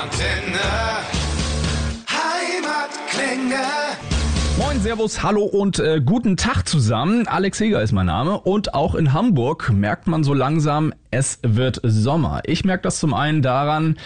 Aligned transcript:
Antenne. 0.00 0.60
Heimatklänge. 2.08 3.64
Moin, 4.56 4.80
Servus, 4.80 5.24
Hallo 5.24 5.42
und 5.42 5.80
äh, 5.80 6.00
guten 6.04 6.36
Tag 6.36 6.68
zusammen. 6.68 7.26
Alex 7.26 7.58
Heger 7.58 7.82
ist 7.82 7.90
mein 7.90 8.06
Name 8.06 8.38
und 8.38 8.74
auch 8.74 8.94
in 8.94 9.12
Hamburg 9.12 9.72
merkt 9.72 10.06
man 10.06 10.22
so 10.22 10.34
langsam, 10.34 10.94
es 11.10 11.40
wird 11.42 11.80
Sommer. 11.82 12.42
Ich 12.44 12.64
merke 12.64 12.82
das 12.84 13.00
zum 13.00 13.12
einen 13.12 13.42
daran, 13.42 13.98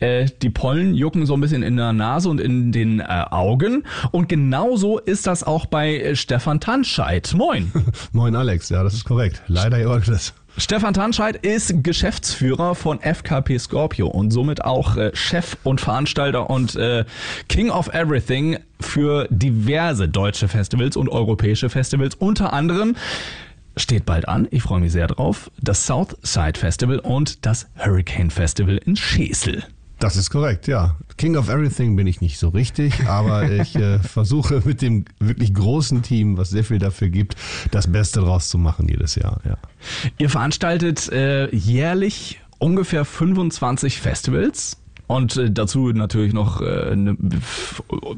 äh, 0.00 0.26
die 0.42 0.50
Pollen 0.50 0.94
jucken 0.94 1.26
so 1.26 1.34
ein 1.34 1.40
bisschen 1.40 1.62
in 1.62 1.76
der 1.76 1.92
Nase 1.92 2.28
und 2.28 2.40
in 2.40 2.72
den 2.72 2.98
äh, 2.98 3.04
Augen 3.30 3.84
und 4.10 4.28
genauso 4.28 4.98
ist 4.98 5.28
das 5.28 5.44
auch 5.44 5.66
bei 5.66 5.96
äh, 5.96 6.16
Stefan 6.16 6.58
Tanscheid. 6.58 7.32
Moin. 7.36 7.70
Moin 8.12 8.34
Alex, 8.34 8.68
ja, 8.68 8.82
das 8.82 8.94
ist 8.94 9.04
korrekt. 9.04 9.42
Leider 9.46 9.78
ihr 9.78 10.02
das. 10.06 10.34
Stefan 10.58 10.94
Tanscheid 10.94 11.36
ist 11.36 11.84
Geschäftsführer 11.84 12.74
von 12.74 12.98
FKP 13.00 13.58
Scorpio 13.58 14.06
und 14.06 14.30
somit 14.30 14.64
auch 14.64 14.96
äh, 14.96 15.10
Chef 15.14 15.58
und 15.64 15.82
Veranstalter 15.82 16.48
und 16.48 16.76
äh, 16.76 17.04
King 17.48 17.68
of 17.68 17.88
Everything 17.88 18.58
für 18.80 19.28
diverse 19.28 20.08
deutsche 20.08 20.48
Festivals 20.48 20.96
und 20.96 21.10
europäische 21.10 21.68
Festivals. 21.68 22.14
Unter 22.14 22.54
anderem 22.54 22.96
steht 23.76 24.06
bald 24.06 24.28
an, 24.28 24.48
ich 24.50 24.62
freue 24.62 24.80
mich 24.80 24.92
sehr 24.92 25.08
drauf, 25.08 25.50
das 25.60 25.86
Southside 25.86 26.58
Festival 26.58 27.00
und 27.00 27.44
das 27.44 27.66
Hurricane 27.76 28.30
Festival 28.30 28.78
in 28.78 28.96
Schesel. 28.96 29.62
Das 29.98 30.16
ist 30.16 30.30
korrekt, 30.30 30.66
ja. 30.66 30.96
King 31.16 31.36
of 31.36 31.48
Everything 31.48 31.96
bin 31.96 32.06
ich 32.06 32.20
nicht 32.20 32.38
so 32.38 32.50
richtig, 32.50 33.06
aber 33.06 33.50
ich 33.60 33.76
äh, 33.76 33.98
versuche 33.98 34.62
mit 34.64 34.82
dem 34.82 35.06
wirklich 35.18 35.54
großen 35.54 36.02
Team, 36.02 36.36
was 36.36 36.50
sehr 36.50 36.64
viel 36.64 36.78
dafür 36.78 37.08
gibt, 37.08 37.36
das 37.70 37.90
Beste 37.90 38.20
draus 38.20 38.48
zu 38.48 38.58
machen 38.58 38.88
jedes 38.88 39.14
Jahr, 39.14 39.40
ja. 39.44 39.56
Ihr 40.18 40.28
veranstaltet 40.28 41.10
äh, 41.10 41.54
jährlich 41.54 42.40
ungefähr 42.58 43.04
25 43.04 44.00
Festivals. 44.00 44.78
Und 45.06 45.36
äh, 45.36 45.50
dazu 45.50 45.92
natürlich 45.92 46.32
noch 46.32 46.60
äh, 46.60 46.90
eine 46.90 47.16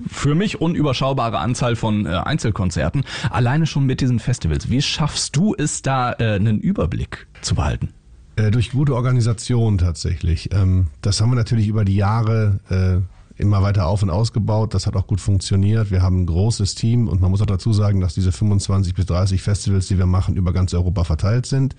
für 0.09 0.35
mich 0.35 0.61
unüberschaubare 0.61 1.39
Anzahl 1.39 1.77
von 1.77 2.07
äh, 2.07 2.09
Einzelkonzerten. 2.09 3.05
Alleine 3.31 3.67
schon 3.67 3.85
mit 3.85 4.01
diesen 4.01 4.19
Festivals. 4.19 4.71
Wie 4.71 4.81
schaffst 4.81 5.37
du 5.37 5.55
es 5.57 5.83
da, 5.83 6.13
äh, 6.15 6.37
einen 6.37 6.61
Überblick 6.61 7.27
zu 7.43 7.55
behalten? 7.55 7.91
Äh, 8.39 8.51
durch 8.53 8.71
gute 8.71 8.95
Organisation 8.95 9.79
tatsächlich. 9.79 10.51
Ähm, 10.53 10.87
das 11.03 11.21
haben 11.21 11.31
wir 11.31 11.37
natürlich 11.37 11.67
über 11.67 11.85
die 11.85 11.97
Jahre 11.97 12.61
äh, 12.71 13.18
immer 13.39 13.63
weiter 13.63 13.87
auf 13.87 14.03
und 14.03 14.11
ausgebaut. 14.11 14.75
Das 14.75 14.87
hat 14.87 14.97
auch 14.97 15.07
gut 15.07 15.21
funktioniert. 15.21 15.91
Wir 15.91 16.03
haben 16.03 16.23
ein 16.23 16.27
großes 16.27 16.75
Team 16.75 17.09
und 17.09 17.21
man 17.21 17.31
muss 17.31 17.41
auch 17.41 17.47
dazu 17.47 17.73
sagen, 17.73 18.01
dass 18.01 18.15
diese 18.15 18.33
25 18.33 18.95
bis 18.95 19.07
30 19.07 19.41
Festivals, 19.41 19.87
die 19.87 19.97
wir 19.97 20.07
machen, 20.07 20.37
über 20.37 20.53
ganz 20.53 20.75
Europa 20.75 21.05
verteilt 21.05 21.47
sind. 21.47 21.77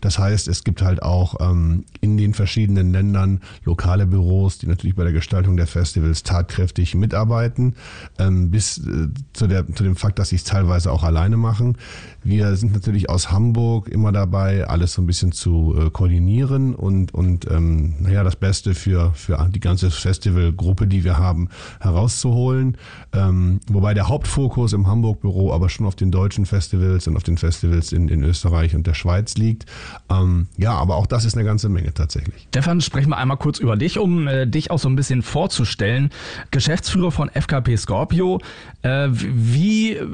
Das 0.00 0.18
heißt, 0.18 0.46
es 0.48 0.62
gibt 0.62 0.82
halt 0.82 1.02
auch 1.02 1.36
ähm, 1.40 1.84
in 2.00 2.16
den 2.16 2.34
verschiedenen 2.34 2.92
Ländern 2.92 3.40
lokale 3.64 4.06
Büros, 4.06 4.58
die 4.58 4.66
natürlich 4.66 4.94
bei 4.94 5.04
der 5.04 5.12
Gestaltung 5.12 5.56
der 5.56 5.66
Festivals 5.66 6.22
tatkräftig 6.22 6.94
mitarbeiten, 6.94 7.74
ähm, 8.18 8.50
bis 8.50 8.78
äh, 8.78 9.08
zu, 9.32 9.46
der, 9.46 9.66
zu 9.74 9.84
dem 9.84 9.96
Fakt, 9.96 10.18
dass 10.18 10.28
sie 10.28 10.36
es 10.36 10.44
teilweise 10.44 10.92
auch 10.92 11.02
alleine 11.02 11.38
machen. 11.38 11.78
Wir 12.22 12.54
sind 12.56 12.74
natürlich 12.74 13.08
aus 13.08 13.30
Hamburg 13.30 13.88
immer 13.88 14.12
dabei, 14.12 14.66
alles 14.66 14.92
so 14.92 15.00
ein 15.00 15.06
bisschen 15.06 15.32
zu 15.32 15.74
äh, 15.78 15.90
koordinieren 15.90 16.74
und, 16.74 17.14
und 17.14 17.50
ähm, 17.50 17.94
naja, 18.00 18.22
das 18.22 18.36
Beste 18.36 18.74
für, 18.74 19.14
für 19.14 19.48
die 19.50 19.60
ganze 19.60 19.90
Festivalgruppe 19.90 20.89
die 20.90 21.04
wir 21.04 21.18
haben, 21.18 21.48
herauszuholen. 21.80 22.76
Ähm, 23.12 23.60
wobei 23.68 23.94
der 23.94 24.08
Hauptfokus 24.08 24.72
im 24.72 24.86
Hamburg-Büro 24.86 25.52
aber 25.52 25.68
schon 25.68 25.86
auf 25.86 25.96
den 25.96 26.10
deutschen 26.10 26.46
Festivals 26.46 27.06
und 27.06 27.16
auf 27.16 27.22
den 27.22 27.38
Festivals 27.38 27.92
in, 27.92 28.08
in 28.08 28.22
Österreich 28.22 28.74
und 28.74 28.86
der 28.86 28.94
Schweiz 28.94 29.36
liegt. 29.36 29.66
Ähm, 30.10 30.48
ja, 30.56 30.74
aber 30.74 30.96
auch 30.96 31.06
das 31.06 31.24
ist 31.24 31.34
eine 31.36 31.44
ganze 31.44 31.68
Menge 31.68 31.94
tatsächlich. 31.94 32.46
Stefan, 32.48 32.80
sprechen 32.80 33.10
wir 33.10 33.16
einmal 33.16 33.36
kurz 33.36 33.58
über 33.58 33.76
dich, 33.76 33.98
um 33.98 34.28
äh, 34.28 34.46
dich 34.46 34.70
auch 34.70 34.78
so 34.78 34.88
ein 34.88 34.96
bisschen 34.96 35.22
vorzustellen. 35.22 36.10
Geschäftsführer 36.50 37.10
von 37.10 37.28
FKP 37.30 37.76
Scorpio. 37.76 38.40
Äh, 38.82 39.08
wie 39.10 39.94
äh, 39.94 40.06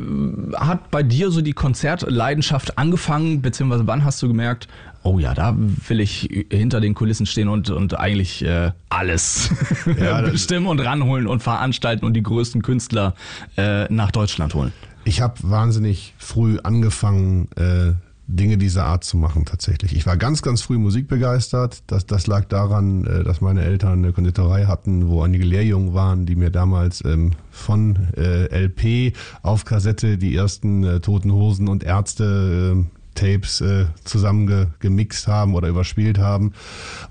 hat 0.57 0.91
bei 0.91 1.03
dir 1.03 1.31
so 1.31 1.41
die 1.41 1.53
Konzertleidenschaft 1.53 2.79
angefangen, 2.79 3.43
beziehungsweise 3.43 3.87
wann 3.87 4.05
hast 4.05 4.23
du 4.23 4.29
gemerkt, 4.29 4.69
oh 5.07 5.19
ja, 5.19 5.35
da 5.35 5.55
will 5.57 6.01
ich 6.01 6.47
hinter 6.51 6.81
den 6.81 6.95
Kulissen 6.95 7.27
stehen 7.27 7.49
und, 7.49 7.71
und 7.71 7.99
eigentlich 7.99 8.45
äh, 8.45 8.73
alles 8.89 9.51
ja, 10.01 10.21
bestimmen 10.21 10.67
und 10.67 10.81
ranholen 10.81 11.27
und 11.27 11.43
veranstalten 11.43 12.05
und 12.05 12.15
die 12.15 12.23
größten 12.23 12.63
Künstler 12.63 13.15
äh, 13.57 13.93
nach 13.93 14.11
Deutschland 14.11 14.55
holen. 14.55 14.73
Ich 15.05 15.21
habe 15.21 15.35
wahnsinnig 15.43 16.15
früh 16.19 16.59
angefangen, 16.63 17.49
äh, 17.57 17.93
Dinge 18.29 18.59
dieser 18.59 18.87
Art 18.87 19.05
zu 19.05 19.17
machen 19.17 19.45
tatsächlich. 19.45 19.95
Ich 19.95 20.05
war 20.05 20.17
ganz, 20.17 20.43
ganz 20.43 20.61
früh 20.61 20.79
musikbegeistert. 20.79 21.85
Das, 21.87 22.07
das 22.07 22.27
lag 22.27 22.47
daran, 22.47 23.07
äh, 23.07 23.23
dass 23.23 23.41
meine 23.41 23.63
Eltern 23.63 24.03
eine 24.03 24.13
Konditorei 24.13 24.65
hatten, 24.65 25.09
wo 25.09 25.23
einige 25.23 25.45
Lehrjungen 25.45 25.95
waren, 25.95 26.27
die 26.27 26.35
mir 26.35 26.51
damals 26.51 27.05
ähm, 27.05 27.33
von 27.53 28.09
äh, 28.17 28.65
LP 28.65 29.17
auf 29.43 29.65
Kassette 29.65 30.19
die 30.19 30.35
ersten 30.35 30.83
äh, 30.83 30.99
Toten 30.99 31.33
Hosen 31.33 31.69
und 31.69 31.85
Ärzte 31.85 32.85
äh, 32.85 32.96
Tapes 33.17 33.61
äh, 33.61 33.87
zusammen 34.05 34.73
gemixt 34.79 35.27
haben 35.27 35.55
oder 35.55 35.69
überspielt 35.69 36.19
haben. 36.19 36.53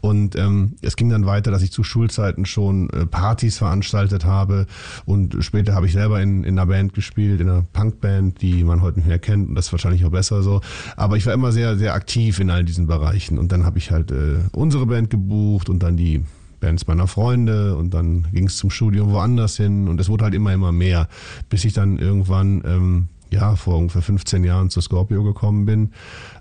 Und 0.02 0.36
ähm, 0.36 0.76
es 0.82 0.96
ging 0.96 1.10
dann 1.10 1.26
weiter, 1.26 1.52
dass 1.52 1.62
ich 1.62 1.72
zu 1.72 1.84
Schulzeiten 1.84 2.46
schon 2.46 2.90
äh, 2.92 3.06
Partys 3.06 3.58
veranstaltet 3.58 4.24
habe. 4.24 4.68
Und 5.06 5.38
später 5.42 5.76
habe 5.76 5.88
ich 5.88 5.94
selber 5.94 6.22
in, 6.22 6.44
in 6.44 6.58
einer 6.58 6.68
Band 6.68 6.94
gespielt, 6.94 7.42
in 7.42 7.50
einer 7.50 7.66
Punkband, 7.74 8.42
die 8.42 8.64
man 8.64 8.82
heute 8.82 9.00
nicht 9.00 9.08
mehr 9.08 9.20
kennt. 9.20 9.50
Und 9.50 9.56
das 9.56 9.68
ist 9.68 9.72
wahrscheinlich 9.74 10.06
auch 10.06 10.12
besser 10.12 10.42
so. 10.42 10.62
Aber 10.96 11.18
ich 11.18 11.26
war 11.26 11.34
immer 11.34 11.52
sehr, 11.52 11.78
sehr 11.78 11.94
aktiv 11.94 12.40
in 12.40 12.50
all 12.50 12.64
diesen 12.64 12.88
Bereichen. 12.88 13.38
Und 13.38 13.52
dann 13.52 13.66
habe 13.66 13.78
ich 13.78 13.92
halt 13.92 14.12
äh, 14.12 14.38
unsere 14.54 14.86
Band 14.86 15.10
gebucht 15.10 15.70
und 15.70 15.84
dann 15.84 15.98
die 15.98 16.24
Bands 16.60 16.88
meiner 16.88 17.08
Freunde. 17.08 17.76
Und 17.76 17.94
dann 17.94 18.28
ging 18.32 18.48
es 18.48 18.58
zum 18.58 18.70
Studium 18.70 19.12
woanders 19.12 19.58
hin. 19.58 19.88
Und 19.88 20.00
es 20.00 20.10
wurde 20.10 20.24
halt 20.24 20.34
immer, 20.34 20.54
immer 20.54 20.72
mehr, 20.72 21.08
bis 21.50 21.66
ich 21.66 21.74
dann 21.74 21.98
irgendwann 21.98 22.64
ähm, 22.66 23.08
ja, 23.32 23.56
vor 23.56 23.78
ungefähr 23.78 24.02
15 24.02 24.44
Jahren 24.44 24.70
zu 24.70 24.82
Scorpio 24.82 25.24
gekommen 25.24 25.66
bin 25.66 25.92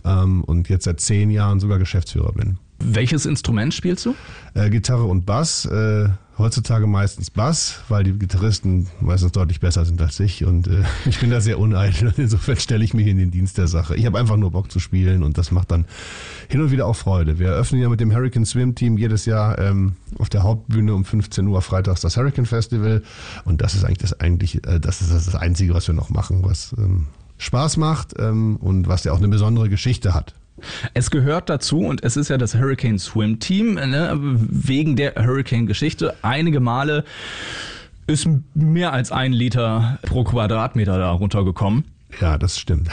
ähm, 0.05 0.43
und 0.45 0.69
jetzt 0.69 0.85
seit 0.85 1.01
10 1.01 1.31
Jahren 1.31 1.61
sogar 1.61 1.79
Geschäftsführer 1.79 2.33
bin. 2.33 2.59
Welches 2.85 3.27
Instrument 3.27 3.73
spielst 3.73 4.05
du? 4.05 4.15
Äh, 4.55 4.71
Gitarre 4.71 5.05
und 5.05 5.25
Bass. 5.25 5.65
Äh, 5.65 6.09
heutzutage 6.39 6.87
meistens 6.87 7.31
Bass, 7.31 7.81
weil 7.89 8.05
die 8.05 8.13
Gitarristen 8.13 8.89
meistens 9.01 9.33
deutlich 9.33 9.61
besser 9.61 9.85
sind 9.85 10.01
als 10.03 10.19
ich 10.21 10.45
und 10.45 10.67
äh, 10.67 10.83
ich 11.07 11.21
bin 11.21 11.31
da 11.31 11.41
sehr 11.41 11.59
uneitel. 11.59 12.13
Insofern 12.17 12.57
stelle 12.57 12.85
ich 12.85 12.93
mich 12.93 13.07
in 13.07 13.17
den 13.17 13.31
Dienst 13.31 13.57
der 13.59 13.69
Sache. 13.69 13.97
Ich 13.97 14.05
habe 14.07 14.19
einfach 14.19 14.37
nur 14.37 14.51
Bock 14.51 14.71
zu 14.71 14.81
spielen 14.81 15.23
und 15.23 15.39
das 15.39 15.51
macht 15.51 15.71
dann 15.71 15.87
hin 16.49 16.61
und 16.61 16.71
wieder 16.71 16.87
auch 16.87 16.97
Freude. 16.97 17.39
Wir 17.39 17.49
eröffnen 17.49 17.81
ja 17.81 17.89
mit 17.89 18.01
dem 18.01 18.13
Hurricane 18.13 18.45
Swim 18.45 18.75
Team 18.75 18.99
jedes 18.99 19.27
Jahr 19.27 19.59
ähm, 19.59 19.97
auf 20.19 20.29
der 20.29 20.43
Hauptbühne 20.43 20.95
um 20.95 21.05
15 21.05 21.47
Uhr 21.47 21.63
freitags 21.63 22.01
das 22.01 22.17
Hurricane 22.17 22.47
Festival 22.47 23.03
und 23.45 23.63
das 23.63 23.75
ist 23.75 23.85
eigentlich 23.85 23.99
das 23.99 24.21
eigentlich 24.21 24.67
äh, 24.67 24.81
das 24.81 25.01
ist 25.01 25.13
das 25.13 25.35
Einzige, 25.35 25.75
was 25.75 25.87
wir 25.87 25.95
noch 25.95 26.11
machen, 26.11 26.43
was 26.43 26.75
ähm, 26.77 27.07
Spaß 27.39 27.77
macht 27.77 28.15
ähm, 28.19 28.57
und 28.57 28.89
was 28.89 29.05
ja 29.05 29.13
auch 29.13 29.19
eine 29.19 29.29
besondere 29.29 29.69
Geschichte 29.69 30.15
hat. 30.15 30.35
Es 30.95 31.11
gehört 31.11 31.51
dazu 31.51 31.81
und 31.81 32.05
es 32.05 32.17
ist 32.17 32.29
ja 32.29 32.39
das 32.39 32.55
Hurricane 32.55 32.99
Swim 32.99 33.41
Team, 33.41 33.75
ne, 33.75 34.13
wegen 34.15 34.97
der 34.97 35.15
Hurricane-Geschichte. 35.15 36.15
Einige 36.23 36.61
Male 36.61 37.05
ist 38.07 38.29
mehr 38.55 38.93
als 38.93 39.11
ein 39.13 39.33
Liter 39.33 39.99
pro 40.03 40.25
Quadratmeter 40.25 40.99
da 40.99 41.11
runtergekommen. 41.11 41.85
Ja, 42.21 42.39
das 42.39 42.59
stimmt. 42.59 42.89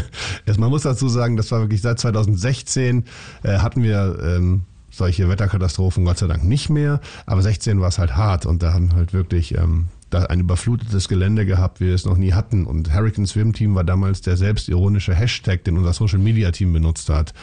Man 0.58 0.70
muss 0.70 0.82
dazu 0.82 1.08
sagen, 1.08 1.36
das 1.36 1.50
war 1.52 1.60
wirklich 1.60 1.82
seit 1.82 1.98
2016 2.00 3.04
äh, 3.42 3.58
hatten 3.58 3.82
wir 3.82 4.18
ähm, 4.20 4.62
solche 4.90 5.28
Wetterkatastrophen 5.28 6.04
Gott 6.04 6.18
sei 6.18 6.26
Dank 6.26 6.44
nicht 6.44 6.70
mehr. 6.70 7.00
Aber 7.26 7.42
16 7.42 7.80
war 7.80 7.88
es 7.88 7.98
halt 7.98 8.16
hart 8.16 8.46
und 8.46 8.62
da 8.62 8.72
haben 8.72 8.94
halt 8.94 9.12
wirklich 9.12 9.56
ähm, 9.56 9.88
da 10.14 10.22
ein 10.26 10.40
überflutetes 10.40 11.08
Gelände 11.08 11.44
gehabt, 11.44 11.80
wie 11.80 11.86
wir 11.86 11.94
es 11.94 12.04
noch 12.04 12.16
nie 12.16 12.32
hatten. 12.32 12.64
Und 12.64 12.94
Hurricane 12.94 13.26
Swim 13.26 13.52
Team 13.52 13.74
war 13.74 13.84
damals 13.84 14.20
der 14.20 14.36
selbstironische 14.36 15.14
Hashtag, 15.14 15.64
den 15.64 15.76
unser 15.76 15.92
Social 15.92 16.18
Media 16.18 16.50
Team 16.50 16.72
benutzt 16.72 17.08
hat. 17.08 17.34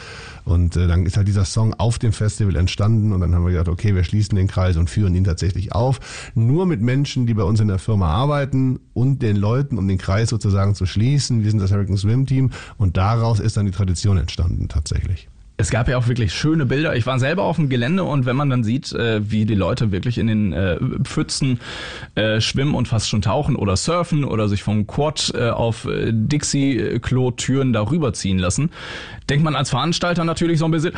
Und 0.44 0.76
äh, 0.76 0.86
dann 0.86 1.06
ist 1.06 1.16
halt 1.16 1.28
dieser 1.28 1.44
Song 1.44 1.74
auf 1.74 1.98
dem 1.98 2.12
Festival 2.12 2.56
entstanden 2.56 3.12
und 3.12 3.20
dann 3.20 3.34
haben 3.34 3.44
wir 3.44 3.52
gedacht, 3.52 3.68
okay, 3.68 3.94
wir 3.94 4.04
schließen 4.04 4.36
den 4.36 4.48
Kreis 4.48 4.76
und 4.76 4.90
führen 4.90 5.14
ihn 5.14 5.24
tatsächlich 5.24 5.72
auf. 5.72 6.32
Nur 6.34 6.66
mit 6.66 6.80
Menschen, 6.80 7.26
die 7.26 7.34
bei 7.34 7.44
uns 7.44 7.60
in 7.60 7.68
der 7.68 7.78
Firma 7.78 8.08
arbeiten 8.08 8.80
und 8.94 9.22
den 9.22 9.36
Leuten, 9.36 9.78
um 9.78 9.86
den 9.86 9.98
Kreis 9.98 10.30
sozusagen 10.30 10.74
zu 10.74 10.86
schließen. 10.86 11.44
Wir 11.44 11.50
sind 11.50 11.60
das 11.60 11.72
Hurricane 11.72 11.98
Swim 11.98 12.26
Team 12.26 12.50
und 12.78 12.96
daraus 12.96 13.38
ist 13.38 13.56
dann 13.56 13.66
die 13.66 13.72
Tradition 13.72 14.16
entstanden 14.16 14.68
tatsächlich. 14.68 15.28
Es 15.62 15.70
gab 15.70 15.88
ja 15.88 15.96
auch 15.96 16.08
wirklich 16.08 16.34
schöne 16.34 16.66
Bilder. 16.66 16.96
Ich 16.96 17.06
war 17.06 17.20
selber 17.20 17.44
auf 17.44 17.54
dem 17.54 17.68
Gelände 17.68 18.02
und 18.02 18.26
wenn 18.26 18.34
man 18.34 18.50
dann 18.50 18.64
sieht, 18.64 18.90
äh, 18.94 19.30
wie 19.30 19.44
die 19.44 19.54
Leute 19.54 19.92
wirklich 19.92 20.18
in 20.18 20.26
den 20.26 20.52
äh, 20.52 20.76
Pfützen 21.04 21.60
äh, 22.16 22.40
schwimmen 22.40 22.74
und 22.74 22.88
fast 22.88 23.08
schon 23.08 23.22
tauchen 23.22 23.54
oder 23.54 23.76
surfen 23.76 24.24
oder 24.24 24.48
sich 24.48 24.64
vom 24.64 24.88
Quad 24.88 25.32
äh, 25.36 25.50
auf 25.50 25.84
äh, 25.84 26.10
Dixie-Klo-Türen 26.12 27.72
darüber 27.72 28.12
ziehen 28.12 28.40
lassen, 28.40 28.70
denkt 29.30 29.44
man 29.44 29.54
als 29.54 29.70
Veranstalter 29.70 30.24
natürlich 30.24 30.58
so 30.58 30.64
ein 30.64 30.72
bisschen. 30.72 30.94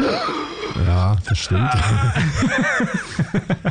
Ja, 0.87 1.17
das 1.29 1.39
stimmt. 1.39 1.71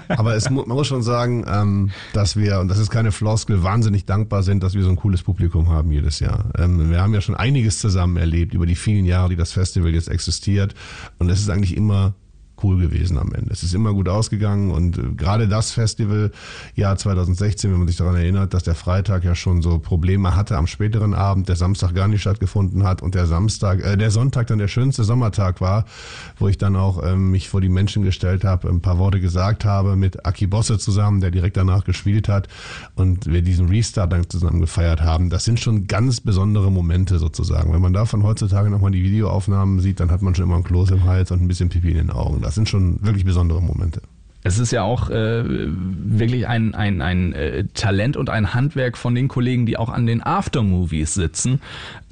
Aber 0.08 0.36
es, 0.36 0.50
man 0.50 0.68
muss 0.68 0.88
schon 0.88 1.04
sagen, 1.04 1.46
ähm, 1.48 1.92
dass 2.14 2.36
wir, 2.36 2.60
und 2.60 2.70
das 2.70 2.78
ist 2.78 2.90
keine 2.90 3.12
Floskel, 3.12 3.64
wahnsinnig 3.64 4.06
dankbar 4.06 4.44
sind, 4.44 4.64
dass 4.64 4.74
wir 4.74 4.84
so 4.84 4.90
ein 4.90 4.96
cooles 4.96 5.24
Publikum 5.24 5.70
haben 5.70 5.92
jedes 5.92 6.20
Jahr. 6.20 6.46
Ähm, 6.58 6.90
wir 6.90 7.02
haben 7.02 7.14
ja 7.14 7.22
schon 7.22 7.36
einiges 7.36 7.80
zusammen 7.80 8.18
erlebt 8.18 8.54
über 8.54 8.66
die 8.66 8.76
vielen 8.76 9.06
Jahre, 9.06 9.30
die 9.30 9.36
das 9.36 9.52
Festival 9.52 9.94
jetzt 9.94 10.10
existiert. 10.10 10.74
Und 11.20 11.30
es 11.30 11.42
ist 11.42 11.50
eigentlich 11.50 11.76
immer 11.76 12.14
cool 12.64 12.80
gewesen 12.80 13.18
am 13.18 13.34
Ende. 13.34 13.52
Es 13.52 13.64
ist 13.64 13.74
immer 13.74 13.94
gut 13.94 14.10
ausgegangen 14.10 14.72
und 14.72 14.98
äh, 14.98 15.02
gerade 15.16 15.48
das 15.48 15.72
Festival, 15.72 16.32
Jahr 16.76 16.98
2016, 16.98 17.72
wenn 17.72 17.80
man 17.80 17.88
sich 17.88 17.98
daran 17.98 18.16
erinnert, 18.16 18.54
dass 18.54 18.64
der 18.64 18.76
Freitag 18.76 19.24
ja 19.24 19.36
schon 19.36 19.62
so 19.62 19.80
Probleme 19.80 20.36
hatte 20.36 20.58
am 20.58 20.68
späteren 20.68 21.14
Abend, 21.14 21.50
der 21.50 21.56
Samstag 21.56 21.94
gar 21.94 22.08
nicht 22.08 22.22
stattgefunden 22.22 22.84
hat 22.84 23.02
und 23.02 23.16
der 23.16 23.26
Samstag, 23.26 23.84
äh, 23.84 23.98
der 23.98 24.12
Sonntag 24.12 24.48
dann 24.48 24.58
der 24.58 24.68
schönste 24.68 25.04
Sommertag 25.04 25.62
war, 25.62 25.86
wo 26.38 26.48
ich 26.48 26.58
dann 26.58 26.76
auch 26.76 27.04
ähm, 27.04 27.32
mich 27.32 27.50
vor 27.50 27.62
die 27.62 27.70
Menschen 27.70 28.04
gestellt 28.04 28.44
habe, 28.44 28.70
ein 28.70 28.82
paar 28.82 28.98
Worte 28.98 29.20
gesagt 29.20 29.66
habe 29.66 29.96
mit 29.96 30.26
Aki 30.26 30.48
Bosse 30.48 30.78
zusammen, 30.78 31.22
der 31.22 31.32
direkt 31.32 31.58
danach 31.58 31.84
gespielt 31.84 32.30
hat 32.30 32.48
und 32.96 33.26
wir 33.26 33.42
diesen 33.42 33.70
Restart 33.70 34.12
dann 34.12 34.30
zusammen 34.30 34.62
gefeiert 34.62 35.02
haben. 35.02 35.30
Das 35.30 35.44
sind 35.44 35.60
schon 35.60 35.88
ganz 35.88 36.22
besondere 36.22 36.72
Momente 36.72 37.20
sozusagen. 37.20 37.74
Wenn 37.74 37.82
man 37.82 37.94
davon 37.94 38.24
heutzutage 38.24 38.70
nochmal 38.70 38.92
die 38.92 39.04
Videoaufnahmen 39.04 39.80
sieht, 39.80 40.00
dann 40.00 40.12
hat 40.12 40.22
man 40.22 40.36
schon 40.36 40.46
immer 40.46 40.58
ein 40.58 40.64
Kloß 40.64 40.92
im 40.92 41.04
Hals 41.06 41.32
und 41.32 41.42
ein 41.42 41.48
bisschen 41.48 41.70
Pipi 41.70 41.92
in 41.92 41.98
den 41.98 42.10
Augen. 42.10 42.42
Das 42.42 42.53
sind 42.56 42.70
schon 42.70 43.04
wirklich 43.04 43.26
besondere 43.26 43.62
Momente. 43.62 44.02
Es 44.46 44.60
ist 44.60 44.72
ja 44.72 44.84
auch 44.84 45.10
äh, 45.10 45.44
wirklich 45.46 46.48
ein, 46.48 46.76
ein, 46.76 47.02
ein 47.02 47.32
äh, 47.32 47.64
Talent 47.74 48.18
und 48.18 48.30
ein 48.30 48.54
Handwerk 48.54 48.98
von 48.98 49.16
den 49.16 49.30
Kollegen, 49.30 49.66
die 49.66 49.78
auch 49.78 49.90
an 49.90 50.06
den 50.06 50.22
Aftermovies 50.22 51.14
sitzen 51.14 51.62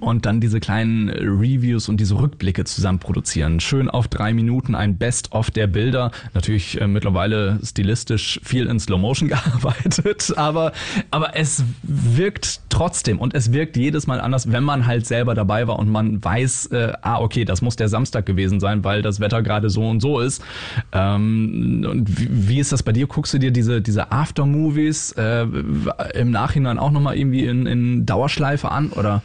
und 0.02 0.26
dann 0.26 0.42
diese 0.42 0.60
kleinen 0.60 1.10
Reviews 1.10 1.88
und 1.88 2.00
diese 2.00 2.20
Rückblicke 2.20 2.64
zusammen 2.66 3.00
produzieren. 3.00 3.60
Schön 3.60 3.90
auf 3.90 4.08
drei 4.08 4.34
Minuten 4.34 4.76
ein 4.76 4.98
Best-of 4.98 5.52
der 5.52 5.68
Bilder. 5.68 6.12
Natürlich 6.34 6.82
äh, 6.82 6.88
mittlerweile 6.88 7.60
stilistisch 7.64 8.40
viel 8.44 8.66
in 8.68 8.80
Slow 8.80 9.00
Motion 9.00 9.28
gearbeitet, 9.30 10.34
aber, 10.36 10.74
aber 11.12 11.38
es 11.38 11.64
wirkt 11.84 12.62
trotzdem 12.70 13.20
und 13.20 13.36
es 13.36 13.54
wirkt 13.54 13.78
jedes 13.78 14.08
Mal 14.08 14.20
anders, 14.20 14.52
wenn 14.52 14.64
man 14.64 14.88
halt 14.88 15.06
selber 15.06 15.36
dabei 15.36 15.68
war 15.68 15.78
und 15.78 15.90
man 15.90 16.24
weiß, 16.24 16.68
äh, 16.68 16.94
ah, 17.02 17.20
okay, 17.20 17.46
das 17.46 17.62
muss 17.62 17.76
der 17.76 17.88
Samstag 17.88 18.26
gewesen 18.26 18.60
sein, 18.60 18.84
weil 18.84 19.02
das 19.02 19.20
Wetter 19.20 19.42
gerade 19.44 19.70
so 19.70 19.88
und 19.88 20.02
so 20.02 20.20
ist. 20.20 20.44
Ähm, 20.92 21.86
und 21.90 22.20
wie, 22.20 22.28
wie, 22.50 22.60
ist 22.60 22.72
das 22.72 22.82
bei 22.84 22.92
dir? 22.92 23.08
Guckst 23.08 23.34
du 23.34 23.38
dir 23.38 23.52
diese, 23.52 23.82
diese 23.82 24.12
Aftermovies 24.12 25.12
äh, 25.14 25.46
im 26.16 26.32
Nachhinein 26.32 26.80
auch 26.80 26.92
nochmal 26.92 27.18
irgendwie 27.18 27.46
in, 27.46 27.68
in 27.68 28.06
Dauerschleife 28.06 28.72
an? 28.72 28.90
Oder? 28.90 29.22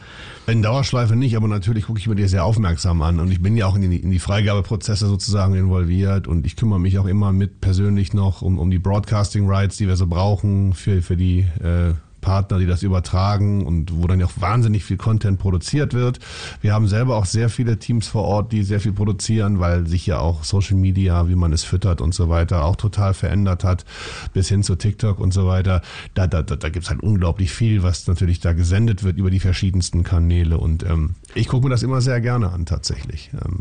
In 0.48 0.62
Dauerschleife 0.62 1.16
nicht, 1.16 1.36
aber 1.36 1.48
natürlich 1.48 1.86
gucke 1.86 1.98
ich 1.98 2.06
mir 2.06 2.14
die 2.14 2.28
sehr 2.28 2.44
aufmerksam 2.44 3.02
an. 3.02 3.18
Und 3.18 3.32
ich 3.32 3.42
bin 3.42 3.56
ja 3.56 3.66
auch 3.66 3.74
in 3.74 3.90
die, 3.90 3.96
in 3.96 4.10
die 4.10 4.20
Freigabeprozesse 4.20 5.06
sozusagen 5.06 5.54
involviert 5.54 6.28
und 6.28 6.46
ich 6.46 6.54
kümmere 6.54 6.78
mich 6.78 7.00
auch 7.00 7.06
immer 7.06 7.32
mit 7.32 7.60
persönlich 7.60 8.14
noch 8.14 8.42
um, 8.42 8.60
um 8.60 8.70
die 8.70 8.78
Broadcasting 8.78 9.48
Rights, 9.48 9.76
die 9.76 9.88
wir 9.88 9.96
so 9.96 10.06
brauchen 10.06 10.72
für, 10.72 11.02
für 11.02 11.16
die 11.16 11.40
äh, 11.60 11.94
Partner, 12.26 12.58
die 12.58 12.66
das 12.66 12.82
übertragen 12.82 13.64
und 13.64 14.02
wo 14.02 14.08
dann 14.08 14.20
auch 14.24 14.32
wahnsinnig 14.34 14.82
viel 14.84 14.96
Content 14.96 15.38
produziert 15.38 15.94
wird. 15.94 16.18
Wir 16.60 16.74
haben 16.74 16.88
selber 16.88 17.14
auch 17.14 17.24
sehr 17.24 17.48
viele 17.48 17.78
Teams 17.78 18.08
vor 18.08 18.24
Ort, 18.24 18.50
die 18.50 18.64
sehr 18.64 18.80
viel 18.80 18.92
produzieren, 18.92 19.60
weil 19.60 19.86
sich 19.86 20.06
ja 20.08 20.18
auch 20.18 20.42
Social 20.42 20.76
Media, 20.76 21.28
wie 21.28 21.36
man 21.36 21.52
es 21.52 21.62
füttert 21.62 22.00
und 22.00 22.14
so 22.14 22.28
weiter, 22.28 22.64
auch 22.64 22.74
total 22.74 23.14
verändert 23.14 23.62
hat, 23.62 23.84
bis 24.32 24.48
hin 24.48 24.64
zu 24.64 24.74
TikTok 24.74 25.20
und 25.20 25.32
so 25.32 25.46
weiter. 25.46 25.82
Da, 26.14 26.26
da, 26.26 26.42
da, 26.42 26.56
da 26.56 26.68
gibt 26.68 26.86
es 26.86 26.90
halt 26.90 27.00
unglaublich 27.00 27.52
viel, 27.52 27.84
was 27.84 28.08
natürlich 28.08 28.40
da 28.40 28.54
gesendet 28.54 29.04
wird 29.04 29.18
über 29.18 29.30
die 29.30 29.40
verschiedensten 29.40 30.02
Kanäle. 30.02 30.58
Und 30.58 30.82
ähm, 30.82 31.14
ich 31.36 31.46
gucke 31.46 31.66
mir 31.66 31.70
das 31.70 31.84
immer 31.84 32.00
sehr 32.00 32.20
gerne 32.20 32.50
an, 32.50 32.66
tatsächlich. 32.66 33.30
Ähm, 33.34 33.60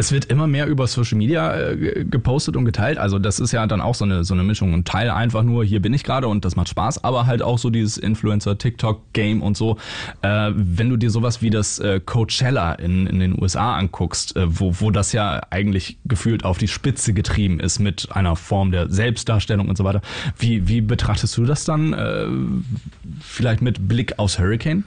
es 0.00 0.12
wird 0.12 0.24
immer 0.24 0.46
mehr 0.46 0.66
über 0.66 0.86
Social 0.86 1.18
Media 1.18 1.54
äh, 1.54 2.04
gepostet 2.04 2.56
und 2.56 2.64
geteilt. 2.64 2.96
Also 2.96 3.18
das 3.18 3.38
ist 3.38 3.52
ja 3.52 3.66
dann 3.66 3.82
auch 3.82 3.94
so 3.94 4.06
eine, 4.06 4.24
so 4.24 4.32
eine 4.32 4.42
Mischung. 4.42 4.72
Ein 4.72 4.84
Teil 4.84 5.10
einfach 5.10 5.42
nur, 5.42 5.62
hier 5.62 5.82
bin 5.82 5.92
ich 5.92 6.04
gerade 6.04 6.26
und 6.26 6.44
das 6.46 6.56
macht 6.56 6.70
Spaß, 6.70 7.04
aber 7.04 7.26
halt 7.26 7.42
auch 7.42 7.58
so 7.58 7.68
dieses 7.68 7.98
Influencer-TikTok-Game 7.98 9.42
und 9.42 9.58
so. 9.58 9.76
Äh, 10.22 10.52
wenn 10.54 10.88
du 10.88 10.96
dir 10.96 11.10
sowas 11.10 11.42
wie 11.42 11.50
das 11.50 11.78
äh, 11.80 12.00
Coachella 12.00 12.72
in, 12.72 13.06
in 13.06 13.20
den 13.20 13.40
USA 13.40 13.76
anguckst, 13.76 14.36
äh, 14.36 14.46
wo, 14.48 14.80
wo 14.80 14.90
das 14.90 15.12
ja 15.12 15.42
eigentlich 15.50 15.98
gefühlt 16.06 16.46
auf 16.46 16.56
die 16.56 16.68
Spitze 16.68 17.12
getrieben 17.12 17.60
ist 17.60 17.78
mit 17.78 18.08
einer 18.12 18.36
Form 18.36 18.72
der 18.72 18.88
Selbstdarstellung 18.88 19.68
und 19.68 19.76
so 19.76 19.84
weiter. 19.84 20.00
Wie, 20.38 20.66
wie 20.66 20.80
betrachtest 20.80 21.36
du 21.36 21.44
das 21.44 21.64
dann? 21.64 21.92
Äh, 21.92 22.26
vielleicht 23.20 23.60
mit 23.60 23.86
Blick 23.86 24.18
aufs 24.18 24.38
Hurricane? 24.38 24.84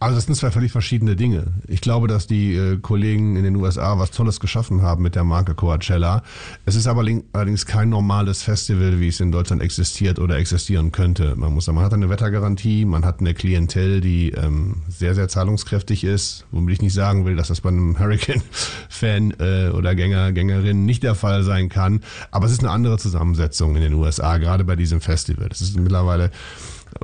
Also 0.00 0.16
das 0.16 0.26
sind 0.26 0.34
zwei 0.34 0.50
völlig 0.50 0.72
verschiedene 0.72 1.16
Dinge. 1.16 1.44
Ich 1.66 1.80
glaube, 1.80 2.08
dass 2.08 2.26
die 2.26 2.54
äh, 2.54 2.78
Kollegen 2.78 3.36
in 3.36 3.44
den 3.44 3.56
USA 3.56 3.98
was 3.98 4.10
Tolles 4.10 4.40
geschaffen 4.40 4.82
haben 4.82 5.02
mit 5.02 5.14
der 5.14 5.24
Marke 5.24 5.54
Coachella. 5.54 6.22
Es 6.66 6.74
ist 6.74 6.86
aber 6.86 7.04
allerdings 7.32 7.66
kein 7.66 7.88
normales 7.88 8.42
Festival, 8.42 9.00
wie 9.00 9.08
es 9.08 9.20
in 9.20 9.32
Deutschland 9.32 9.62
existiert 9.62 10.18
oder 10.18 10.36
existieren 10.36 10.92
könnte. 10.92 11.36
Man 11.36 11.52
muss 11.54 11.66
sagen, 11.66 11.76
man 11.76 11.84
hat 11.84 11.94
eine 11.94 12.10
Wettergarantie, 12.10 12.84
man 12.84 13.04
hat 13.04 13.20
eine 13.20 13.34
Klientel, 13.34 14.00
die 14.00 14.30
ähm, 14.30 14.82
sehr, 14.88 15.14
sehr 15.14 15.28
zahlungskräftig 15.28 16.04
ist, 16.04 16.44
womit 16.50 16.74
ich 16.74 16.82
nicht 16.82 16.94
sagen 16.94 17.24
will, 17.24 17.36
dass 17.36 17.48
das 17.48 17.60
bei 17.60 17.70
einem 17.70 17.98
Hurricane-Fan 17.98 19.34
äh, 19.38 19.68
oder 19.70 19.94
Gänger, 19.94 20.32
Gängerin 20.32 20.84
nicht 20.84 21.02
der 21.02 21.14
Fall 21.14 21.44
sein 21.44 21.68
kann. 21.68 22.00
Aber 22.30 22.46
es 22.46 22.52
ist 22.52 22.60
eine 22.60 22.70
andere 22.70 22.98
Zusammensetzung 22.98 23.76
in 23.76 23.82
den 23.82 23.94
USA, 23.94 24.38
gerade 24.38 24.64
bei 24.64 24.76
diesem 24.76 25.00
Festival. 25.00 25.48
Das 25.48 25.60
ist 25.60 25.78
mittlerweile 25.78 26.30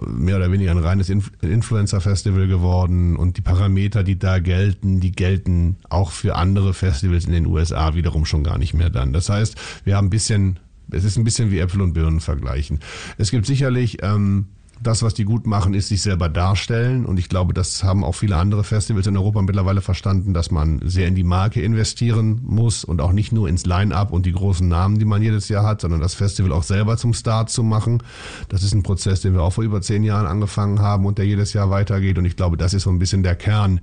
mehr 0.07 0.37
oder 0.37 0.51
weniger 0.53 0.71
ein 0.71 0.79
reines 0.79 1.09
Inf 1.09 1.31
Influencer-Festival 1.41 2.47
geworden 2.47 3.17
und 3.17 3.37
die 3.37 3.43
Parameter, 3.43 4.03
die 4.03 4.19
da 4.19 4.39
gelten, 4.39 5.01
die 5.01 5.13
gelten 5.13 5.77
auch 5.89 6.11
für 6.11 6.37
andere 6.37 6.75
Festivals 6.75 7.25
in 7.27 7.33
den 7.33 7.47
USA 7.47 7.95
wiederum 7.95 8.25
schon 8.25 8.45
gar 8.45 8.59
nicht 8.59 8.75
mehr 8.75 8.91
dann. 8.91 9.13
Das 9.13 9.29
heißt, 9.29 9.57
wir 9.85 9.97
haben 9.97 10.07
ein 10.07 10.11
bisschen, 10.11 10.59
es 10.91 11.05
ist 11.05 11.17
ein 11.17 11.25
bisschen 11.25 11.51
wie 11.51 11.59
Äpfel 11.59 11.81
und 11.83 11.93
Birnen 11.93 12.21
vergleichen. 12.21 12.81
Es 13.19 13.31
gibt 13.31 13.47
sicherlich 13.47 14.03
ähm, 14.03 14.47
das, 14.83 15.03
was 15.03 15.13
die 15.13 15.25
gut 15.25 15.47
machen, 15.47 15.75
ist 15.75 15.89
sich 15.89 16.01
selber 16.01 16.29
darstellen. 16.29 17.05
Und 17.05 17.19
ich 17.19 17.29
glaube, 17.29 17.53
das 17.53 17.85
haben 17.85 18.03
auch 18.03 18.15
viele 18.15 18.37
andere 18.37 18.65
Festivals 18.65 19.07
in 19.07 19.17
Europa 19.17 19.43
mittlerweile 19.43 19.83
verstanden, 19.83 20.33
dass 20.33 20.51
man 20.51 20.81
sehr 20.85 21.07
in 21.07 21.15
die 21.15 21.25
Marke 21.25 21.61
investieren 21.61 22.41
muss 22.43 22.83
und 22.85 23.01
auch 23.01 23.13
nicht 23.13 23.31
nur 23.31 23.49
ins 23.49 23.67
Line-up 23.67 24.11
und 24.11 24.25
die 24.25 24.33
großen 24.33 24.67
Namen, 24.67 24.99
die 24.99 25.05
man 25.05 25.23
jedes 25.23 25.49
Jahr 25.49 25.65
hat, 25.65 25.83
sondern 25.83 26.01
das 26.01 26.15
Festival 26.15 26.53
auch 26.53 26.63
selber 26.63 26.97
zum 26.97 27.13
Start 27.13 27.51
zu 27.51 27.63
machen. 27.63 28.03
Das 28.49 28.63
ist 28.63 28.73
ein 28.73 28.83
Prozess, 28.83 29.21
den 29.21 29.35
wir 29.35 29.43
auch 29.43 29.53
vor 29.53 29.65
über 29.65 29.83
zehn 29.83 30.03
Jahren 30.03 30.27
angefangen 30.27 30.81
haben 30.81 31.05
und 31.05 31.19
der 31.19 31.27
jedes 31.27 31.53
Jahr 31.53 31.69
weitergeht. 31.69 32.17
Und 32.17 32.25
ich 32.25 32.37
glaube, 32.37 32.57
das 32.57 32.73
ist 32.73 32.85
so 32.85 32.91
ein 32.91 32.99
bisschen 32.99 33.23
der 33.23 33.37
Kern, 33.37 33.81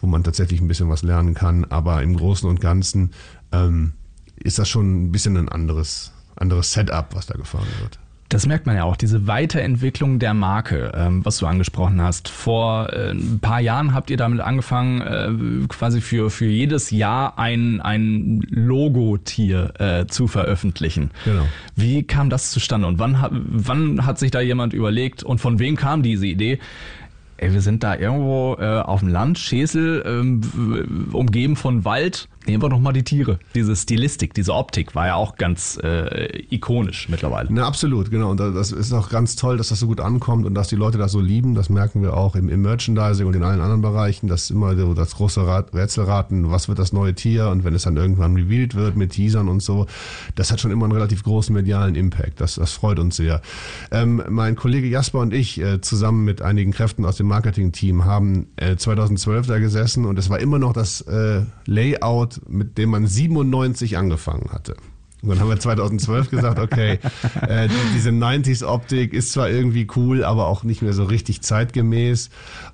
wo 0.00 0.06
man 0.06 0.22
tatsächlich 0.22 0.60
ein 0.60 0.68
bisschen 0.68 0.88
was 0.88 1.02
lernen 1.02 1.34
kann. 1.34 1.64
Aber 1.64 2.02
im 2.02 2.16
Großen 2.16 2.48
und 2.48 2.60
Ganzen 2.60 3.10
ähm, 3.50 3.94
ist 4.36 4.60
das 4.60 4.68
schon 4.68 5.06
ein 5.06 5.12
bisschen 5.12 5.36
ein 5.36 5.48
anderes, 5.48 6.12
anderes 6.36 6.72
Setup, 6.72 7.14
was 7.14 7.26
da 7.26 7.34
gefahren 7.34 7.66
wird. 7.80 7.98
Das 8.28 8.46
merkt 8.46 8.66
man 8.66 8.76
ja 8.76 8.84
auch, 8.84 8.96
diese 8.96 9.26
Weiterentwicklung 9.26 10.18
der 10.18 10.34
Marke, 10.34 10.92
ähm, 10.94 11.24
was 11.24 11.38
du 11.38 11.46
angesprochen 11.46 12.02
hast. 12.02 12.28
Vor 12.28 12.92
äh, 12.92 13.10
ein 13.12 13.38
paar 13.40 13.60
Jahren 13.60 13.94
habt 13.94 14.10
ihr 14.10 14.16
damit 14.16 14.40
angefangen, 14.40 15.00
äh, 15.00 15.66
quasi 15.68 16.00
für, 16.00 16.30
für 16.30 16.46
jedes 16.46 16.90
Jahr 16.90 17.38
ein, 17.38 17.80
ein 17.80 18.40
Logotier 18.50 19.72
äh, 19.78 20.06
zu 20.06 20.26
veröffentlichen. 20.26 21.10
Genau. 21.24 21.46
Wie 21.76 22.02
kam 22.02 22.30
das 22.30 22.50
zustande 22.50 22.88
und 22.88 22.98
wann, 22.98 23.16
wann 23.30 24.04
hat 24.04 24.18
sich 24.18 24.30
da 24.30 24.40
jemand 24.40 24.72
überlegt 24.72 25.22
und 25.22 25.38
von 25.38 25.58
wem 25.58 25.76
kam 25.76 26.02
diese 26.02 26.26
Idee? 26.26 26.58
Ey, 27.38 27.52
wir 27.52 27.60
sind 27.60 27.82
da 27.82 27.94
irgendwo 27.94 28.56
äh, 28.58 28.80
auf 28.80 29.00
dem 29.00 29.10
Land, 29.10 29.38
Schäsel, 29.38 30.02
ähm, 30.06 31.10
umgeben 31.12 31.54
von 31.54 31.84
Wald 31.84 32.28
Nehmen 32.46 32.62
wir 32.62 32.68
doch 32.68 32.78
mal 32.78 32.92
die 32.92 33.02
Tiere. 33.02 33.40
Diese 33.56 33.74
Stilistik, 33.74 34.32
diese 34.32 34.54
Optik 34.54 34.94
war 34.94 35.08
ja 35.08 35.14
auch 35.16 35.36
ganz 35.36 35.78
äh, 35.82 36.42
ikonisch 36.50 37.08
mittlerweile. 37.08 37.48
Na, 37.50 37.66
absolut, 37.66 38.10
genau. 38.10 38.30
Und 38.30 38.38
das 38.38 38.70
ist 38.70 38.92
auch 38.92 39.08
ganz 39.08 39.34
toll, 39.34 39.56
dass 39.56 39.68
das 39.68 39.80
so 39.80 39.88
gut 39.88 40.00
ankommt 40.00 40.46
und 40.46 40.54
dass 40.54 40.68
die 40.68 40.76
Leute 40.76 40.96
das 40.96 41.10
so 41.10 41.20
lieben. 41.20 41.56
Das 41.56 41.70
merken 41.70 42.02
wir 42.02 42.16
auch 42.16 42.36
im, 42.36 42.48
im 42.48 42.62
Merchandising 42.62 43.26
und 43.26 43.34
in 43.34 43.42
allen 43.42 43.60
anderen 43.60 43.82
Bereichen. 43.82 44.28
Das 44.28 44.42
ist 44.42 44.50
immer 44.50 44.76
so 44.76 44.94
das 44.94 45.16
große 45.16 45.44
Rätselraten, 45.74 46.50
was 46.50 46.68
wird 46.68 46.78
das 46.78 46.92
neue 46.92 47.14
Tier 47.14 47.48
und 47.48 47.64
wenn 47.64 47.74
es 47.74 47.82
dann 47.82 47.96
irgendwann 47.96 48.36
revealed 48.36 48.76
wird 48.76 48.96
mit 48.96 49.10
Teasern 49.10 49.48
und 49.48 49.60
so. 49.60 49.86
Das 50.36 50.52
hat 50.52 50.60
schon 50.60 50.70
immer 50.70 50.84
einen 50.84 50.92
relativ 50.92 51.24
großen 51.24 51.52
medialen 51.52 51.96
Impact. 51.96 52.40
Das, 52.40 52.54
das 52.54 52.72
freut 52.72 53.00
uns 53.00 53.16
sehr. 53.16 53.42
Ähm, 53.90 54.22
mein 54.28 54.54
Kollege 54.54 54.86
Jasper 54.86 55.18
und 55.18 55.34
ich 55.34 55.60
äh, 55.60 55.80
zusammen 55.80 56.24
mit 56.24 56.42
einigen 56.42 56.70
Kräften 56.70 57.04
aus 57.04 57.16
dem 57.16 57.26
Marketing-Team 57.26 58.04
haben 58.04 58.46
äh, 58.54 58.76
2012 58.76 59.48
da 59.48 59.58
gesessen 59.58 60.04
und 60.04 60.16
es 60.16 60.30
war 60.30 60.38
immer 60.38 60.60
noch 60.60 60.72
das 60.72 61.00
äh, 61.00 61.42
Layout 61.66 62.35
mit 62.48 62.78
dem 62.78 62.90
man 62.90 63.06
97 63.06 63.96
angefangen 63.96 64.50
hatte. 64.50 64.76
Und 65.22 65.30
dann 65.30 65.40
haben 65.40 65.48
wir 65.48 65.58
2012 65.58 66.30
gesagt, 66.30 66.58
okay, 66.58 66.98
äh, 67.40 67.68
diese 67.94 68.10
90s-Optik 68.10 69.14
ist 69.14 69.32
zwar 69.32 69.48
irgendwie 69.48 69.86
cool, 69.96 70.22
aber 70.22 70.46
auch 70.46 70.62
nicht 70.62 70.82
mehr 70.82 70.92
so 70.92 71.04
richtig 71.04 71.40
zeitgemäß. 71.40 72.28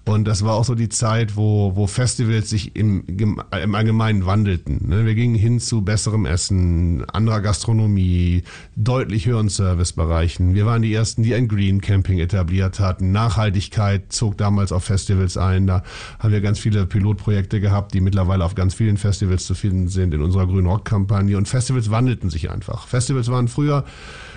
Und 0.04 0.24
das 0.26 0.44
war 0.44 0.54
auch 0.54 0.64
so 0.64 0.74
die 0.74 0.88
Zeit, 0.88 1.36
wo, 1.36 1.76
wo 1.76 1.86
Festivals 1.86 2.50
sich 2.50 2.74
im, 2.74 3.04
im 3.06 3.40
Allgemeinen 3.50 4.26
wandelten. 4.26 4.88
Ne? 4.88 5.06
Wir 5.06 5.14
gingen 5.14 5.36
hin 5.36 5.60
zu 5.60 5.82
besserem 5.82 6.26
Essen, 6.26 7.08
anderer 7.10 7.40
Gastronomie, 7.40 8.42
deutlich 8.74 9.26
höheren 9.26 9.48
Servicebereichen. 9.48 10.54
Wir 10.54 10.66
waren 10.66 10.82
die 10.82 10.92
Ersten, 10.92 11.22
die 11.22 11.34
ein 11.36 11.46
Green 11.46 11.80
Camping 11.80 12.18
etabliert 12.18 12.80
hatten. 12.80 13.12
Nachhaltigkeit 13.12 14.12
zog 14.12 14.36
damals 14.36 14.72
auf 14.72 14.82
Festivals 14.82 15.36
ein. 15.36 15.68
Da 15.68 15.84
haben 16.18 16.32
wir 16.32 16.40
ganz 16.40 16.58
viele 16.58 16.86
Pilotprojekte 16.86 17.60
gehabt, 17.60 17.94
die 17.94 18.00
mittlerweile 18.00 18.44
auf 18.44 18.56
ganz 18.56 18.74
vielen 18.74 18.96
Festivals 18.96 19.46
zu 19.46 19.54
finden 19.54 19.86
sind 19.86 20.12
in 20.12 20.22
unserer 20.22 20.48
Grün 20.48 20.66
Rock-Kampagne. 20.66 21.36
Und 21.36 21.46
Festivals 21.46 21.92
wandelten 21.92 22.31
sich 22.32 22.50
einfach. 22.50 22.88
Festivals 22.88 23.30
waren 23.30 23.48
früher 23.48 23.84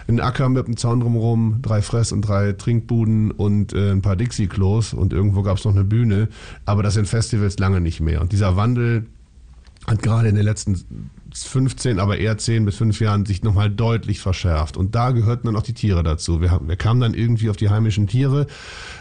ein 0.08 0.20
Acker 0.20 0.50
mit 0.50 0.66
einem 0.66 0.78
Zaun 0.78 1.00
drumherum, 1.00 1.60
drei 1.62 1.82
Fress- 1.82 2.12
und 2.12 2.22
drei 2.22 2.54
Trinkbuden 2.54 3.32
und 3.32 3.74
äh, 3.74 3.92
ein 3.92 4.02
paar 4.02 4.16
Dixie-Klos 4.16 4.94
und 4.94 5.14
irgendwo 5.14 5.42
gab 5.42 5.58
es 5.58 5.66
noch 5.66 5.74
eine 5.74 5.84
Bühne. 5.84 6.30
Aber 6.66 6.84
das 6.84 6.94
sind 6.94 7.08
Festivals 7.08 7.58
lange 7.58 7.82
nicht 7.82 8.02
mehr. 8.02 8.22
Und 8.22 8.32
dieser 8.32 8.56
Wandel 8.56 9.08
hat 9.88 10.02
gerade 10.02 10.30
in 10.30 10.36
den 10.36 10.46
letzten 10.46 11.10
15, 11.44 12.00
aber 12.00 12.18
eher 12.18 12.38
10 12.38 12.66
bis 12.66 12.78
5 12.78 13.00
Jahren 13.00 13.26
sich 13.26 13.44
nochmal 13.44 13.70
deutlich 13.70 14.20
verschärft. 14.20 14.78
Und 14.78 14.96
da 14.96 15.12
gehörten 15.12 15.48
dann 15.48 15.56
auch 15.56 15.64
die 15.64 15.74
Tiere 15.74 16.04
dazu. 16.04 16.42
Wir, 16.42 16.52
haben, 16.52 16.68
wir 16.68 16.76
kamen 16.76 17.02
dann 17.02 17.14
irgendwie 17.14 17.50
auf 17.50 17.58
die 17.58 17.70
heimischen 17.70 18.08
Tiere 18.08 18.48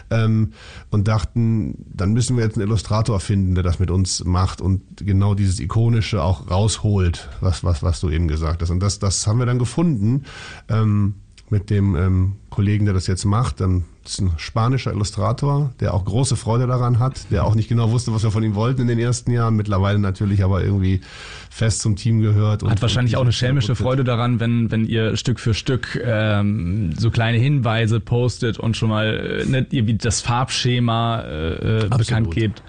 ähm, 0.09 0.51
und 0.91 1.07
dachten, 1.07 1.85
dann 1.93 2.13
müssen 2.13 2.37
wir 2.37 2.43
jetzt 2.43 2.57
einen 2.57 2.67
Illustrator 2.67 3.19
finden, 3.19 3.55
der 3.55 3.63
das 3.63 3.79
mit 3.79 3.91
uns 3.91 4.23
macht 4.25 4.61
und 4.61 4.81
genau 4.97 5.33
dieses 5.33 5.59
Ikonische 5.59 6.21
auch 6.21 6.49
rausholt, 6.49 7.29
was, 7.41 7.63
was, 7.63 7.83
was 7.83 7.99
du 7.99 8.09
eben 8.09 8.27
gesagt 8.27 8.61
hast. 8.61 8.69
Und 8.69 8.81
das, 8.81 8.99
das 8.99 9.25
haben 9.27 9.39
wir 9.39 9.45
dann 9.45 9.59
gefunden. 9.59 10.23
Ähm, 10.67 11.15
mit 11.49 11.69
dem 11.69 11.95
ähm, 11.95 12.33
Kollegen, 12.49 12.85
der 12.85 12.93
das 12.93 13.07
jetzt 13.07 13.25
macht. 13.25 13.61
Dann 13.61 13.85
ist 14.07 14.21
ein 14.21 14.33
spanischer 14.37 14.91
Illustrator, 14.91 15.71
der 15.79 15.93
auch 15.93 16.05
große 16.05 16.35
Freude 16.35 16.67
daran 16.67 16.99
hat, 16.99 17.31
der 17.31 17.45
auch 17.45 17.55
nicht 17.55 17.69
genau 17.69 17.91
wusste, 17.91 18.13
was 18.13 18.23
wir 18.23 18.31
von 18.31 18.43
ihm 18.43 18.55
wollten 18.55 18.81
in 18.81 18.87
den 18.87 18.99
ersten 18.99 19.31
Jahren, 19.31 19.55
mittlerweile 19.55 19.99
natürlich 19.99 20.43
aber 20.43 20.63
irgendwie 20.63 21.01
fest 21.49 21.81
zum 21.81 21.95
Team 21.95 22.21
gehört. 22.21 22.63
Hat 22.63 22.81
wahrscheinlich 22.81 23.17
auch 23.17 23.21
eine 23.21 23.31
schelmische 23.31 23.75
Freude 23.75 24.03
daran, 24.03 24.39
wenn, 24.39 24.71
wenn 24.71 24.85
ihr 24.85 25.17
Stück 25.17 25.39
für 25.39 25.53
Stück 25.53 25.99
ähm, 26.03 26.93
so 26.97 27.11
kleine 27.11 27.37
Hinweise 27.37 27.99
postet 27.99 28.59
und 28.59 28.77
schon 28.77 28.89
mal 28.89 29.43
äh, 29.43 29.45
ne, 29.45 29.67
wie 29.69 29.95
das 29.95 30.21
Farbschema 30.21 31.21
äh, 31.21 31.85
äh 31.85 31.89
bekannt 31.89 32.31
gebt. 32.31 32.63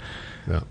Ja. 0.48 0.62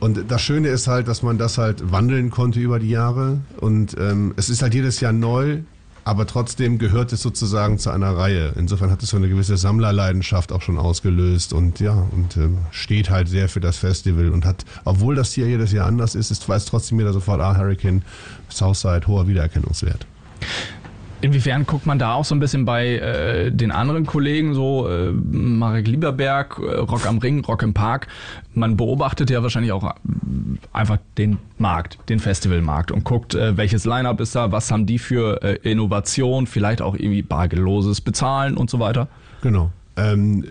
Und 0.00 0.30
das 0.30 0.42
Schöne 0.42 0.68
ist 0.68 0.86
halt, 0.86 1.08
dass 1.08 1.22
man 1.22 1.38
das 1.38 1.56
halt 1.56 1.90
wandeln 1.90 2.28
konnte 2.28 2.60
über 2.60 2.78
die 2.78 2.90
Jahre. 2.90 3.40
Und 3.56 3.96
ähm, 3.98 4.34
es 4.36 4.50
ist 4.50 4.60
halt 4.60 4.74
jedes 4.74 5.00
Jahr 5.00 5.14
neu 5.14 5.60
aber 6.04 6.26
trotzdem 6.26 6.78
gehört 6.78 7.12
es 7.12 7.22
sozusagen 7.22 7.78
zu 7.78 7.90
einer 7.90 8.16
Reihe. 8.16 8.52
Insofern 8.56 8.90
hat 8.90 9.02
es 9.02 9.10
so 9.10 9.16
eine 9.16 9.28
gewisse 9.28 9.56
Sammlerleidenschaft 9.56 10.52
auch 10.52 10.62
schon 10.62 10.78
ausgelöst 10.78 11.52
und 11.52 11.80
ja, 11.80 12.06
und 12.12 12.36
äh, 12.36 12.48
steht 12.70 13.10
halt 13.10 13.28
sehr 13.28 13.48
für 13.48 13.60
das 13.60 13.78
Festival 13.78 14.28
und 14.28 14.44
hat, 14.44 14.64
obwohl 14.84 15.14
das 15.14 15.32
hier 15.32 15.46
jedes 15.46 15.72
Jahr 15.72 15.86
anders 15.86 16.14
ist, 16.14 16.30
ist 16.30 16.48
weiß 16.48 16.66
trotzdem 16.66 16.98
jeder 16.98 17.12
sofort, 17.12 17.40
ah, 17.40 17.56
Hurricane, 17.56 18.02
Southside, 18.50 19.06
hoher 19.06 19.26
Wiedererkennungswert. 19.26 20.06
Inwiefern 21.24 21.64
guckt 21.64 21.86
man 21.86 21.98
da 21.98 22.12
auch 22.12 22.26
so 22.26 22.34
ein 22.34 22.38
bisschen 22.38 22.66
bei 22.66 22.98
äh, 22.98 23.50
den 23.50 23.70
anderen 23.70 24.04
Kollegen, 24.04 24.52
so 24.52 24.86
äh, 24.86 25.10
Marek 25.10 25.88
Lieberberg, 25.88 26.58
äh, 26.58 26.76
Rock 26.80 27.06
am 27.06 27.16
Ring, 27.16 27.42
Rock 27.42 27.62
im 27.62 27.72
Park? 27.72 28.08
Man 28.52 28.76
beobachtet 28.76 29.30
ja 29.30 29.42
wahrscheinlich 29.42 29.72
auch 29.72 29.84
äh, 29.84 29.94
einfach 30.74 30.98
den 31.16 31.38
Markt, 31.56 31.96
den 32.10 32.18
Festivalmarkt 32.18 32.92
und 32.92 33.04
guckt, 33.04 33.34
äh, 33.34 33.56
welches 33.56 33.86
Line-up 33.86 34.20
ist 34.20 34.34
da, 34.34 34.52
was 34.52 34.70
haben 34.70 34.84
die 34.84 34.98
für 34.98 35.42
äh, 35.42 35.54
Innovation, 35.62 36.46
vielleicht 36.46 36.82
auch 36.82 36.94
irgendwie 36.94 37.22
bargeloses 37.22 38.02
Bezahlen 38.02 38.58
und 38.58 38.68
so 38.68 38.78
weiter. 38.78 39.08
Genau. 39.40 39.72
Ähm, 39.96 40.44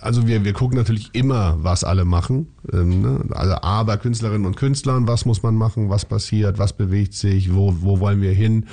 also 0.00 0.26
wir, 0.26 0.46
wir 0.46 0.54
gucken 0.54 0.78
natürlich 0.78 1.10
immer, 1.12 1.58
was 1.60 1.84
alle 1.84 2.06
machen. 2.06 2.48
Ähm, 2.72 3.02
ne? 3.02 3.24
Also 3.30 3.54
A, 3.54 3.82
bei 3.82 3.96
Künstlerinnen 3.96 4.46
und 4.46 4.56
Künstlern, 4.56 5.06
was 5.06 5.24
muss 5.24 5.42
man 5.42 5.54
machen, 5.54 5.88
was 5.90 6.04
passiert, 6.04 6.58
was 6.58 6.72
bewegt 6.72 7.14
sich, 7.14 7.54
wo, 7.54 7.74
wo 7.80 8.00
wollen 8.00 8.20
wir 8.20 8.32
hin, 8.32 8.66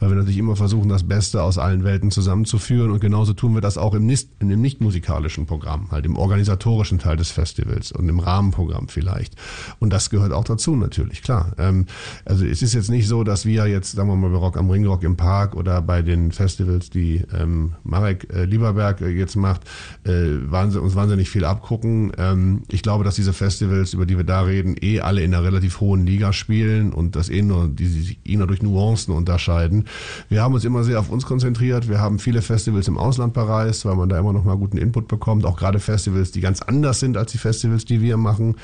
weil 0.00 0.10
wir 0.10 0.16
natürlich 0.16 0.38
immer 0.38 0.56
versuchen, 0.56 0.88
das 0.88 1.04
Beste 1.04 1.42
aus 1.42 1.58
allen 1.58 1.84
Welten 1.84 2.10
zusammenzuführen 2.10 2.90
und 2.90 3.00
genauso 3.00 3.32
tun 3.32 3.54
wir 3.54 3.60
das 3.60 3.78
auch 3.78 3.94
im, 3.94 4.06
nicht, 4.06 4.30
dem 4.40 4.60
nicht 4.60 4.80
musikalischen 4.80 5.46
Programm, 5.46 5.90
halt 5.90 6.06
im 6.06 6.16
organisatorischen 6.16 6.98
Teil 6.98 7.16
des 7.16 7.30
Festivals 7.30 7.92
und 7.92 8.08
im 8.08 8.20
Rahmenprogramm 8.20 8.88
vielleicht. 8.88 9.34
Und 9.78 9.92
das 9.92 10.10
gehört 10.10 10.32
auch 10.32 10.44
dazu 10.44 10.76
natürlich, 10.76 11.22
klar. 11.22 11.52
Ähm, 11.58 11.86
also 12.24 12.44
es 12.44 12.62
ist 12.62 12.74
jetzt 12.74 12.90
nicht 12.90 13.08
so, 13.08 13.24
dass 13.24 13.46
wir 13.46 13.66
jetzt, 13.66 13.92
sagen 13.92 14.08
wir 14.08 14.16
mal, 14.16 14.30
bei 14.30 14.36
Rock 14.36 14.56
am 14.56 14.70
Ring, 14.70 14.86
Rock 14.86 15.02
im 15.02 15.16
Park 15.16 15.54
oder 15.54 15.80
bei 15.82 16.02
den 16.02 16.32
Festivals, 16.32 16.90
die 16.90 17.24
ähm, 17.34 17.74
Marek 17.84 18.28
äh, 18.32 18.44
Lieberberg 18.44 19.00
äh, 19.00 19.08
jetzt 19.08 19.36
macht, 19.36 19.62
äh, 20.04 20.36
uns 20.78 20.94
wahnsinnig 20.94 21.30
viel 21.30 21.44
abgucken. 21.44 22.12
Ähm, 22.18 22.62
ich 22.68 22.82
glaube, 22.82 23.04
dass 23.04 23.16
diese 23.16 23.32
Festivals, 23.38 23.94
über 23.94 24.04
die 24.04 24.16
wir 24.16 24.24
da 24.24 24.42
reden, 24.42 24.76
eh 24.80 25.00
alle 25.00 25.22
in 25.22 25.34
einer 25.34 25.44
relativ 25.44 25.80
hohen 25.80 26.04
Liga 26.06 26.32
spielen 26.32 26.92
und 26.92 27.16
das 27.16 27.30
eh 27.30 27.42
nur, 27.42 27.68
die 27.68 27.86
sich 27.86 28.18
eh 28.24 28.36
nur 28.36 28.46
durch 28.46 28.62
Nuancen 28.62 29.14
unterscheiden. 29.14 29.84
Wir 30.28 30.42
haben 30.42 30.54
uns 30.54 30.64
immer 30.64 30.84
sehr 30.84 31.00
auf 31.00 31.08
uns 31.08 31.24
konzentriert. 31.24 31.88
Wir 31.88 32.00
haben 32.00 32.18
viele 32.18 32.42
Festivals 32.42 32.88
im 32.88 32.98
Ausland 32.98 33.32
bereist, 33.32 33.84
weil 33.84 33.96
man 33.96 34.08
da 34.08 34.18
immer 34.18 34.32
noch 34.32 34.44
mal 34.44 34.56
guten 34.56 34.76
Input 34.76 35.08
bekommt. 35.08 35.46
Auch 35.46 35.56
gerade 35.56 35.80
Festivals, 35.80 36.32
die 36.32 36.40
ganz 36.40 36.60
anders 36.60 37.00
sind 37.00 37.16
als 37.16 37.32
die 37.32 37.38
Festivals, 37.38 37.84
die 37.84 38.02
wir 38.02 38.16
machen. 38.16 38.56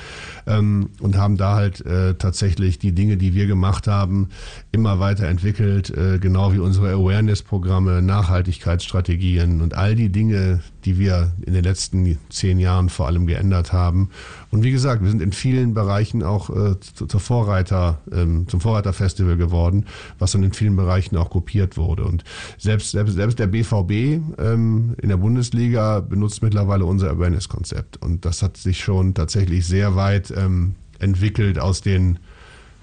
Ähm, 0.45 0.89
und 0.99 1.17
haben 1.17 1.37
da 1.37 1.55
halt 1.55 1.85
äh, 1.85 2.15
tatsächlich 2.15 2.77
die 2.77 2.91
Dinge, 2.91 3.17
die 3.17 3.33
wir 3.33 3.47
gemacht 3.47 3.87
haben, 3.87 4.29
immer 4.71 4.99
weiterentwickelt. 4.99 5.89
Äh, 5.89 6.19
genau 6.19 6.53
wie 6.53 6.59
unsere 6.59 6.91
Awareness-Programme, 6.91 8.01
Nachhaltigkeitsstrategien 8.01 9.61
und 9.61 9.73
all 9.73 9.95
die 9.95 10.09
Dinge, 10.09 10.61
die 10.85 10.99
wir 10.99 11.33
in 11.41 11.53
den 11.53 11.63
letzten 11.63 12.17
zehn 12.29 12.59
Jahren 12.59 12.89
vor 12.89 13.07
allem 13.07 13.25
geändert 13.25 13.73
haben. 13.73 14.09
Und 14.51 14.63
wie 14.63 14.71
gesagt, 14.71 15.01
wir 15.01 15.09
sind 15.09 15.21
in 15.21 15.31
vielen 15.31 15.73
Bereichen 15.73 16.23
auch 16.23 16.49
äh, 16.49 16.75
zur 16.79 17.19
Vorreiter, 17.19 17.99
ähm, 18.11 18.47
zum 18.47 18.61
Vorreiterfestival 18.61 19.35
geworden, 19.35 19.85
was 20.19 20.31
dann 20.31 20.43
in 20.43 20.53
vielen 20.53 20.75
Bereichen 20.75 21.17
auch 21.17 21.31
kopiert 21.31 21.75
wurde. 21.75 22.03
Und 22.05 22.23
selbst, 22.57 22.91
selbst, 22.91 23.15
selbst 23.15 23.39
der 23.39 23.47
BVB 23.47 23.91
ähm, 24.39 24.95
in 25.01 25.09
der 25.09 25.17
Bundesliga 25.17 26.01
benutzt 26.01 26.43
mittlerweile 26.43 26.85
unser 26.85 27.09
Awareness-Konzept. 27.09 27.97
Und 27.97 28.23
das 28.25 28.43
hat 28.43 28.57
sich 28.57 28.79
schon 28.79 29.15
tatsächlich 29.15 29.65
sehr 29.65 29.95
weit 29.95 30.31
ähm, 30.35 30.75
entwickelt 30.99 31.59
aus 31.59 31.81
den 31.81 32.19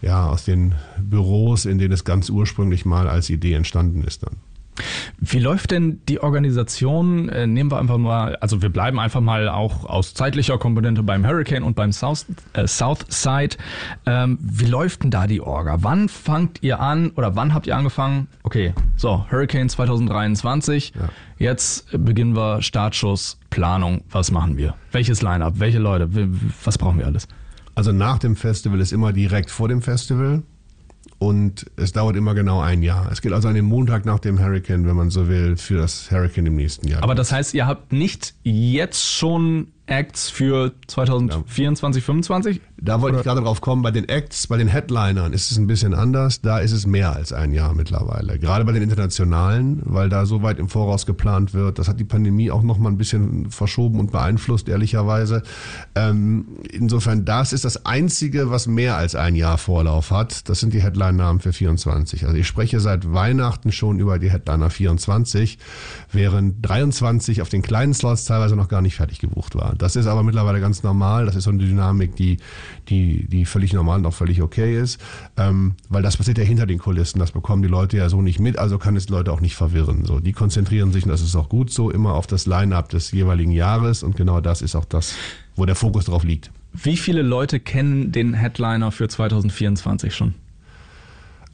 ja, 0.03 0.27
aus 0.27 0.45
den 0.45 0.75
Büros, 1.01 1.65
in 1.65 1.79
denen 1.79 1.93
es 1.93 2.03
ganz 2.03 2.29
ursprünglich 2.29 2.85
mal 2.85 3.09
als 3.09 3.31
Idee 3.31 3.53
entstanden 3.53 4.03
ist 4.03 4.25
dann. 4.25 4.37
Wie 5.19 5.39
läuft 5.39 5.71
denn 5.71 6.01
die 6.09 6.21
Organisation? 6.21 7.29
Äh, 7.29 7.47
nehmen 7.47 7.71
wir 7.71 7.79
einfach 7.79 7.99
mal, 7.99 8.37
also 8.37 8.63
wir 8.63 8.71
bleiben 8.71 8.99
einfach 8.99 9.21
mal 9.21 9.49
auch 9.49 9.85
aus 9.85 10.15
zeitlicher 10.15 10.59
Komponente 10.59 11.03
beim 11.03 11.27
Hurricane 11.27 11.63
und 11.63 11.75
beim 11.75 11.93
South, 11.93 12.27
äh, 12.55 12.67
Southside. 12.67 13.57
Ähm, 14.07 14.39
wie 14.41 14.67
läuft 14.67 15.03
denn 15.03 15.11
da 15.11 15.27
die 15.27 15.41
Orga? 15.41 15.79
Wann 15.81 16.09
fangt 16.09 16.63
ihr 16.63 16.81
an 16.81 17.11
oder 17.17 17.37
wann 17.37 17.55
habt 17.55 17.67
ihr 17.67 17.77
angefangen? 17.77 18.29
Okay, 18.43 18.73
so, 18.97 19.27
Hurricane 19.31 19.69
2023. 19.69 20.93
Ja. 20.95 21.09
Jetzt 21.39 21.87
beginnen 21.93 22.37
wir 22.37 22.63
Startschuss, 22.63 23.39
Planung. 23.51 24.03
Was 24.11 24.31
machen 24.31 24.57
wir? 24.57 24.75
Welches 24.93 25.23
Line-up? 25.23 25.55
Welche 25.59 25.79
Leute? 25.79 26.09
Was 26.65 26.79
brauchen 26.79 26.99
wir 26.99 27.07
alles? 27.07 27.29
Also 27.75 27.93
nach 27.93 28.19
dem 28.19 28.37
Festival 28.37 28.81
ist 28.81 28.93
immer 28.93 29.13
direkt 29.13 29.51
vor 29.51 29.69
dem 29.69 29.83
Festival 29.83 30.43
und 31.23 31.71
es 31.77 31.93
dauert 31.93 32.17
immer 32.17 32.35
genau 32.35 32.61
ein 32.61 32.83
Jahr. 32.83 33.09
Es 33.13 33.23
geht 33.23 33.33
also 33.33 33.47
an 33.47 33.55
den 33.55 33.65
Montag 33.65 34.05
nach 34.05 34.19
dem 34.19 34.41
Hurricane, 34.41 34.85
wenn 34.89 34.97
man 34.97 35.11
so 35.11 35.29
will, 35.29 35.57
für 35.57 35.77
das 35.77 36.11
Hurricane 36.11 36.47
im 36.47 36.57
nächsten 36.57 36.89
Jahr. 36.89 37.01
Aber 37.01 37.15
das 37.15 37.31
heißt, 37.31 37.55
ihr 37.55 37.65
habt 37.65 37.93
nicht 37.93 38.35
jetzt 38.43 39.05
schon 39.05 39.69
Acts 39.87 40.31
für 40.31 40.73
2024, 40.87 42.03
ja. 42.03 42.07
25? 42.07 42.61
Da 42.81 43.01
wollte 43.01 43.19
ich 43.19 43.25
gerade 43.25 43.41
drauf 43.41 43.61
kommen. 43.61 43.83
Bei 43.83 43.91
den 43.91 44.09
Acts, 44.09 44.47
bei 44.47 44.57
den 44.57 44.69
Headlinern 44.69 45.33
ist 45.33 45.51
es 45.51 45.59
ein 45.59 45.67
bisschen 45.67 45.93
anders. 45.93 46.41
Da 46.41 46.59
ist 46.59 46.73
es 46.73 46.87
mehr 46.87 47.13
als 47.13 47.33
ein 47.33 47.53
Jahr 47.53 47.75
mittlerweile. 47.75 48.39
Gerade 48.39 48.65
bei 48.65 48.73
den 48.73 48.83
internationalen, 48.83 49.83
weil 49.85 50.09
da 50.09 50.25
so 50.27 50.43
weit 50.43 50.59
im 50.59 50.69
Voraus 50.69 51.05
geplant 51.05 51.53
wird. 51.53 51.79
Das 51.79 51.89
hat 51.89 52.01
die 52.01 52.05
Pandemie 52.05 52.51
auch 52.51 52.63
noch 52.63 52.79
mal 52.79 52.91
ein 52.91 52.97
bisschen 52.97 53.51
verschoben 53.51 54.01
und 54.01 54.13
beeinflusst, 54.13 54.69
ehrlicherweise. 54.69 55.43
Ähm, 55.95 56.59
insofern, 56.71 57.25
das 57.25 57.53
ist 57.53 57.65
das 57.65 57.85
Einzige, 57.85 58.51
was 58.51 58.67
mehr 58.67 58.97
als 58.97 59.15
ein 59.15 59.35
Jahr 59.35 59.59
Vorlauf 59.59 60.11
hat. 60.11 60.49
Das 60.49 60.61
sind 60.61 60.73
die 60.73 60.83
Headline-Namen 60.83 61.41
für 61.41 61.53
24. 61.53 62.25
Also 62.27 62.37
ich 62.37 62.47
spreche 62.47 62.81
seit 62.81 63.13
Weihnachten 63.13 63.73
schon 63.73 63.99
über 63.99 64.19
die 64.19 64.31
Headliner 64.31 64.71
24, 64.71 65.59
während 66.11 66.67
23 66.67 67.43
auf 67.43 67.49
den 67.49 67.63
kleinen 67.63 67.95
Slots 67.95 68.25
teilweise 68.25 68.57
noch 68.57 68.69
gar 68.69 68.83
nicht 68.83 68.97
fertig 68.97 69.19
gebucht 69.19 69.55
Das 69.79 69.97
ist 69.97 70.07
aber 70.07 70.23
mittlerweile 70.23 70.61
ganz 70.61 70.83
normal. 70.83 71.27
Das 71.27 71.37
ist 71.37 71.45
so 71.45 71.51
eine 71.51 71.59
Dynamik, 71.65 72.17
die, 72.17 72.39
die, 72.89 73.27
die 73.29 73.45
völlig 73.45 73.73
normal 73.73 73.99
und 73.99 74.07
auch 74.07 74.15
völlig 74.15 74.43
okay 74.43 74.79
ist. 74.81 75.01
Ähm, 75.37 75.75
weil 75.89 76.03
das 76.03 76.17
passiert 76.17 76.39
ja 76.39 76.45
hinter 76.45 76.67
den 76.67 76.79
Kulissen. 76.79 77.19
Das 77.19 77.33
bekommen 77.33 77.63
die 77.63 77.69
Leute 77.69 77.97
ja 77.97 78.09
so 78.09 78.23
nicht 78.23 78.41
mit, 78.41 78.59
also 78.59 78.79
kann 78.79 78.97
es 78.97 79.07
die 79.07 79.13
Leute 79.13 79.33
auch 79.33 79.41
nicht 79.41 79.57
verwirren. 79.57 80.05
So, 80.05 80.21
die 80.21 80.33
konzentrieren 80.33 80.93
sich, 80.93 81.05
und 81.05 81.11
das 81.11 81.23
ist 81.23 81.37
auch 81.37 81.49
gut 81.49 81.71
so, 81.71 81.91
immer 81.91 82.15
auf 82.15 82.27
das 82.27 82.47
Line-up 82.47 82.89
des 82.89 83.13
jeweiligen 83.13 83.53
Jahres. 83.53 84.03
Und 84.03 84.17
genau 84.17 84.41
das 84.41 84.63
ist 84.63 84.75
auch 84.75 84.85
das, 84.85 85.15
wo 85.57 85.67
der 85.67 85.75
Fokus 85.77 86.07
drauf 86.07 86.25
liegt. 86.25 86.51
Wie 86.73 86.97
viele 86.97 87.23
Leute 87.23 87.61
kennen 87.61 88.13
den 88.13 88.35
Headliner 88.35 88.93
für 88.93 89.09
2024 89.09 90.15
schon? 90.15 90.35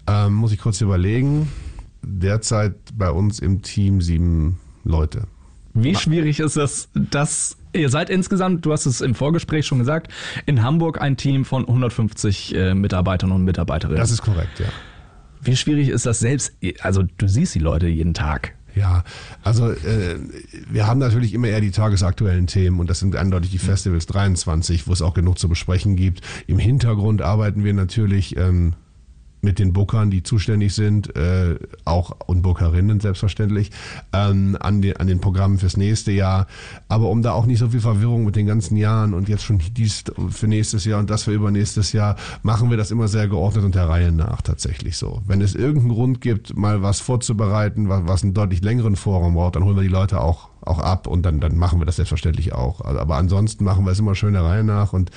Ähm, 0.07 0.35
muss 0.35 0.53
ich 0.53 0.59
kurz 0.59 0.81
überlegen. 0.81 1.49
Derzeit 2.03 2.75
bei 2.97 3.11
uns 3.11 3.41
im 3.41 3.63
Team 3.63 4.01
sieben 4.01 4.59
Leute. 4.85 5.27
Wie 5.75 5.95
schwierig 5.95 6.41
ist 6.41 6.57
es, 6.57 6.89
dass 6.95 7.57
ihr 7.73 7.89
seid 7.89 8.11
insgesamt, 8.11 8.65
du 8.65 8.73
hast 8.73 8.87
es 8.87 9.01
im 9.01 9.15
Vorgespräch 9.15 9.67
schon 9.67 9.79
gesagt, 9.79 10.13
in 10.47 10.63
Hamburg 10.63 11.01
ein 11.01 11.17
Team 11.17 11.45
von 11.45 11.67
150 11.67 12.55
äh, 12.55 12.75
Mitarbeitern 12.75 13.33
und 13.33 13.45
Mitarbeiterinnen. 13.45 14.01
Das 14.01 14.11
ist 14.11 14.23
korrekt, 14.23 14.59
ja. 14.59 14.67
Wie 15.41 15.57
schwierig 15.57 15.89
ist 15.89 16.05
das 16.05 16.19
selbst? 16.19 16.53
Also 16.81 17.05
du 17.17 17.29
siehst 17.29 17.55
die 17.55 17.61
Leute 17.61 17.87
jeden 17.87 18.15
Tag. 18.15 18.55
Ja, 18.75 19.03
also 19.43 19.71
äh, 19.71 20.19
wir 20.71 20.87
haben 20.87 20.99
natürlich 20.99 21.35
immer 21.35 21.49
eher 21.49 21.61
die 21.61 21.71
tagesaktuellen 21.71 22.47
Themen 22.47 22.79
und 22.81 22.89
das 22.89 23.01
sind 23.01 23.17
eindeutig 23.17 23.51
die 23.51 23.59
Festivals 23.59 24.07
23, 24.07 24.87
wo 24.87 24.93
es 24.93 25.03
auch 25.03 25.15
genug 25.15 25.39
zu 25.39 25.49
besprechen 25.49 25.97
gibt. 25.97 26.21
Im 26.47 26.59
Hintergrund 26.59 27.23
arbeiten 27.23 27.65
wir 27.65 27.75
natürlich 27.75 28.37
ähm, 28.37 28.75
mit 29.41 29.59
den 29.59 29.73
Bookern, 29.73 30.11
die 30.11 30.23
zuständig 30.23 30.75
sind, 30.75 31.15
äh, 31.17 31.57
auch 31.85 32.17
und 32.27 32.43
Bookerinnen 32.43 33.01
selbstverständlich, 33.01 33.71
ähm, 34.13 34.57
an, 34.61 34.83
den, 34.83 34.97
an 34.97 35.07
den 35.07 35.21
Programmen 35.21 35.59
fürs 35.59 35.77
nächste 35.77 36.13
Jahr. 36.13 36.47
Aber 36.89 37.09
um 37.09 37.23
da 37.23 37.33
auch 37.33 37.47
nicht 37.47 37.59
so 37.59 37.69
viel 37.69 37.81
Verwirrung 37.81 38.25
mit 38.25 38.37
den 38.37 38.47
ganzen 38.47 38.77
Jahren 38.77 39.15
und 39.15 39.29
jetzt 39.29 39.45
schon 39.45 39.61
dies 39.77 40.05
für 40.31 40.49
nächstes 40.49 40.85
Jahr 40.85 41.01
und 41.01 41.11
das 41.11 41.25
für 41.25 41.33
übernächstes 41.33 41.93
Jahr, 41.93 42.17
machen 42.43 42.71
wir 42.71 42.77
das 42.77 42.91
immer 42.91 43.09
sehr 43.09 43.29
geordnet 43.29 43.65
und 43.65 43.75
der 43.75 43.89
Reihe 43.89 44.13
nach 44.13 44.43
tatsächlich 44.43 44.97
so. 44.97 45.23
Wenn 45.27 45.41
es 45.41 45.55
irgendeinen 45.55 45.95
Grund 45.95 46.21
gibt, 46.21 46.57
mal 46.57 46.83
was 46.83 47.01
vorzubereiten, 47.01 47.89
was, 47.89 48.03
was 48.07 48.23
einen 48.23 48.35
deutlich 48.35 48.63
längeren 48.63 48.97
Vorraum 48.97 49.35
braucht, 49.35 49.57
dann 49.57 49.65
holen 49.65 49.77
wir 49.77 49.83
die 49.83 49.89
Leute 49.89 50.21
auch 50.21 50.49
auch 50.61 50.79
ab 50.79 51.07
und 51.07 51.23
dann, 51.23 51.41
dann 51.41 51.57
machen 51.57 51.81
wir 51.81 51.87
das 51.87 51.97
selbstverständlich 51.97 52.53
auch. 52.53 52.81
Also, 52.81 53.01
aber 53.01 53.17
ansonsten 53.17 53.65
machen 53.65 53.85
wir 53.85 53.93
es 53.93 53.99
immer 53.99 54.15
schön 54.15 54.33
der 54.33 54.45
Reihe 54.45 54.65
nach 54.65 54.93
und 54.93 55.11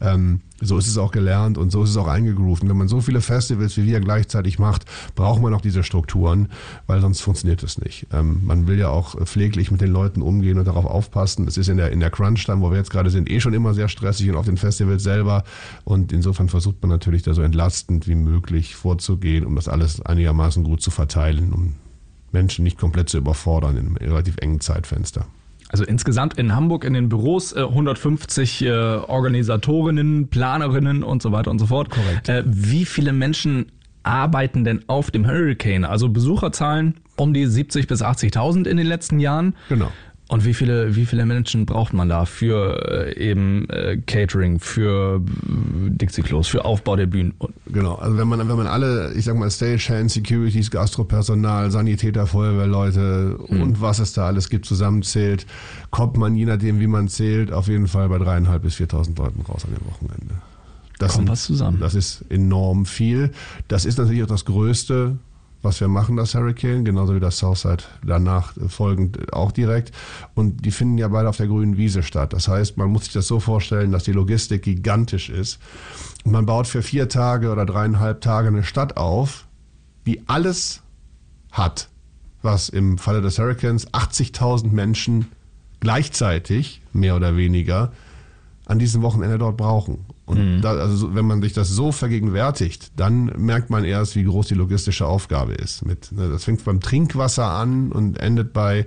ähm, 0.00 0.40
so 0.60 0.76
ist 0.76 0.88
es 0.88 0.98
auch 0.98 1.12
gelernt 1.12 1.56
und 1.56 1.70
so 1.70 1.84
ist 1.84 1.90
es 1.90 1.96
auch 1.96 2.08
eingegroovt. 2.08 2.62
Und 2.62 2.68
wenn 2.68 2.76
man 2.76 2.88
so 2.88 3.00
viele 3.00 3.20
Festivals 3.20 3.76
wie 3.76 3.86
wir 3.86 4.00
gleichzeitig 4.00 4.58
macht, 4.58 4.84
braucht 5.14 5.40
man 5.40 5.54
auch 5.54 5.60
diese 5.60 5.84
Strukturen, 5.84 6.48
weil 6.86 7.00
sonst 7.00 7.20
funktioniert 7.20 7.62
es 7.62 7.78
nicht. 7.78 8.06
Ähm, 8.12 8.40
man 8.44 8.66
will 8.66 8.78
ja 8.78 8.88
auch 8.88 9.16
pfleglich 9.24 9.70
mit 9.70 9.80
den 9.80 9.92
Leuten 9.92 10.22
umgehen 10.22 10.58
und 10.58 10.66
darauf 10.66 10.84
aufpassen. 10.84 11.46
Es 11.46 11.56
ist 11.56 11.68
in 11.68 11.76
der, 11.76 11.92
in 11.92 12.00
der 12.00 12.10
Crunch-Time, 12.10 12.60
wo 12.60 12.70
wir 12.70 12.78
jetzt 12.78 12.90
gerade 12.90 13.10
sind, 13.10 13.30
eh 13.30 13.40
schon 13.40 13.54
immer 13.54 13.74
sehr 13.74 13.88
stressig 13.88 14.28
und 14.28 14.36
auf 14.36 14.46
den 14.46 14.56
Festivals 14.56 15.02
selber. 15.02 15.44
Und 15.84 16.12
insofern 16.12 16.48
versucht 16.48 16.82
man 16.82 16.90
natürlich 16.90 17.22
da 17.22 17.34
so 17.34 17.42
entlastend 17.42 18.08
wie 18.08 18.16
möglich 18.16 18.74
vorzugehen, 18.74 19.46
um 19.46 19.54
das 19.54 19.68
alles 19.68 20.00
einigermaßen 20.02 20.64
gut 20.64 20.82
zu 20.82 20.90
verteilen, 20.90 21.52
um 21.52 21.74
Menschen 22.32 22.62
nicht 22.64 22.78
komplett 22.78 23.08
zu 23.08 23.18
überfordern 23.18 23.76
in 23.76 23.86
einem 23.86 23.96
relativ 23.96 24.36
engen 24.38 24.60
Zeitfenster. 24.60 25.26
Also 25.70 25.84
insgesamt 25.84 26.38
in 26.38 26.54
Hamburg 26.54 26.84
in 26.84 26.94
den 26.94 27.08
Büros 27.08 27.52
äh, 27.52 27.60
150 27.60 28.62
äh, 28.62 28.70
Organisatorinnen, 28.70 30.28
Planerinnen 30.28 31.02
und 31.02 31.22
so 31.22 31.30
weiter 31.32 31.50
und 31.50 31.58
so 31.58 31.66
fort. 31.66 31.90
Korrekt. 31.90 32.28
Äh, 32.28 32.42
wie 32.46 32.86
viele 32.86 33.12
Menschen 33.12 33.66
arbeiten 34.02 34.64
denn 34.64 34.84
auf 34.86 35.10
dem 35.10 35.26
Hurricane? 35.26 35.84
Also 35.84 36.08
Besucherzahlen 36.08 36.94
um 37.16 37.34
die 37.34 37.46
70 37.46 37.86
bis 37.86 38.02
80.000 38.02 38.66
in 38.66 38.76
den 38.76 38.86
letzten 38.86 39.20
Jahren. 39.20 39.54
Genau. 39.68 39.90
Und 40.30 40.44
wie 40.44 40.52
viele, 40.52 40.94
wie 40.94 41.06
viele 41.06 41.24
Menschen 41.24 41.64
braucht 41.64 41.94
man 41.94 42.10
da 42.10 42.26
für 42.26 43.08
äh, 43.16 43.30
eben 43.30 43.66
äh, 43.70 43.96
Catering, 43.96 44.60
für 44.60 45.16
äh, 45.16 45.90
Dixie-Klos, 45.90 46.48
für 46.48 46.66
Aufbau 46.66 46.96
der 46.96 47.06
Bühnen? 47.06 47.32
Genau, 47.66 47.94
also 47.94 48.18
wenn 48.18 48.28
man, 48.28 48.46
wenn 48.46 48.56
man 48.56 48.66
alle, 48.66 49.14
ich 49.14 49.24
sag 49.24 49.38
mal, 49.38 49.50
Stagehand, 49.50 50.10
Securities, 50.10 50.70
Gastropersonal, 50.70 51.70
Sanitäter, 51.70 52.26
Feuerwehrleute 52.26 53.38
mhm. 53.48 53.62
und 53.62 53.80
was 53.80 54.00
es 54.00 54.12
da 54.12 54.26
alles 54.26 54.50
gibt, 54.50 54.66
zusammenzählt, 54.66 55.46
kommt 55.90 56.18
man, 56.18 56.36
je 56.36 56.44
nachdem, 56.44 56.78
wie 56.78 56.88
man 56.88 57.08
zählt, 57.08 57.50
auf 57.50 57.68
jeden 57.68 57.88
Fall 57.88 58.10
bei 58.10 58.18
dreieinhalb 58.18 58.62
bis 58.62 58.74
4.000 58.74 59.16
Leuten 59.16 59.40
raus 59.48 59.64
an 59.64 59.74
dem 59.74 59.86
Wochenende. 59.86 60.34
Das 60.98 61.12
kommt 61.12 61.28
sind, 61.28 61.32
was 61.32 61.44
zusammen. 61.44 61.80
Das 61.80 61.94
ist 61.94 62.24
enorm 62.28 62.84
viel. 62.84 63.30
Das 63.68 63.86
ist 63.86 63.96
natürlich 63.96 64.22
auch 64.24 64.28
das 64.28 64.44
Größte 64.44 65.16
was 65.62 65.80
wir 65.80 65.88
machen, 65.88 66.16
das 66.16 66.34
Hurricane, 66.34 66.84
genauso 66.84 67.14
wie 67.14 67.20
das 67.20 67.38
Southside 67.38 67.84
danach 68.04 68.52
folgend 68.68 69.32
auch 69.32 69.50
direkt. 69.50 69.92
Und 70.34 70.64
die 70.64 70.70
finden 70.70 70.98
ja 70.98 71.08
beide 71.08 71.28
auf 71.28 71.36
der 71.36 71.48
grünen 71.48 71.76
Wiese 71.76 72.02
statt. 72.02 72.32
Das 72.32 72.46
heißt, 72.46 72.76
man 72.76 72.90
muss 72.90 73.04
sich 73.04 73.12
das 73.12 73.26
so 73.26 73.40
vorstellen, 73.40 73.90
dass 73.90 74.04
die 74.04 74.12
Logistik 74.12 74.62
gigantisch 74.62 75.30
ist. 75.30 75.58
Und 76.24 76.32
man 76.32 76.46
baut 76.46 76.66
für 76.66 76.82
vier 76.82 77.08
Tage 77.08 77.50
oder 77.50 77.66
dreieinhalb 77.66 78.20
Tage 78.20 78.48
eine 78.48 78.62
Stadt 78.62 78.96
auf, 78.96 79.46
die 80.06 80.28
alles 80.28 80.82
hat, 81.50 81.88
was 82.42 82.68
im 82.68 82.98
Falle 82.98 83.20
des 83.20 83.38
Hurricanes 83.38 83.92
80.000 83.92 84.70
Menschen 84.70 85.26
gleichzeitig, 85.80 86.82
mehr 86.92 87.16
oder 87.16 87.36
weniger, 87.36 87.92
an 88.66 88.78
diesem 88.78 89.02
Wochenende 89.02 89.38
dort 89.38 89.56
brauchen. 89.56 90.04
Und 90.28 90.56
mhm. 90.56 90.60
da, 90.60 90.72
also 90.72 91.14
wenn 91.14 91.24
man 91.24 91.40
sich 91.40 91.54
das 91.54 91.70
so 91.70 91.90
vergegenwärtigt, 91.90 92.92
dann 92.96 93.32
merkt 93.38 93.70
man 93.70 93.84
erst, 93.84 94.14
wie 94.14 94.24
groß 94.24 94.48
die 94.48 94.54
logistische 94.54 95.06
Aufgabe 95.06 95.54
ist. 95.54 95.86
Mit, 95.86 96.12
ne, 96.12 96.28
das 96.28 96.44
fängt 96.44 96.62
beim 96.66 96.80
Trinkwasser 96.80 97.46
an 97.46 97.90
und 97.92 98.20
endet 98.20 98.52
bei 98.52 98.86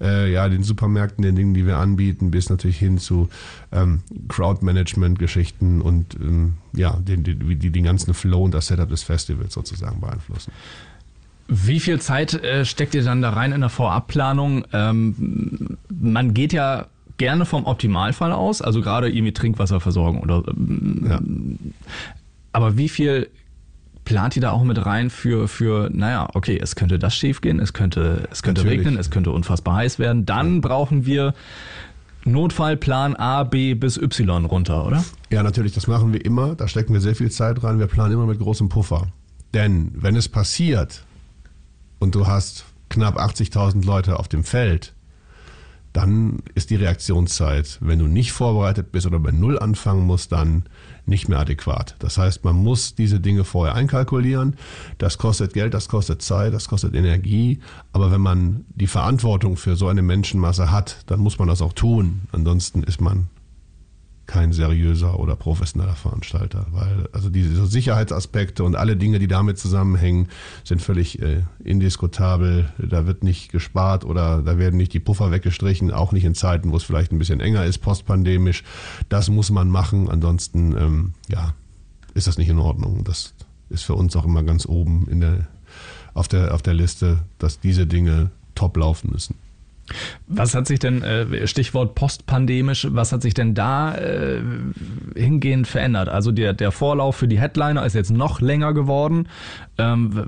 äh, 0.00 0.32
ja, 0.32 0.48
den 0.48 0.64
Supermärkten, 0.64 1.22
den 1.22 1.36
Dingen, 1.36 1.54
die 1.54 1.66
wir 1.66 1.76
anbieten, 1.76 2.32
bis 2.32 2.50
natürlich 2.50 2.78
hin 2.78 2.98
zu 2.98 3.28
ähm, 3.70 4.00
Crowdmanagement-Geschichten 4.26 5.80
und 5.80 6.16
ähm, 6.16 6.54
ja, 6.72 6.98
den, 6.98 7.22
die, 7.22 7.36
die 7.36 7.70
den 7.70 7.84
ganzen 7.84 8.12
Flow 8.12 8.42
und 8.42 8.52
das 8.52 8.66
Setup 8.66 8.88
des 8.88 9.04
Festivals 9.04 9.54
sozusagen 9.54 10.00
beeinflussen. 10.00 10.50
Wie 11.46 11.78
viel 11.78 12.00
Zeit 12.00 12.34
äh, 12.34 12.64
steckt 12.64 12.94
ihr 12.96 13.04
dann 13.04 13.22
da 13.22 13.30
rein 13.30 13.52
in 13.52 13.60
der 13.60 13.70
Vorabplanung? 13.70 14.64
Ähm, 14.72 15.78
man 15.88 16.34
geht 16.34 16.52
ja 16.52 16.86
gerne 17.18 17.44
vom 17.44 17.64
Optimalfall 17.66 18.32
aus, 18.32 18.62
also 18.62 18.80
gerade 18.80 19.10
irgendwie 19.10 19.32
Trinkwasserversorgung 19.32 20.22
oder. 20.22 20.42
Ähm, 20.48 21.06
ja. 21.08 21.20
Aber 22.52 22.76
wie 22.76 22.88
viel 22.88 23.28
plant 24.04 24.36
ihr 24.36 24.42
da 24.42 24.50
auch 24.50 24.64
mit 24.64 24.84
rein 24.84 25.10
für, 25.10 25.48
für, 25.48 25.88
naja, 25.92 26.28
okay, 26.34 26.58
es 26.60 26.74
könnte 26.74 26.98
das 26.98 27.14
schief 27.14 27.40
gehen, 27.40 27.60
es 27.60 27.72
könnte, 27.72 28.28
es 28.30 28.42
könnte 28.42 28.64
regnen, 28.64 28.98
es 28.98 29.10
könnte 29.10 29.30
unfassbar 29.30 29.76
heiß 29.76 29.98
werden. 29.98 30.26
Dann 30.26 30.56
ja. 30.56 30.60
brauchen 30.60 31.06
wir 31.06 31.34
Notfallplan 32.24 33.16
A, 33.16 33.44
B 33.44 33.74
bis 33.74 33.96
Y 33.96 34.44
runter, 34.44 34.86
oder? 34.86 35.04
Ja, 35.30 35.42
natürlich, 35.42 35.72
das 35.72 35.86
machen 35.86 36.12
wir 36.12 36.24
immer. 36.24 36.54
Da 36.54 36.68
stecken 36.68 36.92
wir 36.92 37.00
sehr 37.00 37.14
viel 37.14 37.30
Zeit 37.30 37.62
rein. 37.62 37.78
Wir 37.78 37.86
planen 37.86 38.12
immer 38.12 38.26
mit 38.26 38.38
großem 38.38 38.68
Puffer. 38.68 39.08
Denn 39.54 39.92
wenn 39.94 40.16
es 40.16 40.28
passiert 40.28 41.04
und 41.98 42.14
du 42.14 42.26
hast 42.26 42.64
knapp 42.88 43.18
80.000 43.18 43.84
Leute 43.84 44.18
auf 44.18 44.28
dem 44.28 44.44
Feld, 44.44 44.94
dann 45.92 46.38
ist 46.54 46.70
die 46.70 46.76
Reaktionszeit, 46.76 47.78
wenn 47.80 47.98
du 47.98 48.06
nicht 48.06 48.32
vorbereitet 48.32 48.92
bist 48.92 49.06
oder 49.06 49.18
bei 49.18 49.30
Null 49.30 49.58
anfangen 49.58 50.06
musst, 50.06 50.32
dann 50.32 50.64
nicht 51.04 51.28
mehr 51.28 51.40
adäquat. 51.40 51.96
Das 51.98 52.16
heißt, 52.16 52.44
man 52.44 52.56
muss 52.56 52.94
diese 52.94 53.20
Dinge 53.20 53.44
vorher 53.44 53.74
einkalkulieren. 53.74 54.56
Das 54.98 55.18
kostet 55.18 55.52
Geld, 55.52 55.74
das 55.74 55.88
kostet 55.88 56.22
Zeit, 56.22 56.54
das 56.54 56.68
kostet 56.68 56.94
Energie. 56.94 57.60
Aber 57.92 58.10
wenn 58.10 58.20
man 58.20 58.64
die 58.74 58.86
Verantwortung 58.86 59.56
für 59.56 59.76
so 59.76 59.88
eine 59.88 60.02
Menschenmasse 60.02 60.70
hat, 60.70 60.98
dann 61.06 61.20
muss 61.20 61.38
man 61.38 61.48
das 61.48 61.60
auch 61.60 61.72
tun. 61.72 62.22
Ansonsten 62.32 62.82
ist 62.84 63.00
man 63.00 63.28
kein 64.26 64.52
seriöser 64.52 65.18
oder 65.18 65.36
professioneller 65.36 65.94
Veranstalter, 65.94 66.66
weil 66.70 67.08
also 67.12 67.28
diese 67.28 67.66
Sicherheitsaspekte 67.66 68.62
und 68.64 68.76
alle 68.76 68.96
Dinge, 68.96 69.18
die 69.18 69.26
damit 69.26 69.58
zusammenhängen, 69.58 70.28
sind 70.64 70.80
völlig 70.80 71.20
äh, 71.20 71.42
indiskutabel. 71.64 72.72
Da 72.78 73.06
wird 73.06 73.24
nicht 73.24 73.50
gespart 73.50 74.04
oder 74.04 74.42
da 74.42 74.58
werden 74.58 74.76
nicht 74.76 74.92
die 74.92 75.00
Puffer 75.00 75.30
weggestrichen, 75.32 75.90
auch 75.90 76.12
nicht 76.12 76.24
in 76.24 76.34
Zeiten, 76.34 76.70
wo 76.70 76.76
es 76.76 76.84
vielleicht 76.84 77.12
ein 77.12 77.18
bisschen 77.18 77.40
enger 77.40 77.64
ist, 77.64 77.78
postpandemisch. 77.78 78.62
Das 79.08 79.28
muss 79.28 79.50
man 79.50 79.68
machen, 79.68 80.08
ansonsten 80.08 80.76
ähm, 80.76 81.14
ja, 81.28 81.54
ist 82.14 82.26
das 82.26 82.38
nicht 82.38 82.48
in 82.48 82.58
Ordnung. 82.58 83.04
Das 83.04 83.34
ist 83.70 83.82
für 83.82 83.94
uns 83.94 84.14
auch 84.16 84.24
immer 84.24 84.42
ganz 84.44 84.66
oben 84.66 85.08
in 85.08 85.20
der, 85.20 85.48
auf, 86.14 86.28
der, 86.28 86.54
auf 86.54 86.62
der 86.62 86.74
Liste, 86.74 87.18
dass 87.38 87.58
diese 87.60 87.86
Dinge 87.86 88.30
top 88.54 88.76
laufen 88.76 89.10
müssen. 89.12 89.34
Was 90.26 90.54
hat 90.54 90.66
sich 90.66 90.78
denn, 90.78 91.02
äh, 91.02 91.46
Stichwort 91.46 91.94
postpandemisch, 91.94 92.88
was 92.90 93.12
hat 93.12 93.22
sich 93.22 93.34
denn 93.34 93.54
da 93.54 93.94
äh, 93.94 94.40
hingehend 95.14 95.66
verändert? 95.66 96.08
Also 96.08 96.32
der, 96.32 96.52
der 96.52 96.72
Vorlauf 96.72 97.16
für 97.16 97.28
die 97.28 97.40
Headliner 97.40 97.84
ist 97.84 97.94
jetzt 97.94 98.10
noch 98.10 98.40
länger 98.40 98.72
geworden. 98.72 99.28
Ähm, 99.78 100.24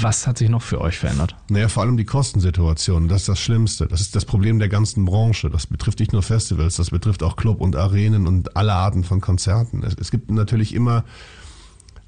was 0.00 0.26
hat 0.26 0.38
sich 0.38 0.48
noch 0.48 0.62
für 0.62 0.80
euch 0.80 0.98
verändert? 0.98 1.36
Naja, 1.48 1.68
vor 1.68 1.82
allem 1.82 1.96
die 1.96 2.04
Kostensituation. 2.04 3.08
Das 3.08 3.22
ist 3.22 3.28
das 3.28 3.40
Schlimmste. 3.40 3.86
Das 3.86 4.00
ist 4.00 4.16
das 4.16 4.24
Problem 4.24 4.58
der 4.58 4.68
ganzen 4.68 5.04
Branche. 5.04 5.50
Das 5.50 5.66
betrifft 5.66 6.00
nicht 6.00 6.12
nur 6.12 6.22
Festivals, 6.22 6.76
das 6.76 6.90
betrifft 6.90 7.22
auch 7.22 7.36
Club 7.36 7.60
und 7.60 7.76
Arenen 7.76 8.26
und 8.26 8.56
alle 8.56 8.72
Arten 8.72 9.04
von 9.04 9.20
Konzerten. 9.20 9.82
Es, 9.84 9.94
es 9.94 10.10
gibt 10.10 10.30
natürlich 10.30 10.74
immer 10.74 11.04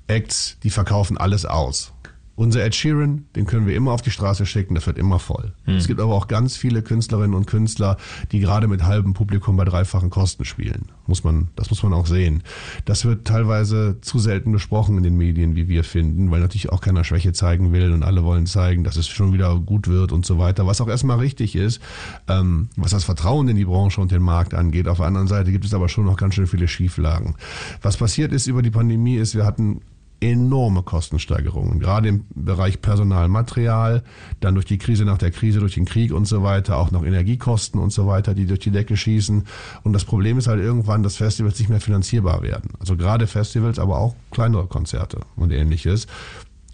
Acts, 0.08 0.58
die 0.62 0.70
verkaufen 0.70 1.18
alles 1.18 1.44
aus. 1.44 1.92
Unser 2.36 2.62
Ed 2.62 2.74
Sheeran, 2.74 3.24
den 3.34 3.46
können 3.46 3.66
wir 3.66 3.74
immer 3.74 3.92
auf 3.92 4.02
die 4.02 4.10
Straße 4.10 4.44
schicken, 4.44 4.74
das 4.74 4.86
wird 4.86 4.98
immer 4.98 5.18
voll. 5.18 5.54
Hm. 5.64 5.76
Es 5.76 5.86
gibt 5.86 6.00
aber 6.00 6.14
auch 6.14 6.28
ganz 6.28 6.56
viele 6.58 6.82
Künstlerinnen 6.82 7.34
und 7.34 7.46
Künstler, 7.46 7.96
die 8.30 8.40
gerade 8.40 8.68
mit 8.68 8.84
halbem 8.84 9.14
Publikum 9.14 9.56
bei 9.56 9.64
dreifachen 9.64 10.10
Kosten 10.10 10.44
spielen. 10.44 10.90
Muss 11.06 11.24
man, 11.24 11.48
das 11.56 11.70
muss 11.70 11.82
man 11.82 11.94
auch 11.94 12.06
sehen. 12.06 12.42
Das 12.84 13.06
wird 13.06 13.26
teilweise 13.26 14.02
zu 14.02 14.18
selten 14.18 14.52
besprochen 14.52 14.98
in 14.98 15.02
den 15.02 15.16
Medien, 15.16 15.56
wie 15.56 15.66
wir 15.66 15.82
finden, 15.82 16.30
weil 16.30 16.40
natürlich 16.40 16.68
auch 16.70 16.82
keiner 16.82 17.04
Schwäche 17.04 17.32
zeigen 17.32 17.72
will 17.72 17.92
und 17.92 18.02
alle 18.02 18.22
wollen 18.22 18.46
zeigen, 18.46 18.84
dass 18.84 18.96
es 18.96 19.08
schon 19.08 19.32
wieder 19.32 19.56
gut 19.56 19.88
wird 19.88 20.12
und 20.12 20.26
so 20.26 20.38
weiter. 20.38 20.66
Was 20.66 20.82
auch 20.82 20.88
erstmal 20.88 21.18
richtig 21.18 21.56
ist, 21.56 21.80
ähm, 22.28 22.68
was 22.76 22.90
das 22.90 23.04
Vertrauen 23.04 23.48
in 23.48 23.56
die 23.56 23.64
Branche 23.64 23.98
und 24.02 24.12
den 24.12 24.22
Markt 24.22 24.52
angeht. 24.52 24.88
Auf 24.88 24.98
der 24.98 25.06
anderen 25.06 25.26
Seite 25.26 25.52
gibt 25.52 25.64
es 25.64 25.72
aber 25.72 25.88
schon 25.88 26.04
noch 26.04 26.18
ganz 26.18 26.34
schön 26.34 26.46
viele 26.46 26.68
Schieflagen. 26.68 27.36
Was 27.80 27.96
passiert 27.96 28.32
ist 28.32 28.46
über 28.46 28.60
die 28.60 28.70
Pandemie 28.70 29.16
ist, 29.16 29.34
wir 29.34 29.46
hatten 29.46 29.80
enorme 30.20 30.82
Kostensteigerungen, 30.82 31.78
gerade 31.78 32.08
im 32.08 32.24
Bereich 32.34 32.80
Personalmaterial, 32.80 34.02
dann 34.40 34.54
durch 34.54 34.66
die 34.66 34.78
Krise 34.78 35.04
nach 35.04 35.18
der 35.18 35.30
Krise, 35.30 35.60
durch 35.60 35.74
den 35.74 35.84
Krieg 35.84 36.12
und 36.12 36.26
so 36.26 36.42
weiter, 36.42 36.78
auch 36.78 36.90
noch 36.90 37.04
Energiekosten 37.04 37.80
und 37.80 37.90
so 37.92 38.06
weiter, 38.06 38.34
die 38.34 38.46
durch 38.46 38.60
die 38.60 38.70
Decke 38.70 38.96
schießen. 38.96 39.44
Und 39.82 39.92
das 39.92 40.04
Problem 40.04 40.38
ist 40.38 40.46
halt 40.46 40.60
irgendwann, 40.60 41.02
dass 41.02 41.16
Festivals 41.16 41.58
nicht 41.58 41.68
mehr 41.68 41.80
finanzierbar 41.80 42.42
werden. 42.42 42.70
Also 42.80 42.96
gerade 42.96 43.26
Festivals, 43.26 43.78
aber 43.78 43.98
auch 43.98 44.14
kleinere 44.30 44.66
Konzerte 44.66 45.20
und 45.36 45.52
ähnliches. 45.52 46.06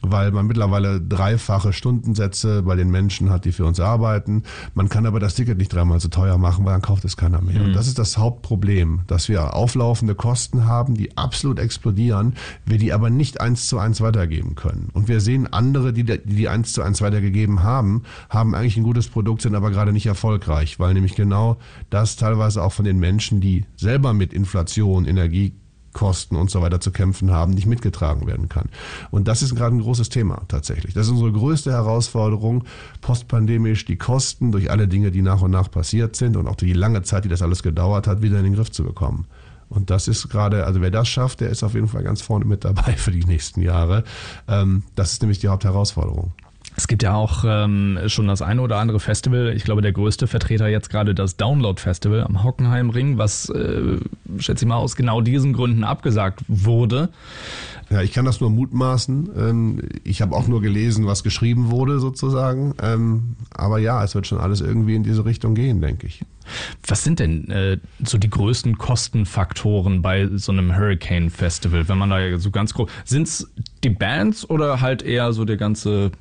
Weil 0.02 0.32
man 0.32 0.46
mittlerweile 0.46 1.00
dreifache 1.00 1.72
Stundensätze 1.72 2.62
bei 2.62 2.76
den 2.76 2.90
Menschen 2.90 3.30
hat, 3.30 3.44
die 3.44 3.52
für 3.52 3.64
uns 3.64 3.80
arbeiten. 3.80 4.42
Man 4.74 4.88
kann 4.88 5.06
aber 5.06 5.20
das 5.20 5.34
Ticket 5.34 5.58
nicht 5.58 5.72
dreimal 5.72 6.00
so 6.00 6.08
teuer 6.08 6.38
machen, 6.38 6.64
weil 6.64 6.72
dann 6.72 6.82
kauft 6.82 7.04
es 7.04 7.16
keiner 7.16 7.40
mehr. 7.40 7.60
Mhm. 7.60 7.66
Und 7.66 7.72
das 7.74 7.86
ist 7.86 7.98
das 7.98 8.18
Hauptproblem, 8.18 9.02
dass 9.06 9.28
wir 9.28 9.54
auflaufende 9.54 10.14
Kosten 10.14 10.66
haben, 10.66 10.94
die 10.94 11.16
absolut 11.16 11.58
explodieren, 11.58 12.34
wir 12.66 12.78
die 12.78 12.92
aber 12.92 13.10
nicht 13.10 13.40
eins 13.40 13.68
zu 13.68 13.78
eins 13.78 14.00
weitergeben 14.00 14.54
können. 14.54 14.88
Und 14.92 15.08
wir 15.08 15.20
sehen 15.20 15.46
andere, 15.52 15.92
die 15.92 16.04
die 16.04 16.48
eins 16.48 16.72
zu 16.72 16.82
eins 16.82 17.00
weitergegeben 17.00 17.62
haben, 17.62 18.02
haben 18.28 18.54
eigentlich 18.54 18.76
ein 18.76 18.82
gutes 18.82 19.08
Produkt, 19.08 19.42
sind 19.42 19.54
aber 19.54 19.70
gerade 19.70 19.92
nicht 19.92 20.06
erfolgreich, 20.06 20.78
weil 20.78 20.94
nämlich 20.94 21.14
genau 21.14 21.58
das 21.90 22.16
teilweise 22.16 22.62
auch 22.62 22.72
von 22.72 22.84
den 22.84 22.98
Menschen, 22.98 23.40
die 23.40 23.64
selber 23.76 24.12
mit 24.12 24.32
Inflation, 24.32 25.06
Energie 25.06 25.54
Kosten 25.92 26.36
und 26.36 26.50
so 26.50 26.62
weiter 26.62 26.80
zu 26.80 26.90
kämpfen 26.90 27.30
haben, 27.30 27.52
nicht 27.52 27.66
mitgetragen 27.66 28.26
werden 28.26 28.48
kann. 28.48 28.68
Und 29.10 29.28
das 29.28 29.42
ist 29.42 29.54
gerade 29.54 29.76
ein 29.76 29.80
großes 29.80 30.08
Thema 30.08 30.42
tatsächlich. 30.48 30.94
Das 30.94 31.06
ist 31.06 31.12
unsere 31.12 31.32
größte 31.32 31.72
Herausforderung, 31.72 32.64
postpandemisch 33.00 33.84
die 33.84 33.96
Kosten 33.96 34.52
durch 34.52 34.70
alle 34.70 34.88
Dinge, 34.88 35.10
die 35.10 35.22
nach 35.22 35.42
und 35.42 35.50
nach 35.50 35.70
passiert 35.70 36.16
sind 36.16 36.36
und 36.36 36.46
auch 36.46 36.56
durch 36.56 36.72
die 36.72 36.78
lange 36.78 37.02
Zeit, 37.02 37.24
die 37.24 37.28
das 37.28 37.42
alles 37.42 37.62
gedauert 37.62 38.06
hat, 38.06 38.22
wieder 38.22 38.38
in 38.38 38.44
den 38.44 38.54
Griff 38.54 38.70
zu 38.70 38.84
bekommen. 38.84 39.26
Und 39.68 39.88
das 39.88 40.06
ist 40.06 40.28
gerade, 40.28 40.66
also 40.66 40.82
wer 40.82 40.90
das 40.90 41.08
schafft, 41.08 41.40
der 41.40 41.48
ist 41.48 41.62
auf 41.62 41.72
jeden 41.74 41.88
Fall 41.88 42.02
ganz 42.02 42.20
vorne 42.20 42.44
mit 42.44 42.64
dabei 42.64 42.92
für 42.96 43.10
die 43.10 43.24
nächsten 43.24 43.62
Jahre. 43.62 44.04
Ähm, 44.46 44.82
das 44.94 45.12
ist 45.12 45.22
nämlich 45.22 45.38
die 45.38 45.48
Hauptherausforderung. 45.48 46.32
Es 46.76 46.88
gibt 46.88 47.02
ja 47.02 47.14
auch 47.14 47.44
ähm, 47.46 47.98
schon 48.06 48.28
das 48.28 48.40
eine 48.40 48.62
oder 48.62 48.78
andere 48.78 48.98
Festival. 48.98 49.52
Ich 49.54 49.64
glaube, 49.64 49.82
der 49.82 49.92
größte 49.92 50.26
Vertreter 50.26 50.68
jetzt 50.68 50.88
gerade 50.88 51.14
das 51.14 51.36
Download 51.36 51.80
Festival 51.80 52.24
am 52.24 52.42
Hockenheimring, 52.42 53.18
was, 53.18 53.50
äh, 53.50 53.98
schätze 54.38 54.64
ich 54.64 54.68
mal, 54.68 54.76
aus 54.76 54.96
genau 54.96 55.20
diesen 55.20 55.52
Gründen 55.52 55.84
abgesagt 55.84 56.40
wurde. 56.48 57.10
Ja, 57.90 58.00
ich 58.00 58.12
kann 58.12 58.24
das 58.24 58.40
nur 58.40 58.48
mutmaßen. 58.48 59.30
Ähm, 59.36 59.82
ich 60.02 60.22
habe 60.22 60.34
auch 60.34 60.48
nur 60.48 60.62
gelesen, 60.62 61.06
was 61.06 61.22
geschrieben 61.22 61.70
wurde, 61.70 62.00
sozusagen. 62.00 62.74
Ähm, 62.82 63.36
aber 63.52 63.78
ja, 63.78 64.02
es 64.02 64.14
wird 64.14 64.26
schon 64.26 64.38
alles 64.38 64.62
irgendwie 64.62 64.94
in 64.94 65.02
diese 65.02 65.26
Richtung 65.26 65.54
gehen, 65.54 65.82
denke 65.82 66.06
ich. 66.06 66.24
Was 66.86 67.04
sind 67.04 67.18
denn 67.18 67.50
äh, 67.50 67.78
so 68.02 68.16
die 68.16 68.30
größten 68.30 68.78
Kostenfaktoren 68.78 70.00
bei 70.00 70.26
so 70.36 70.52
einem 70.52 70.74
Hurricane 70.74 71.28
Festival, 71.28 71.86
wenn 71.88 71.98
man 71.98 72.08
da 72.08 72.38
so 72.38 72.50
ganz 72.50 72.72
grob. 72.72 72.90
Sind 73.04 73.28
es 73.28 73.52
die 73.84 73.90
Bands 73.90 74.48
oder 74.48 74.80
halt 74.80 75.02
eher 75.02 75.34
so 75.34 75.44
der 75.44 75.58
ganze 75.58 76.12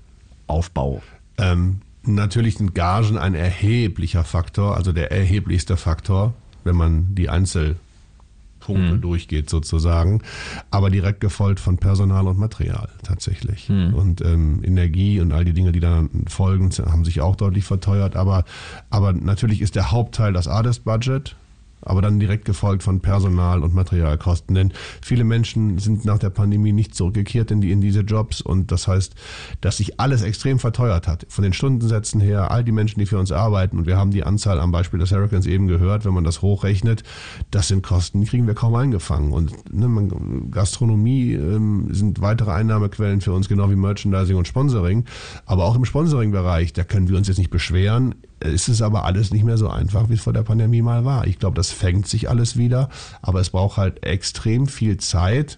Aufbau? 0.47 1.01
Ähm, 1.37 1.81
natürlich 2.03 2.57
sind 2.57 2.75
Gagen 2.75 3.17
ein 3.17 3.35
erheblicher 3.35 4.23
Faktor, 4.23 4.75
also 4.75 4.91
der 4.91 5.11
erheblichste 5.11 5.77
Faktor, 5.77 6.33
wenn 6.63 6.75
man 6.75 7.15
die 7.15 7.29
Einzelpunkte 7.29 8.95
mhm. 8.95 9.01
durchgeht 9.01 9.49
sozusagen, 9.49 10.21
aber 10.69 10.89
direkt 10.89 11.19
gefolgt 11.21 11.59
von 11.59 11.77
Personal 11.77 12.27
und 12.27 12.37
Material 12.37 12.89
tatsächlich. 13.03 13.69
Mhm. 13.69 13.93
Und 13.93 14.21
ähm, 14.21 14.63
Energie 14.63 15.19
und 15.19 15.31
all 15.31 15.45
die 15.45 15.53
Dinge, 15.53 15.71
die 15.71 15.79
dann 15.79 16.09
folgen, 16.27 16.69
haben 16.71 17.05
sich 17.05 17.21
auch 17.21 17.35
deutlich 17.35 17.65
verteuert, 17.65 18.15
aber, 18.15 18.45
aber 18.89 19.13
natürlich 19.13 19.61
ist 19.61 19.75
der 19.75 19.91
Hauptteil 19.91 20.33
das 20.33 20.47
ADES-Budget, 20.47 21.35
aber 21.81 22.01
dann 22.01 22.19
direkt 22.19 22.45
gefolgt 22.45 22.83
von 22.83 22.99
Personal- 23.01 23.63
und 23.63 23.73
Materialkosten. 23.73 24.55
Denn 24.55 24.73
viele 25.01 25.23
Menschen 25.23 25.77
sind 25.79 26.05
nach 26.05 26.19
der 26.19 26.29
Pandemie 26.29 26.71
nicht 26.71 26.95
zurückgekehrt 26.95 27.51
in, 27.51 27.61
die, 27.61 27.71
in 27.71 27.81
diese 27.81 28.01
Jobs 28.01 28.41
und 28.41 28.71
das 28.71 28.87
heißt, 28.87 29.15
dass 29.61 29.77
sich 29.77 29.99
alles 29.99 30.21
extrem 30.21 30.59
verteuert 30.59 31.07
hat. 31.07 31.25
Von 31.29 31.43
den 31.43 31.53
Stundensätzen 31.53 32.21
her, 32.21 32.51
all 32.51 32.63
die 32.63 32.71
Menschen, 32.71 32.99
die 32.99 33.05
für 33.05 33.19
uns 33.19 33.31
arbeiten 33.31 33.77
und 33.77 33.87
wir 33.87 33.97
haben 33.97 34.11
die 34.11 34.23
Anzahl 34.23 34.59
am 34.59 34.71
Beispiel 34.71 34.99
des 34.99 35.11
Hurricanes 35.11 35.45
eben 35.45 35.67
gehört, 35.67 36.05
wenn 36.05 36.13
man 36.13 36.23
das 36.23 36.41
hochrechnet, 36.41 37.03
das 37.49 37.67
sind 37.67 37.83
Kosten, 37.83 38.21
die 38.21 38.27
kriegen 38.27 38.47
wir 38.47 38.53
kaum 38.53 38.75
eingefangen. 38.75 39.31
Und 39.31 39.73
ne, 39.73 39.87
man, 39.87 40.51
Gastronomie 40.51 41.33
ähm, 41.33 41.87
sind 41.91 42.21
weitere 42.21 42.51
Einnahmequellen 42.51 43.21
für 43.21 43.33
uns, 43.33 43.49
genau 43.49 43.69
wie 43.69 43.75
Merchandising 43.75 44.35
und 44.35 44.47
Sponsoring. 44.47 45.05
Aber 45.45 45.65
auch 45.65 45.75
im 45.75 45.85
Sponsoring-Bereich, 45.85 46.73
da 46.73 46.83
können 46.83 47.09
wir 47.09 47.17
uns 47.17 47.27
jetzt 47.27 47.37
nicht 47.37 47.49
beschweren 47.49 48.15
ist 48.43 48.67
es 48.67 48.81
aber 48.81 49.05
alles 49.05 49.31
nicht 49.31 49.43
mehr 49.43 49.57
so 49.57 49.69
einfach, 49.69 50.09
wie 50.09 50.13
es 50.13 50.21
vor 50.21 50.33
der 50.33 50.43
Pandemie 50.43 50.81
mal 50.81 51.05
war. 51.05 51.27
Ich 51.27 51.39
glaube, 51.39 51.55
das 51.55 51.71
fängt 51.71 52.07
sich 52.07 52.29
alles 52.29 52.57
wieder, 52.57 52.89
aber 53.21 53.39
es 53.39 53.49
braucht 53.49 53.77
halt 53.77 54.03
extrem 54.03 54.67
viel 54.67 54.97
Zeit, 54.97 55.57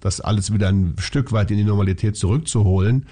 das 0.00 0.20
alles 0.20 0.52
wieder 0.52 0.68
ein 0.68 0.94
Stück 0.98 1.32
weit 1.32 1.50
in 1.50 1.56
die 1.56 1.64
Normalität 1.64 2.16
zurückzuholen, 2.16 3.06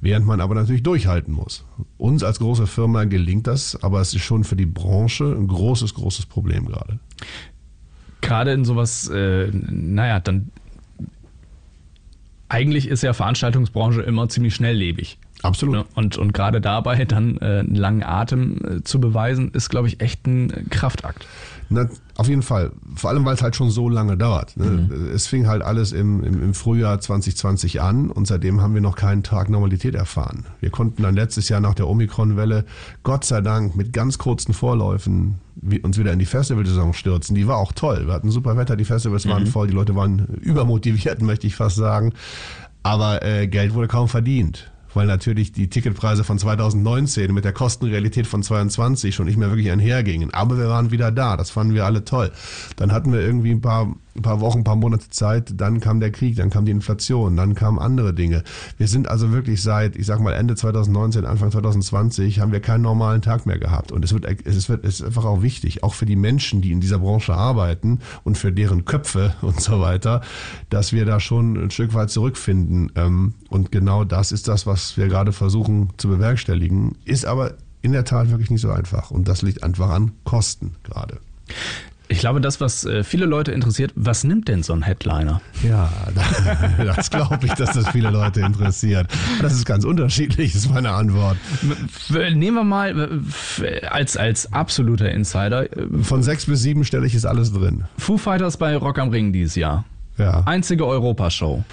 während 0.00 0.26
man 0.26 0.40
aber 0.40 0.54
natürlich 0.54 0.82
durchhalten 0.82 1.32
muss. 1.32 1.64
Uns 1.96 2.22
als 2.22 2.38
große 2.38 2.66
Firma 2.66 3.04
gelingt 3.04 3.46
das, 3.46 3.82
aber 3.82 4.00
es 4.00 4.14
ist 4.14 4.22
schon 4.22 4.44
für 4.44 4.56
die 4.56 4.66
Branche 4.66 5.24
ein 5.24 5.48
großes, 5.48 5.94
großes 5.94 6.26
Problem 6.26 6.66
gerade. 6.66 6.98
Gerade 8.20 8.52
in 8.52 8.64
sowas, 8.64 9.08
äh, 9.08 9.50
naja, 9.52 10.20
dann 10.20 10.50
eigentlich 12.48 12.88
ist 12.88 13.02
ja 13.02 13.12
Veranstaltungsbranche 13.12 14.02
immer 14.02 14.28
ziemlich 14.28 14.54
schnelllebig. 14.54 15.18
Absolut. 15.42 15.86
Und, 15.94 16.16
und 16.16 16.32
gerade 16.32 16.60
dabei 16.60 17.04
dann 17.04 17.36
äh, 17.38 17.60
einen 17.60 17.74
langen 17.74 18.02
Atem 18.02 18.58
äh, 18.64 18.82
zu 18.82 19.00
beweisen, 19.00 19.50
ist, 19.52 19.68
glaube 19.68 19.88
ich, 19.88 20.00
echt 20.00 20.26
ein 20.26 20.68
Kraftakt. 20.70 21.26
Na, 21.68 21.88
auf 22.16 22.28
jeden 22.28 22.42
Fall. 22.42 22.70
Vor 22.94 23.10
allem, 23.10 23.24
weil 23.24 23.34
es 23.34 23.42
halt 23.42 23.56
schon 23.56 23.70
so 23.70 23.88
lange 23.88 24.16
dauert. 24.16 24.56
Ne? 24.56 24.64
Mhm. 24.64 25.10
Es 25.12 25.26
fing 25.26 25.48
halt 25.48 25.62
alles 25.62 25.92
im, 25.92 26.22
im, 26.22 26.42
im, 26.42 26.54
Frühjahr 26.54 27.00
2020 27.00 27.80
an 27.80 28.10
und 28.10 28.26
seitdem 28.26 28.60
haben 28.60 28.74
wir 28.74 28.80
noch 28.80 28.94
keinen 28.94 29.22
Tag 29.22 29.50
Normalität 29.50 29.94
erfahren. 29.94 30.44
Wir 30.60 30.70
konnten 30.70 31.02
dann 31.02 31.14
letztes 31.14 31.48
Jahr 31.48 31.60
nach 31.60 31.74
der 31.74 31.88
Omikron-Welle 31.88 32.64
Gott 33.02 33.24
sei 33.24 33.40
Dank 33.40 33.74
mit 33.74 33.92
ganz 33.92 34.18
kurzen 34.18 34.54
Vorläufen 34.54 35.40
uns 35.82 35.98
wieder 35.98 36.12
in 36.12 36.18
die 36.18 36.26
Festivalsaison 36.26 36.92
stürzen. 36.92 37.34
Die 37.34 37.48
war 37.48 37.56
auch 37.56 37.72
toll. 37.72 38.06
Wir 38.06 38.14
hatten 38.14 38.30
super 38.30 38.56
Wetter, 38.56 38.76
die 38.76 38.84
Festivals 38.84 39.24
mhm. 39.24 39.30
waren 39.30 39.46
voll, 39.46 39.66
die 39.66 39.74
Leute 39.74 39.96
waren 39.96 40.26
übermotiviert, 40.40 41.20
möchte 41.22 41.46
ich 41.46 41.56
fast 41.56 41.76
sagen. 41.76 42.12
Aber 42.82 43.24
äh, 43.24 43.48
Geld 43.48 43.74
wurde 43.74 43.88
kaum 43.88 44.08
verdient 44.08 44.70
weil 44.96 45.06
natürlich 45.06 45.52
die 45.52 45.68
Ticketpreise 45.68 46.24
von 46.24 46.38
2019 46.38 47.32
mit 47.32 47.44
der 47.44 47.52
Kostenrealität 47.52 48.26
von 48.26 48.42
22 48.42 49.14
schon 49.14 49.26
nicht 49.26 49.36
mehr 49.36 49.50
wirklich 49.50 49.70
einhergingen. 49.70 50.32
Aber 50.32 50.58
wir 50.58 50.68
waren 50.68 50.90
wieder 50.90 51.12
da, 51.12 51.36
das 51.36 51.50
fanden 51.50 51.74
wir 51.74 51.84
alle 51.84 52.04
toll. 52.04 52.32
Dann 52.76 52.92
hatten 52.92 53.12
wir 53.12 53.20
irgendwie 53.20 53.50
ein 53.50 53.60
paar 53.60 53.94
ein 54.16 54.22
paar 54.22 54.40
Wochen, 54.40 54.58
ein 54.58 54.64
paar 54.64 54.76
Monate 54.76 55.08
Zeit, 55.10 55.52
dann 55.60 55.80
kam 55.80 56.00
der 56.00 56.10
Krieg, 56.10 56.36
dann 56.36 56.50
kam 56.50 56.64
die 56.64 56.72
Inflation, 56.72 57.36
dann 57.36 57.54
kamen 57.54 57.78
andere 57.78 58.14
Dinge. 58.14 58.42
Wir 58.78 58.88
sind 58.88 59.08
also 59.08 59.32
wirklich 59.32 59.62
seit, 59.62 59.96
ich 59.96 60.06
sag 60.06 60.20
mal, 60.20 60.32
Ende 60.32 60.54
2019, 60.54 61.24
Anfang 61.24 61.50
2020 61.50 62.40
haben 62.40 62.52
wir 62.52 62.60
keinen 62.60 62.82
normalen 62.82 63.22
Tag 63.22 63.46
mehr 63.46 63.58
gehabt. 63.58 63.92
Und 63.92 64.04
es 64.04 64.12
wird, 64.12 64.26
es 64.44 64.68
wird, 64.68 64.84
es 64.84 65.00
ist 65.00 65.06
einfach 65.06 65.24
auch 65.24 65.42
wichtig, 65.42 65.82
auch 65.82 65.94
für 65.94 66.06
die 66.06 66.16
Menschen, 66.16 66.60
die 66.60 66.72
in 66.72 66.80
dieser 66.80 66.98
Branche 66.98 67.34
arbeiten 67.34 68.00
und 68.24 68.38
für 68.38 68.52
deren 68.52 68.84
Köpfe 68.84 69.34
und 69.42 69.60
so 69.60 69.80
weiter, 69.80 70.22
dass 70.70 70.92
wir 70.92 71.04
da 71.04 71.20
schon 71.20 71.56
ein 71.56 71.70
Stück 71.70 71.94
weit 71.94 72.10
zurückfinden. 72.10 72.92
Ähm, 72.94 73.34
und 73.48 73.72
genau 73.72 74.04
das 74.04 74.32
ist 74.32 74.48
das, 74.48 74.66
was 74.66 74.96
wir 74.96 75.08
gerade 75.08 75.32
versuchen 75.32 75.90
zu 75.96 76.08
bewerkstelligen, 76.08 76.96
ist 77.04 77.24
aber 77.24 77.54
in 77.82 77.92
der 77.92 78.04
Tat 78.04 78.30
wirklich 78.30 78.50
nicht 78.50 78.60
so 78.60 78.70
einfach. 78.70 79.10
Und 79.10 79.28
das 79.28 79.42
liegt 79.42 79.62
einfach 79.62 79.90
an 79.90 80.12
Kosten 80.24 80.74
gerade. 80.82 81.18
Ich 82.16 82.20
glaube, 82.20 82.40
das, 82.40 82.62
was 82.62 82.86
äh, 82.86 83.04
viele 83.04 83.26
Leute 83.26 83.52
interessiert, 83.52 83.92
was 83.94 84.24
nimmt 84.24 84.48
denn 84.48 84.62
so 84.62 84.72
ein 84.72 84.80
Headliner? 84.80 85.42
Ja, 85.62 85.92
das 86.82 87.10
glaube 87.10 87.44
ich, 87.44 87.52
dass 87.52 87.74
das 87.74 87.90
viele 87.90 88.08
Leute 88.08 88.40
interessiert. 88.40 89.06
Das 89.42 89.52
ist 89.52 89.66
ganz 89.66 89.84
unterschiedlich, 89.84 90.54
ist 90.54 90.72
meine 90.72 90.92
Antwort. 90.92 91.36
Nehmen 92.08 92.56
wir 92.56 92.64
mal 92.64 93.20
als, 93.90 94.16
als 94.16 94.50
absoluter 94.50 95.10
Insider. 95.10 95.70
Äh, 95.70 95.88
Von 96.00 96.22
sechs 96.22 96.46
bis 96.46 96.62
sieben 96.62 96.86
stelle 96.86 97.06
ich 97.06 97.14
es 97.14 97.26
alles 97.26 97.52
drin. 97.52 97.84
Foo 97.98 98.16
Fighters 98.16 98.56
bei 98.56 98.74
Rock 98.78 98.98
am 98.98 99.10
Ring 99.10 99.34
dieses 99.34 99.54
Jahr. 99.54 99.84
Ja. 100.16 100.42
Einzige 100.46 100.86
Europashow. 100.86 101.64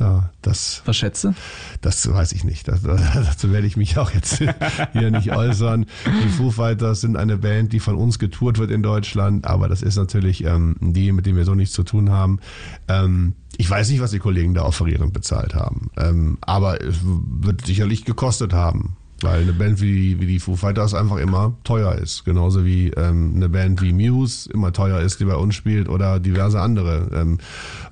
Ja, 0.00 0.30
das. 0.40 0.82
Was 0.86 0.96
schätze? 0.96 1.34
Das 1.82 2.10
weiß 2.10 2.32
ich 2.32 2.42
nicht. 2.42 2.66
Das, 2.68 2.82
dazu 2.84 3.52
werde 3.52 3.66
ich 3.66 3.76
mich 3.76 3.98
auch 3.98 4.10
jetzt 4.10 4.38
hier 4.92 5.10
nicht 5.10 5.30
äußern. 5.30 5.84
Die 6.06 6.28
Foo 6.30 6.50
Fighters 6.50 7.02
sind 7.02 7.16
eine 7.16 7.36
Band, 7.36 7.74
die 7.74 7.80
von 7.80 7.96
uns 7.96 8.18
getourt 8.18 8.58
wird 8.58 8.70
in 8.70 8.82
Deutschland, 8.82 9.46
aber 9.46 9.68
das 9.68 9.82
ist 9.82 9.96
natürlich 9.96 10.44
ähm, 10.44 10.76
die, 10.80 11.12
mit 11.12 11.26
denen 11.26 11.36
wir 11.36 11.44
so 11.44 11.54
nichts 11.54 11.74
zu 11.74 11.82
tun 11.82 12.10
haben. 12.10 12.40
Ähm, 12.88 13.34
ich 13.58 13.68
weiß 13.68 13.90
nicht, 13.90 14.00
was 14.00 14.10
die 14.10 14.18
Kollegen 14.18 14.54
da 14.54 14.62
offerieren 14.62 15.12
bezahlt 15.12 15.54
haben, 15.54 15.90
ähm, 15.98 16.38
aber 16.40 16.82
es 16.82 17.00
wird 17.02 17.66
sicherlich 17.66 18.06
gekostet 18.06 18.54
haben. 18.54 18.96
Weil 19.22 19.42
eine 19.42 19.52
Band 19.52 19.80
wie, 19.80 20.20
wie 20.20 20.26
die 20.26 20.40
Foo 20.40 20.56
Fighters 20.56 20.94
einfach 20.94 21.16
immer 21.16 21.54
teuer 21.64 21.94
ist. 21.94 22.24
Genauso 22.24 22.64
wie 22.64 22.88
ähm, 22.90 23.32
eine 23.36 23.48
Band 23.48 23.82
wie 23.82 23.92
Muse 23.92 24.50
immer 24.52 24.72
teuer 24.72 25.00
ist, 25.00 25.20
die 25.20 25.24
bei 25.24 25.34
uns 25.34 25.54
spielt 25.54 25.88
oder 25.88 26.20
diverse 26.20 26.60
andere. 26.60 27.08
Ähm, 27.12 27.38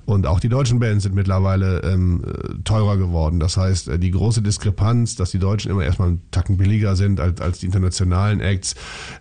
und 0.05 0.25
auch 0.25 0.39
die 0.39 0.49
deutschen 0.49 0.79
Bands 0.79 1.03
sind 1.03 1.13
mittlerweile 1.13 1.83
ähm, 1.83 2.23
teurer 2.63 2.97
geworden. 2.97 3.39
Das 3.39 3.57
heißt, 3.57 3.89
äh, 3.89 3.99
die 3.99 4.09
große 4.09 4.41
Diskrepanz, 4.41 5.15
dass 5.15 5.29
die 5.29 5.37
Deutschen 5.37 5.69
immer 5.69 5.83
erstmal 5.83 6.07
einen 6.07 6.21
Tacken 6.31 6.57
billiger 6.57 6.95
sind 6.95 7.19
als, 7.19 7.39
als 7.41 7.59
die 7.59 7.67
internationalen 7.67 8.41
Acts, 8.41 8.73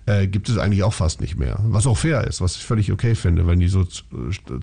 äh, 0.07 0.27
gibt 0.27 0.49
es 0.49 0.57
eigentlich 0.57 0.83
auch 0.85 0.95
fast 0.95 1.21
nicht 1.21 1.39
mehr. 1.39 1.59
Was 1.65 1.87
auch 1.87 1.99
fair 1.99 2.27
ist, 2.27 2.41
was 2.41 2.57
ich 2.57 2.65
völlig 2.65 2.91
okay 2.91 3.15
finde. 3.15 3.47
Wenn 3.47 3.61
die 3.61 3.69
so 3.69 3.85
zu, 3.85 4.03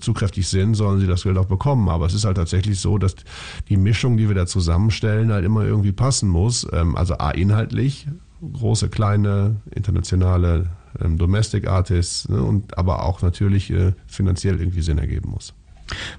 zu 0.00 0.12
kräftig 0.14 0.48
sind, 0.48 0.74
sollen 0.74 0.98
sie 0.98 1.06
das 1.06 1.22
Geld 1.22 1.38
auch 1.38 1.46
bekommen. 1.46 1.88
Aber 1.88 2.06
es 2.06 2.14
ist 2.14 2.24
halt 2.24 2.36
tatsächlich 2.36 2.80
so, 2.80 2.98
dass 2.98 3.14
die 3.68 3.76
Mischung, 3.76 4.16
die 4.16 4.26
wir 4.26 4.34
da 4.34 4.46
zusammenstellen, 4.46 5.30
halt 5.30 5.44
immer 5.44 5.64
irgendwie 5.64 5.92
passen 5.92 6.28
muss. 6.28 6.66
Ähm, 6.72 6.96
also 6.96 7.14
inhaltlich, 7.36 8.08
große, 8.40 8.88
kleine, 8.88 9.56
internationale 9.70 10.66
ähm, 11.00 11.18
Domestic 11.18 11.68
Artists 11.68 12.28
ne, 12.28 12.42
und 12.42 12.76
aber 12.76 13.04
auch 13.04 13.22
natürlich 13.22 13.70
äh, 13.70 13.92
finanziell 14.06 14.60
irgendwie 14.60 14.82
Sinn 14.82 14.98
ergeben 14.98 15.30
muss. 15.30 15.54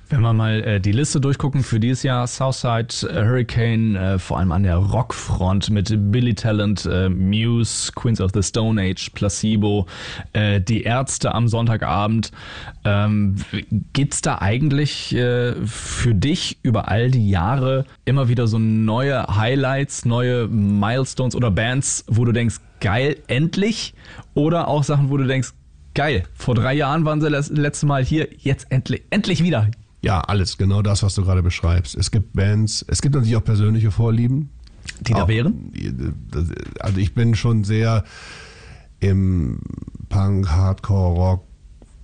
Wenn 0.10 0.22
wir 0.22 0.34
mal 0.34 0.64
äh, 0.64 0.80
die 0.80 0.92
Liste 0.92 1.20
durchgucken 1.20 1.64
für 1.64 1.80
dieses 1.80 2.04
Jahr, 2.04 2.28
Southside 2.28 2.88
äh, 3.10 3.26
Hurricane, 3.26 3.96
äh, 3.96 4.20
vor 4.20 4.40
allem 4.40 4.52
an 4.52 4.64
der 4.64 4.78
Rockfront 4.78 5.70
mit 5.70 5.94
Billy 6.12 6.34
Talent, 6.34 6.86
äh, 6.86 7.10
Muse, 7.10 7.92
Queens 7.94 8.22
of 8.22 8.32
the 8.34 8.42
Stone 8.42 8.82
Age, 8.82 9.12
Placebo, 9.14 9.86
äh, 10.34 10.62
die 10.62 10.84
Ärzte 10.84 11.34
am 11.34 11.48
Sonntagabend. 11.48 12.32
Ähm, 12.86 13.36
gibt's 13.94 14.22
da 14.22 14.38
eigentlich 14.40 15.14
äh, 15.14 15.56
für 15.66 16.16
dich 16.16 16.60
über 16.64 16.88
all 16.88 17.12
die 17.12 17.30
Jahre 17.30 17.86
immer 18.06 18.30
wieder 18.30 18.48
so 18.48 18.60
neue 18.60 19.28
Highlights, 19.36 20.06
neue 20.06 20.48
Milestones 20.48 21.36
oder 21.36 21.52
Bands, 21.52 22.06
wo 22.08 22.24
du 22.24 22.32
denkst, 22.32 22.58
geil, 22.80 23.18
endlich? 23.28 23.94
Oder 24.34 24.68
auch 24.68 24.84
Sachen, 24.84 25.10
wo 25.10 25.18
du 25.18 25.26
denkst, 25.26 25.54
Geil. 25.98 26.26
Vor 26.36 26.54
drei 26.54 26.76
Jahren 26.76 27.06
waren 27.06 27.22
sie 27.22 27.30
das 27.32 27.50
letzte 27.50 27.88
Mal 27.88 28.06
hier, 28.06 28.28
jetzt 28.38 28.68
endlich, 28.70 29.02
endlich 29.10 29.42
wieder. 29.42 29.72
Ja, 30.04 30.22
alles, 30.22 30.60
genau 30.60 30.84
das, 30.84 31.02
was 31.02 31.16
du 31.16 31.24
gerade 31.24 31.42
beschreibst. 31.42 31.96
Es 31.96 32.12
gibt 32.12 32.34
Bands, 32.34 32.86
es 32.88 33.02
gibt 33.02 33.16
natürlich 33.16 33.36
auch 33.36 33.44
persönliche 33.44 33.90
Vorlieben. 33.90 34.52
Die 35.00 35.14
da 35.14 35.24
auch, 35.24 35.28
wären? 35.28 35.72
Also 36.80 37.00
ich 37.00 37.16
bin 37.16 37.34
schon 37.34 37.64
sehr 37.64 38.04
im 39.00 39.60
Punk, 40.08 40.52
Hardcore, 40.52 41.16
Rock, 41.16 41.44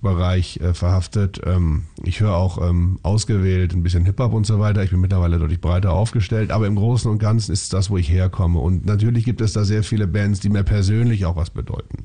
Bereich 0.02 0.56
äh, 0.56 0.74
verhaftet. 0.74 1.40
Ähm, 1.46 1.84
ich 2.02 2.18
höre 2.18 2.34
auch 2.34 2.68
ähm, 2.68 2.98
ausgewählt 3.04 3.74
ein 3.74 3.84
bisschen 3.84 4.04
Hip-Hop 4.04 4.32
und 4.32 4.44
so 4.44 4.58
weiter. 4.58 4.82
Ich 4.82 4.90
bin 4.90 5.00
mittlerweile 5.00 5.38
deutlich 5.38 5.60
breiter 5.60 5.92
aufgestellt, 5.92 6.50
aber 6.50 6.66
im 6.66 6.74
Großen 6.74 7.08
und 7.08 7.20
Ganzen 7.20 7.52
ist 7.52 7.72
das, 7.72 7.90
wo 7.90 7.96
ich 7.96 8.10
herkomme. 8.10 8.58
Und 8.58 8.86
natürlich 8.86 9.24
gibt 9.24 9.40
es 9.40 9.52
da 9.52 9.62
sehr 9.62 9.84
viele 9.84 10.08
Bands, 10.08 10.40
die 10.40 10.48
mir 10.48 10.64
persönlich 10.64 11.26
auch 11.26 11.36
was 11.36 11.50
bedeuten. 11.50 12.04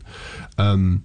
Ähm, 0.60 1.02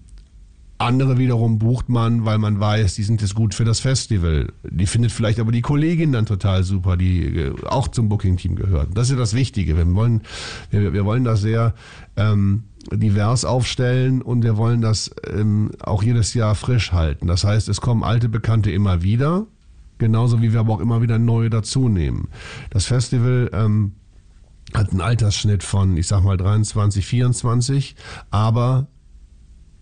andere 0.78 1.18
wiederum 1.18 1.58
bucht 1.58 1.88
man, 1.88 2.24
weil 2.24 2.38
man 2.38 2.58
weiß, 2.58 2.94
die 2.94 3.04
sind 3.04 3.22
jetzt 3.22 3.34
gut 3.34 3.54
für 3.54 3.64
das 3.64 3.80
Festival. 3.80 4.52
Die 4.68 4.86
findet 4.86 5.12
vielleicht 5.12 5.38
aber 5.38 5.52
die 5.52 5.62
Kollegin 5.62 6.12
dann 6.12 6.26
total 6.26 6.64
super, 6.64 6.96
die 6.96 7.22
äh, 7.24 7.54
auch 7.66 7.88
zum 7.88 8.08
Booking-Team 8.08 8.56
gehört. 8.56 8.88
Das 8.94 9.04
ist 9.04 9.12
ja 9.12 9.16
das 9.16 9.34
Wichtige. 9.34 9.76
Wir 9.76 9.94
wollen, 9.94 10.22
wir, 10.70 10.92
wir 10.92 11.04
wollen 11.04 11.24
das 11.24 11.42
sehr 11.42 11.74
ähm, 12.16 12.64
divers 12.92 13.44
aufstellen 13.44 14.20
und 14.20 14.42
wir 14.42 14.56
wollen 14.56 14.80
das 14.80 15.10
ähm, 15.32 15.70
auch 15.80 16.02
jedes 16.02 16.34
Jahr 16.34 16.54
frisch 16.54 16.92
halten. 16.92 17.28
Das 17.28 17.44
heißt, 17.44 17.68
es 17.68 17.80
kommen 17.80 18.02
alte 18.02 18.28
Bekannte 18.28 18.70
immer 18.70 19.02
wieder, 19.02 19.46
genauso 19.98 20.42
wie 20.42 20.52
wir 20.52 20.60
aber 20.60 20.74
auch 20.74 20.80
immer 20.80 21.02
wieder 21.02 21.18
neue 21.18 21.50
dazu 21.50 21.88
nehmen. 21.88 22.28
Das 22.70 22.86
Festival 22.86 23.48
ähm, 23.52 23.92
hat 24.74 24.90
einen 24.90 25.00
Altersschnitt 25.00 25.62
von, 25.62 25.96
ich 25.96 26.08
sag 26.08 26.24
mal, 26.24 26.36
23, 26.36 27.06
24, 27.06 27.94
aber 28.30 28.88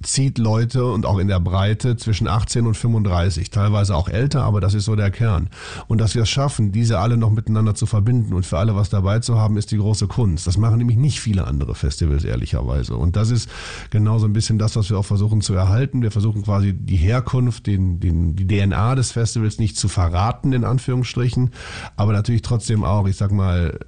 zieht 0.02 0.38
Leute 0.38 0.84
und 0.84 1.06
auch 1.06 1.18
in 1.18 1.28
der 1.28 1.40
Breite 1.40 1.96
zwischen 1.96 2.28
18 2.28 2.66
und 2.66 2.76
35, 2.76 3.50
teilweise 3.50 3.94
auch 3.96 4.08
älter, 4.08 4.44
aber 4.44 4.60
das 4.60 4.74
ist 4.74 4.84
so 4.84 4.96
der 4.96 5.10
Kern. 5.10 5.48
Und 5.88 6.00
dass 6.00 6.14
wir 6.14 6.22
es 6.22 6.30
schaffen, 6.30 6.72
diese 6.72 6.98
alle 6.98 7.16
noch 7.16 7.30
miteinander 7.30 7.74
zu 7.74 7.86
verbinden 7.86 8.32
und 8.32 8.46
für 8.46 8.58
alle 8.58 8.76
was 8.76 8.90
dabei 8.90 9.18
zu 9.20 9.38
haben, 9.38 9.56
ist 9.56 9.70
die 9.70 9.78
große 9.78 10.06
Kunst. 10.06 10.46
Das 10.46 10.56
machen 10.56 10.78
nämlich 10.78 10.96
nicht 10.96 11.20
viele 11.20 11.46
andere 11.46 11.74
Festivals, 11.74 12.24
ehrlicherweise. 12.24 12.96
Und 12.96 13.16
das 13.16 13.30
ist 13.30 13.48
genau 13.90 14.18
so 14.18 14.26
ein 14.26 14.32
bisschen 14.32 14.58
das, 14.58 14.76
was 14.76 14.90
wir 14.90 14.98
auch 14.98 15.04
versuchen 15.04 15.40
zu 15.40 15.54
erhalten. 15.54 16.02
Wir 16.02 16.10
versuchen 16.10 16.42
quasi 16.42 16.72
die 16.72 16.96
Herkunft, 16.96 17.66
den, 17.66 18.00
den, 18.00 18.36
die 18.36 18.46
DNA 18.46 18.94
des 18.94 19.12
Festivals 19.12 19.58
nicht 19.58 19.76
zu 19.76 19.88
verraten, 19.88 20.52
in 20.52 20.64
Anführungsstrichen, 20.64 21.50
aber 21.96 22.12
natürlich 22.12 22.42
trotzdem 22.42 22.84
auch, 22.84 23.06
ich 23.06 23.16
sag 23.16 23.32
mal, 23.32 23.78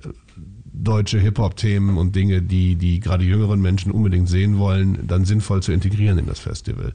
deutsche 0.84 1.18
Hip-Hop-Themen 1.18 1.96
und 1.96 2.14
Dinge, 2.14 2.42
die 2.42 2.76
die 2.76 3.00
gerade 3.00 3.24
jüngeren 3.24 3.60
Menschen 3.60 3.90
unbedingt 3.90 4.28
sehen 4.28 4.58
wollen, 4.58 5.06
dann 5.06 5.24
sinnvoll 5.24 5.62
zu 5.62 5.72
integrieren 5.72 6.18
in 6.18 6.26
das 6.26 6.40
Festival. 6.40 6.92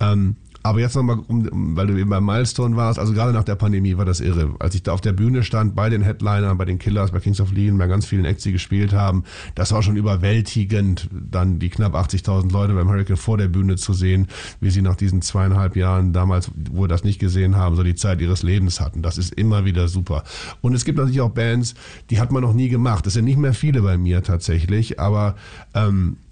Ähm, 0.00 0.36
aber 0.66 0.80
jetzt 0.80 0.96
nochmal, 0.96 1.20
um, 1.28 1.76
weil 1.76 1.86
du 1.86 1.96
eben 1.96 2.10
beim 2.10 2.24
Milestone 2.24 2.76
warst, 2.76 2.98
also 2.98 3.12
gerade 3.12 3.32
nach 3.32 3.44
der 3.44 3.54
Pandemie 3.54 3.96
war 3.96 4.04
das 4.04 4.20
irre. 4.20 4.54
Als 4.58 4.74
ich 4.74 4.82
da 4.82 4.92
auf 4.92 5.00
der 5.00 5.12
Bühne 5.12 5.42
stand, 5.42 5.74
bei 5.74 5.88
den 5.88 6.02
Headlinern, 6.02 6.58
bei 6.58 6.64
den 6.64 6.78
Killers, 6.78 7.12
bei 7.12 7.20
Kings 7.20 7.40
of 7.40 7.52
Leon, 7.52 7.78
bei 7.78 7.86
ganz 7.86 8.06
vielen 8.06 8.24
Acts, 8.24 8.42
die 8.42 8.52
gespielt 8.52 8.92
haben, 8.92 9.24
das 9.54 9.72
war 9.72 9.82
schon 9.82 9.96
überwältigend, 9.96 11.08
dann 11.12 11.58
die 11.58 11.68
knapp 11.68 11.94
80.000 11.94 12.52
Leute 12.52 12.74
beim 12.74 12.88
Hurricane 12.88 13.16
vor 13.16 13.38
der 13.38 13.48
Bühne 13.48 13.76
zu 13.76 13.92
sehen, 13.92 14.28
wie 14.60 14.70
sie 14.70 14.82
nach 14.82 14.96
diesen 14.96 15.22
zweieinhalb 15.22 15.76
Jahren 15.76 16.12
damals, 16.12 16.50
wo 16.70 16.82
wir 16.82 16.88
das 16.88 17.04
nicht 17.04 17.18
gesehen 17.18 17.56
haben, 17.56 17.76
so 17.76 17.82
die 17.82 17.94
Zeit 17.94 18.20
ihres 18.20 18.42
Lebens 18.42 18.80
hatten. 18.80 19.02
Das 19.02 19.18
ist 19.18 19.32
immer 19.34 19.64
wieder 19.64 19.88
super. 19.88 20.24
Und 20.60 20.74
es 20.74 20.84
gibt 20.84 20.98
natürlich 20.98 21.20
auch 21.20 21.30
Bands, 21.30 21.74
die 22.10 22.20
hat 22.20 22.32
man 22.32 22.42
noch 22.42 22.54
nie 22.54 22.68
gemacht. 22.68 23.06
Das 23.06 23.14
sind 23.14 23.24
nicht 23.24 23.38
mehr 23.38 23.54
viele 23.54 23.82
bei 23.82 23.96
mir 23.96 24.22
tatsächlich, 24.22 24.98
aber 24.98 25.36
ähm, 25.74 26.16
äh, 26.16 26.25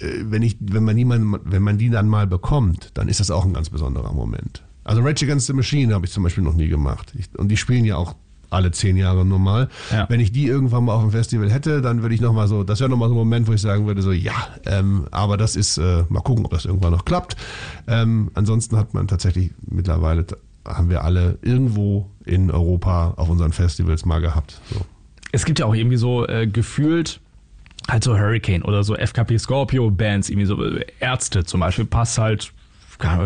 wenn 0.00 0.42
ich, 0.42 0.56
wenn 0.60 0.84
man 0.84 0.96
niemanden, 0.96 1.38
wenn 1.44 1.62
man 1.62 1.78
die 1.78 1.90
dann 1.90 2.08
mal 2.08 2.26
bekommt, 2.26 2.90
dann 2.94 3.08
ist 3.08 3.20
das 3.20 3.30
auch 3.30 3.44
ein 3.44 3.52
ganz 3.52 3.70
besonderer 3.70 4.12
Moment. 4.12 4.62
Also 4.84 5.02
Rage 5.02 5.24
Against 5.24 5.46
the 5.46 5.52
Machine 5.52 5.94
habe 5.94 6.06
ich 6.06 6.12
zum 6.12 6.22
Beispiel 6.22 6.42
noch 6.42 6.54
nie 6.54 6.68
gemacht. 6.68 7.12
Ich, 7.16 7.26
und 7.38 7.48
die 7.48 7.56
spielen 7.56 7.84
ja 7.84 7.96
auch 7.96 8.14
alle 8.48 8.72
zehn 8.72 8.96
Jahre 8.96 9.24
normal. 9.24 9.68
Ja. 9.92 10.08
Wenn 10.08 10.20
ich 10.20 10.32
die 10.32 10.46
irgendwann 10.46 10.84
mal 10.84 10.94
auf 10.94 11.02
dem 11.02 11.12
Festival 11.12 11.50
hätte, 11.50 11.80
dann 11.80 12.02
würde 12.02 12.14
ich 12.14 12.20
nochmal 12.20 12.48
so, 12.48 12.64
das 12.64 12.80
wäre 12.80 12.90
nochmal 12.90 13.08
so 13.08 13.14
ein 13.14 13.18
Moment, 13.18 13.46
wo 13.46 13.52
ich 13.52 13.60
sagen 13.60 13.86
würde, 13.86 14.02
so 14.02 14.10
ja, 14.10 14.34
ähm, 14.66 15.06
aber 15.10 15.36
das 15.36 15.54
ist, 15.54 15.78
äh, 15.78 16.04
mal 16.08 16.20
gucken, 16.20 16.44
ob 16.44 16.50
das 16.50 16.64
irgendwann 16.64 16.92
noch 16.92 17.04
klappt. 17.04 17.36
Ähm, 17.86 18.30
ansonsten 18.34 18.76
hat 18.76 18.92
man 18.92 19.06
tatsächlich 19.06 19.52
mittlerweile, 19.68 20.26
haben 20.66 20.90
wir 20.90 21.04
alle 21.04 21.38
irgendwo 21.42 22.10
in 22.24 22.50
Europa 22.50 23.14
auf 23.16 23.28
unseren 23.28 23.52
Festivals 23.52 24.04
mal 24.04 24.20
gehabt. 24.20 24.60
So. 24.72 24.80
Es 25.32 25.44
gibt 25.44 25.60
ja 25.60 25.66
auch 25.66 25.74
irgendwie 25.74 25.96
so 25.96 26.26
äh, 26.26 26.48
gefühlt 26.48 27.20
halt 27.88 28.04
so 28.04 28.18
Hurricane 28.18 28.62
oder 28.62 28.84
so 28.84 28.94
FKP 28.94 29.38
Scorpio 29.38 29.90
Bands, 29.90 30.28
irgendwie 30.30 30.46
so 30.46 30.62
äh, 30.62 30.84
Ärzte 31.00 31.44
zum 31.44 31.60
Beispiel, 31.60 31.84
passt 31.84 32.18
halt 32.18 32.52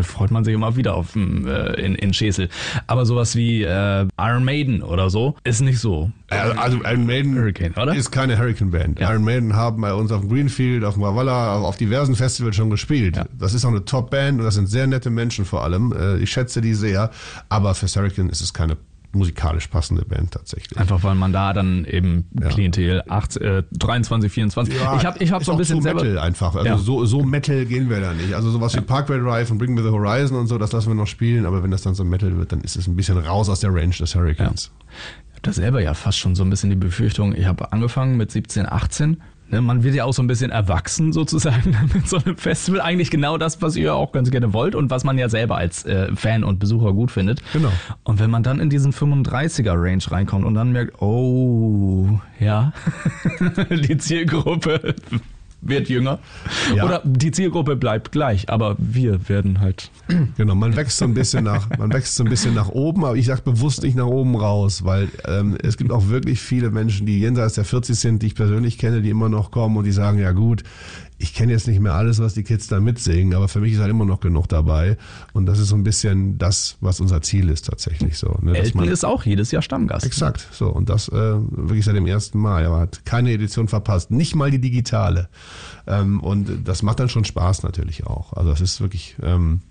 freut 0.02 0.30
man 0.30 0.44
sich 0.44 0.54
immer 0.54 0.76
wieder 0.76 0.94
auf 0.94 1.16
äh, 1.16 1.84
in, 1.84 1.94
in 1.94 2.14
Schesel. 2.14 2.48
Aber 2.86 3.06
sowas 3.06 3.36
wie 3.36 3.62
äh, 3.62 4.06
Iron 4.18 4.44
Maiden 4.44 4.82
oder 4.82 5.10
so 5.10 5.34
ist 5.44 5.60
nicht 5.60 5.78
so. 5.78 6.10
Also 6.28 6.78
Iron 6.84 7.06
Maiden 7.06 7.36
Hurricane, 7.36 7.72
oder? 7.74 7.94
ist 7.94 8.10
keine 8.10 8.38
Hurricane 8.38 8.70
Band. 8.70 9.00
Ja. 9.00 9.10
Iron 9.10 9.24
Maiden 9.24 9.54
haben 9.54 9.80
bei 9.80 9.92
uns 9.92 10.12
auf 10.12 10.20
dem 10.20 10.30
Greenfield, 10.30 10.84
auf 10.84 10.94
dem 10.94 11.02
Walla, 11.02 11.58
auf 11.58 11.76
diversen 11.76 12.14
Festivals 12.14 12.56
schon 12.56 12.70
gespielt. 12.70 13.16
Ja. 13.16 13.26
Das 13.38 13.54
ist 13.54 13.64
auch 13.64 13.70
eine 13.70 13.84
Top 13.84 14.10
Band 14.10 14.38
und 14.38 14.44
das 14.44 14.54
sind 14.54 14.68
sehr 14.68 14.86
nette 14.86 15.10
Menschen 15.10 15.44
vor 15.44 15.62
allem. 15.62 15.92
Äh, 15.92 16.18
ich 16.18 16.30
schätze 16.30 16.60
die 16.60 16.74
sehr. 16.74 17.10
Aber 17.48 17.74
für 17.74 17.86
Hurricane 17.86 18.28
ist 18.30 18.40
es 18.40 18.54
keine 18.54 18.76
musikalisch 19.14 19.68
passende 19.68 20.04
Band 20.04 20.32
tatsächlich. 20.32 20.78
Einfach 20.78 21.02
weil 21.02 21.14
man 21.14 21.32
da 21.32 21.52
dann 21.52 21.84
eben 21.84 22.26
ja. 22.38 22.48
Klientel 22.48 23.02
8, 23.08 23.36
äh, 23.38 23.62
23, 23.72 24.30
24. 24.30 24.74
Ja, 24.74 24.96
ich 24.96 25.04
habe 25.04 25.22
ich 25.22 25.32
hab 25.32 25.44
so 25.44 25.52
ein 25.52 25.58
bisschen 25.58 25.82
selber 25.82 26.02
Metal 26.02 26.18
einfach. 26.18 26.54
Also 26.54 26.68
ja. 26.68 26.78
so, 26.78 27.04
so 27.04 27.22
Metal 27.22 27.64
gehen 27.66 27.90
wir 27.90 28.00
da 28.00 28.12
nicht. 28.12 28.34
Also 28.34 28.50
sowas 28.50 28.74
wie 28.76 28.80
Parkway 28.80 29.18
Drive 29.18 29.50
und 29.50 29.58
Bring 29.58 29.74
Me 29.74 29.82
the 29.82 29.90
Horizon 29.90 30.38
und 30.38 30.46
so, 30.46 30.58
das 30.58 30.72
lassen 30.72 30.88
wir 30.88 30.94
noch 30.94 31.06
spielen. 31.06 31.46
Aber 31.46 31.62
wenn 31.62 31.70
das 31.70 31.82
dann 31.82 31.94
so 31.94 32.04
Metal 32.04 32.36
wird, 32.36 32.52
dann 32.52 32.60
ist 32.60 32.76
es 32.76 32.86
ein 32.86 32.96
bisschen 32.96 33.18
raus 33.18 33.48
aus 33.48 33.60
der 33.60 33.74
Range 33.74 33.94
des 33.94 34.14
Hurricanes. 34.14 34.72
Ich 35.28 35.32
habe 35.32 35.42
da 35.42 35.52
selber 35.52 35.82
ja 35.82 35.94
fast 35.94 36.18
schon 36.18 36.34
so 36.34 36.44
ein 36.44 36.50
bisschen 36.50 36.70
die 36.70 36.76
Befürchtung. 36.76 37.34
Ich 37.34 37.46
habe 37.46 37.72
angefangen 37.72 38.16
mit 38.16 38.30
17, 38.30 38.66
18 38.66 39.10
Ne, 39.10 39.18
man 39.50 39.82
wird 39.82 39.94
ja 39.94 40.04
auch 40.04 40.12
so 40.12 40.22
ein 40.22 40.26
bisschen 40.26 40.50
erwachsen 40.50 41.12
sozusagen 41.12 41.76
mit 41.94 42.08
so 42.08 42.18
einem 42.18 42.36
Festival. 42.36 42.80
Eigentlich 42.80 43.10
genau 43.10 43.38
das, 43.38 43.60
was 43.62 43.76
ihr 43.76 43.94
auch 43.94 44.12
ganz 44.12 44.30
gerne 44.30 44.52
wollt 44.52 44.74
und 44.74 44.90
was 44.90 45.04
man 45.04 45.18
ja 45.18 45.28
selber 45.28 45.56
als 45.56 45.84
äh, 45.84 46.14
Fan 46.14 46.44
und 46.44 46.58
Besucher 46.58 46.92
gut 46.92 47.10
findet. 47.10 47.42
Genau. 47.52 47.72
Und 48.02 48.18
wenn 48.18 48.30
man 48.30 48.42
dann 48.42 48.60
in 48.60 48.70
diesen 48.70 48.92
35er 48.92 49.74
Range 49.74 50.02
reinkommt 50.10 50.44
und 50.44 50.54
dann 50.54 50.72
merkt, 50.72 51.00
oh, 51.02 52.18
ja, 52.40 52.72
die 53.70 53.98
Zielgruppe 53.98 54.94
wird 55.64 55.88
jünger. 55.88 56.18
Ja. 56.74 56.84
Oder 56.84 57.02
die 57.04 57.30
Zielgruppe 57.30 57.76
bleibt 57.76 58.12
gleich, 58.12 58.48
aber 58.50 58.76
wir 58.78 59.28
werden 59.28 59.60
halt. 59.60 59.90
Genau, 60.36 60.54
man 60.54 60.76
wächst 60.76 60.98
so 60.98 61.04
ein 61.04 61.14
bisschen 61.14 61.44
nach, 61.44 61.68
man 61.78 61.92
wächst 61.92 62.16
so 62.16 62.24
ein 62.24 62.30
bisschen 62.30 62.54
nach 62.54 62.68
oben, 62.68 63.04
aber 63.04 63.16
ich 63.16 63.26
sage 63.26 63.42
bewusst 63.42 63.82
nicht 63.82 63.96
nach 63.96 64.06
oben 64.06 64.36
raus, 64.36 64.84
weil 64.84 65.08
ähm, 65.26 65.56
es 65.62 65.76
gibt 65.76 65.90
auch 65.92 66.08
wirklich 66.08 66.40
viele 66.40 66.70
Menschen, 66.70 67.06
die 67.06 67.20
jenseits 67.20 67.54
der 67.54 67.64
40 67.64 67.96
sind, 67.96 68.22
die 68.22 68.28
ich 68.28 68.34
persönlich 68.34 68.78
kenne, 68.78 69.02
die 69.02 69.10
immer 69.10 69.28
noch 69.28 69.50
kommen 69.50 69.76
und 69.76 69.84
die 69.84 69.92
sagen, 69.92 70.18
ja 70.18 70.32
gut, 70.32 70.62
ich 71.24 71.32
kenne 71.32 71.52
jetzt 71.52 71.66
nicht 71.66 71.80
mehr 71.80 71.94
alles, 71.94 72.18
was 72.18 72.34
die 72.34 72.42
Kids 72.42 72.66
da 72.66 72.80
mitsingen, 72.80 73.32
aber 73.34 73.48
für 73.48 73.58
mich 73.58 73.72
ist 73.72 73.80
halt 73.80 73.88
immer 73.88 74.04
noch 74.04 74.20
genug 74.20 74.46
dabei. 74.46 74.98
Und 75.32 75.46
das 75.46 75.58
ist 75.58 75.68
so 75.68 75.74
ein 75.74 75.82
bisschen 75.82 76.36
das, 76.36 76.76
was 76.82 77.00
unser 77.00 77.22
Ziel 77.22 77.48
ist 77.48 77.64
tatsächlich 77.64 78.18
so. 78.18 78.36
Ne? 78.42 78.54
Elton 78.54 78.82
man, 78.82 78.90
ist 78.90 79.06
auch 79.06 79.24
jedes 79.24 79.50
Jahr 79.50 79.62
Stammgast. 79.62 80.04
Exakt, 80.04 80.46
so. 80.52 80.68
Und 80.68 80.90
das 80.90 81.08
äh, 81.08 81.12
wirklich 81.12 81.86
seit 81.86 81.96
dem 81.96 82.06
ersten 82.06 82.38
Mal. 82.38 82.64
Er 82.64 82.78
hat 82.78 83.06
keine 83.06 83.32
Edition 83.32 83.68
verpasst, 83.68 84.10
nicht 84.10 84.34
mal 84.34 84.50
die 84.50 84.60
digitale. 84.60 85.30
Ähm, 85.86 86.20
und 86.20 86.68
das 86.68 86.82
macht 86.82 87.00
dann 87.00 87.08
schon 87.08 87.24
Spaß 87.24 87.62
natürlich 87.62 88.06
auch. 88.06 88.34
Also 88.34 88.50
das 88.50 88.60
ist 88.60 88.82
wirklich, 88.82 89.16
ähm, 89.22 89.62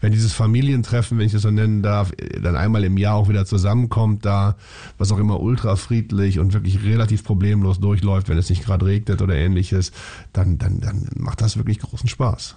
wenn 0.00 0.12
dieses 0.12 0.32
Familientreffen, 0.32 1.18
wenn 1.18 1.26
ich 1.26 1.32
das 1.32 1.42
so 1.42 1.50
nennen 1.50 1.82
darf, 1.82 2.12
dann 2.42 2.56
einmal 2.56 2.84
im 2.84 2.98
Jahr 2.98 3.16
auch 3.16 3.28
wieder 3.28 3.46
zusammenkommt, 3.46 4.24
da, 4.24 4.56
was 4.98 5.12
auch 5.12 5.18
immer 5.18 5.40
ultra 5.40 5.76
friedlich 5.76 6.38
und 6.38 6.52
wirklich 6.52 6.82
relativ 6.84 7.24
problemlos 7.24 7.80
durchläuft, 7.80 8.28
wenn 8.28 8.38
es 8.38 8.50
nicht 8.50 8.64
gerade 8.64 8.86
regnet 8.86 9.22
oder 9.22 9.34
ähnliches, 9.34 9.92
dann, 10.32 10.58
dann, 10.58 10.80
dann 10.80 11.08
macht 11.16 11.40
das 11.40 11.56
wirklich 11.56 11.78
großen 11.78 12.08
Spaß. 12.08 12.56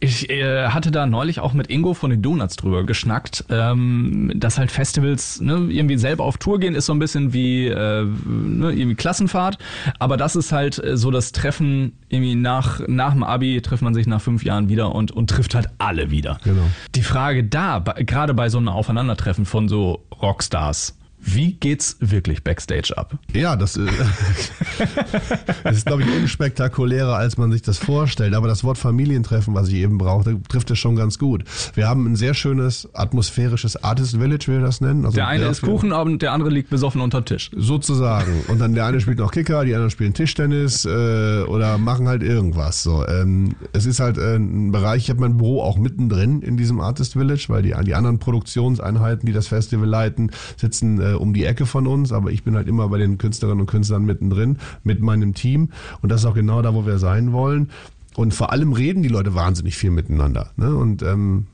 Ich 0.00 0.30
äh, 0.30 0.68
hatte 0.68 0.92
da 0.92 1.06
neulich 1.06 1.40
auch 1.40 1.52
mit 1.54 1.70
Ingo 1.70 1.92
von 1.92 2.10
den 2.10 2.22
Donuts 2.22 2.54
drüber 2.56 2.84
geschnackt, 2.84 3.44
ähm, 3.50 4.32
dass 4.36 4.56
halt 4.56 4.70
Festivals 4.70 5.40
ne, 5.40 5.66
irgendwie 5.70 5.98
selber 5.98 6.24
auf 6.24 6.38
Tour 6.38 6.60
gehen, 6.60 6.76
ist 6.76 6.86
so 6.86 6.92
ein 6.92 7.00
bisschen 7.00 7.32
wie 7.32 7.66
äh, 7.66 8.04
ne, 8.04 8.70
irgendwie 8.70 8.94
Klassenfahrt, 8.94 9.58
aber 9.98 10.16
das 10.16 10.36
ist 10.36 10.52
halt 10.52 10.82
äh, 10.82 10.96
so 10.96 11.10
das 11.10 11.32
Treffen 11.32 11.94
irgendwie 12.08 12.36
nach 12.36 12.80
nach 12.86 13.12
dem 13.12 13.24
Abi 13.24 13.60
trifft 13.60 13.82
man 13.82 13.94
sich 13.94 14.06
nach 14.06 14.20
fünf 14.20 14.44
Jahren 14.44 14.68
wieder 14.68 14.94
und 14.94 15.10
und 15.10 15.30
trifft 15.30 15.54
halt 15.54 15.66
alle 15.78 16.10
wieder. 16.10 16.38
Genau. 16.44 16.62
Die 16.94 17.02
Frage 17.02 17.42
da, 17.42 17.80
gerade 17.80 18.34
bei 18.34 18.48
so 18.50 18.58
einem 18.58 18.68
Aufeinandertreffen 18.68 19.46
von 19.46 19.68
so 19.68 20.04
Rockstars, 20.22 20.97
wie 21.20 21.52
geht's 21.52 21.96
wirklich 22.00 22.44
backstage 22.44 22.96
ab? 22.96 23.18
Ja, 23.32 23.56
das, 23.56 23.76
äh, 23.76 23.86
das 25.64 25.78
ist, 25.78 25.86
glaube 25.86 26.02
ich, 26.02 26.08
unspektakulärer, 26.16 27.16
als 27.16 27.36
man 27.36 27.52
sich 27.52 27.62
das 27.62 27.78
vorstellt. 27.78 28.34
Aber 28.34 28.48
das 28.48 28.64
Wort 28.64 28.78
Familientreffen, 28.78 29.54
was 29.54 29.68
ich 29.68 29.74
eben 29.74 29.98
brauchte, 29.98 30.40
trifft 30.48 30.70
es 30.70 30.78
schon 30.78 30.96
ganz 30.96 31.18
gut. 31.18 31.44
Wir 31.74 31.88
haben 31.88 32.06
ein 32.06 32.16
sehr 32.16 32.34
schönes 32.34 32.88
atmosphärisches 32.94 33.82
Artist 33.82 34.16
Village, 34.16 34.46
wie 34.46 34.52
wir 34.52 34.60
das 34.60 34.80
nennen. 34.80 35.04
Also 35.04 35.16
der 35.16 35.28
eine 35.28 35.46
isst 35.46 35.62
Kuchen, 35.62 35.92
und 35.92 36.22
der 36.22 36.32
andere 36.32 36.50
liegt 36.50 36.70
besoffen 36.70 37.00
unter 37.00 37.24
Tisch. 37.24 37.50
Sozusagen. 37.56 38.44
Und 38.48 38.60
dann 38.60 38.74
der 38.74 38.86
eine 38.86 39.00
spielt 39.00 39.18
noch 39.18 39.32
Kicker, 39.32 39.64
die 39.64 39.74
anderen 39.74 39.90
spielen 39.90 40.14
Tischtennis 40.14 40.84
äh, 40.84 41.42
oder 41.42 41.78
machen 41.78 42.08
halt 42.08 42.22
irgendwas. 42.22 42.82
So, 42.82 43.06
ähm, 43.06 43.54
es 43.72 43.86
ist 43.86 44.00
halt 44.00 44.18
äh, 44.18 44.36
ein 44.36 44.72
Bereich, 44.72 45.04
ich 45.04 45.10
habe 45.10 45.20
mein 45.20 45.36
Büro 45.36 45.62
auch 45.62 45.76
mittendrin 45.76 46.42
in 46.42 46.56
diesem 46.56 46.80
Artist 46.80 47.14
Village, 47.14 47.46
weil 47.48 47.62
die, 47.62 47.74
die 47.84 47.94
anderen 47.94 48.18
Produktionseinheiten, 48.18 49.26
die 49.26 49.32
das 49.32 49.48
Festival 49.48 49.88
leiten, 49.88 50.30
sitzen 50.56 51.00
äh, 51.12 51.14
um 51.14 51.34
die 51.34 51.44
Ecke 51.44 51.66
von 51.66 51.86
uns, 51.86 52.12
aber 52.12 52.30
ich 52.30 52.44
bin 52.44 52.56
halt 52.56 52.68
immer 52.68 52.88
bei 52.88 52.98
den 52.98 53.18
Künstlerinnen 53.18 53.60
und 53.60 53.66
Künstlern 53.66 54.04
mittendrin 54.04 54.58
mit 54.84 55.00
meinem 55.00 55.34
Team 55.34 55.70
und 56.02 56.10
das 56.10 56.20
ist 56.20 56.26
auch 56.26 56.34
genau 56.34 56.62
da, 56.62 56.74
wo 56.74 56.86
wir 56.86 56.98
sein 56.98 57.32
wollen. 57.32 57.70
Und 58.16 58.34
vor 58.34 58.50
allem 58.50 58.72
reden 58.72 59.02
die 59.04 59.08
Leute 59.08 59.36
wahnsinnig 59.36 59.76
viel 59.76 59.90
miteinander. 59.90 60.50
Ne? 60.56 60.74
Und 60.74 61.02
ähm, 61.02 61.46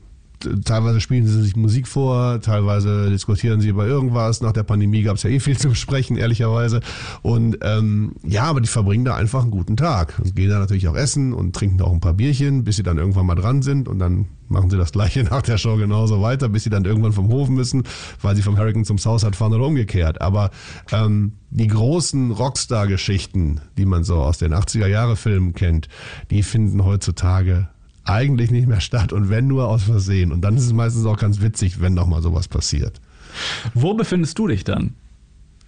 teilweise 0.63 0.99
spielen 0.99 1.25
sie 1.27 1.41
sich 1.41 1.55
Musik 1.55 1.87
vor, 1.87 2.41
teilweise 2.41 3.09
diskutieren 3.09 3.61
sie 3.61 3.69
über 3.69 3.85
irgendwas. 3.85 4.41
Nach 4.41 4.51
der 4.51 4.63
Pandemie 4.63 5.03
gab 5.03 5.17
es 5.17 5.23
ja 5.23 5.29
eh 5.29 5.39
viel 5.39 5.57
zu 5.57 5.69
besprechen, 5.69 6.17
ehrlicherweise. 6.17 6.81
Und 7.21 7.59
ähm, 7.61 8.13
ja, 8.23 8.43
aber 8.43 8.61
die 8.61 8.67
verbringen 8.67 9.05
da 9.05 9.15
einfach 9.15 9.43
einen 9.43 9.51
guten 9.51 9.77
Tag. 9.77 10.19
Und 10.23 10.35
gehen 10.35 10.49
da 10.49 10.59
natürlich 10.59 10.87
auch 10.87 10.95
essen 10.95 11.33
und 11.33 11.55
trinken 11.55 11.81
auch 11.81 11.93
ein 11.93 11.99
paar 11.99 12.13
Bierchen, 12.13 12.63
bis 12.63 12.77
sie 12.77 12.83
dann 12.83 12.97
irgendwann 12.97 13.25
mal 13.25 13.35
dran 13.35 13.61
sind 13.61 13.87
und 13.87 13.99
dann 13.99 14.25
machen 14.47 14.69
sie 14.69 14.77
das 14.77 14.91
gleiche 14.91 15.23
nach 15.29 15.41
der 15.41 15.57
Show 15.57 15.77
genauso 15.77 16.21
weiter, 16.21 16.49
bis 16.49 16.63
sie 16.63 16.69
dann 16.69 16.85
irgendwann 16.85 17.13
vom 17.13 17.29
Hof 17.29 17.49
müssen, 17.49 17.83
weil 18.21 18.35
sie 18.35 18.41
vom 18.41 18.57
Hurricane 18.57 18.85
zum 18.85 18.97
Southside 18.97 19.35
fahren 19.35 19.53
oder 19.53 19.65
umgekehrt. 19.65 20.21
Aber 20.21 20.51
ähm, 20.91 21.33
die 21.49 21.67
großen 21.67 22.31
Rockstar-Geschichten, 22.31 23.61
die 23.77 23.85
man 23.85 24.03
so 24.03 24.15
aus 24.15 24.37
den 24.37 24.53
80er-Jahre-Filmen 24.53 25.53
kennt, 25.53 25.87
die 26.29 26.43
finden 26.43 26.83
heutzutage 26.83 27.69
eigentlich 28.03 28.51
nicht 28.51 28.67
mehr 28.67 28.81
statt 28.81 29.11
und 29.13 29.29
wenn 29.29 29.47
nur 29.47 29.67
aus 29.67 29.83
Versehen. 29.83 30.31
Und 30.31 30.41
dann 30.41 30.57
ist 30.57 30.65
es 30.65 30.73
meistens 30.73 31.05
auch 31.05 31.17
ganz 31.17 31.41
witzig, 31.41 31.81
wenn 31.81 31.95
doch 31.95 32.07
mal 32.07 32.21
sowas 32.21 32.47
passiert. 32.47 33.01
Wo 33.73 33.93
befindest 33.95 34.37
du 34.37 34.47
dich 34.47 34.63
dann? 34.63 34.93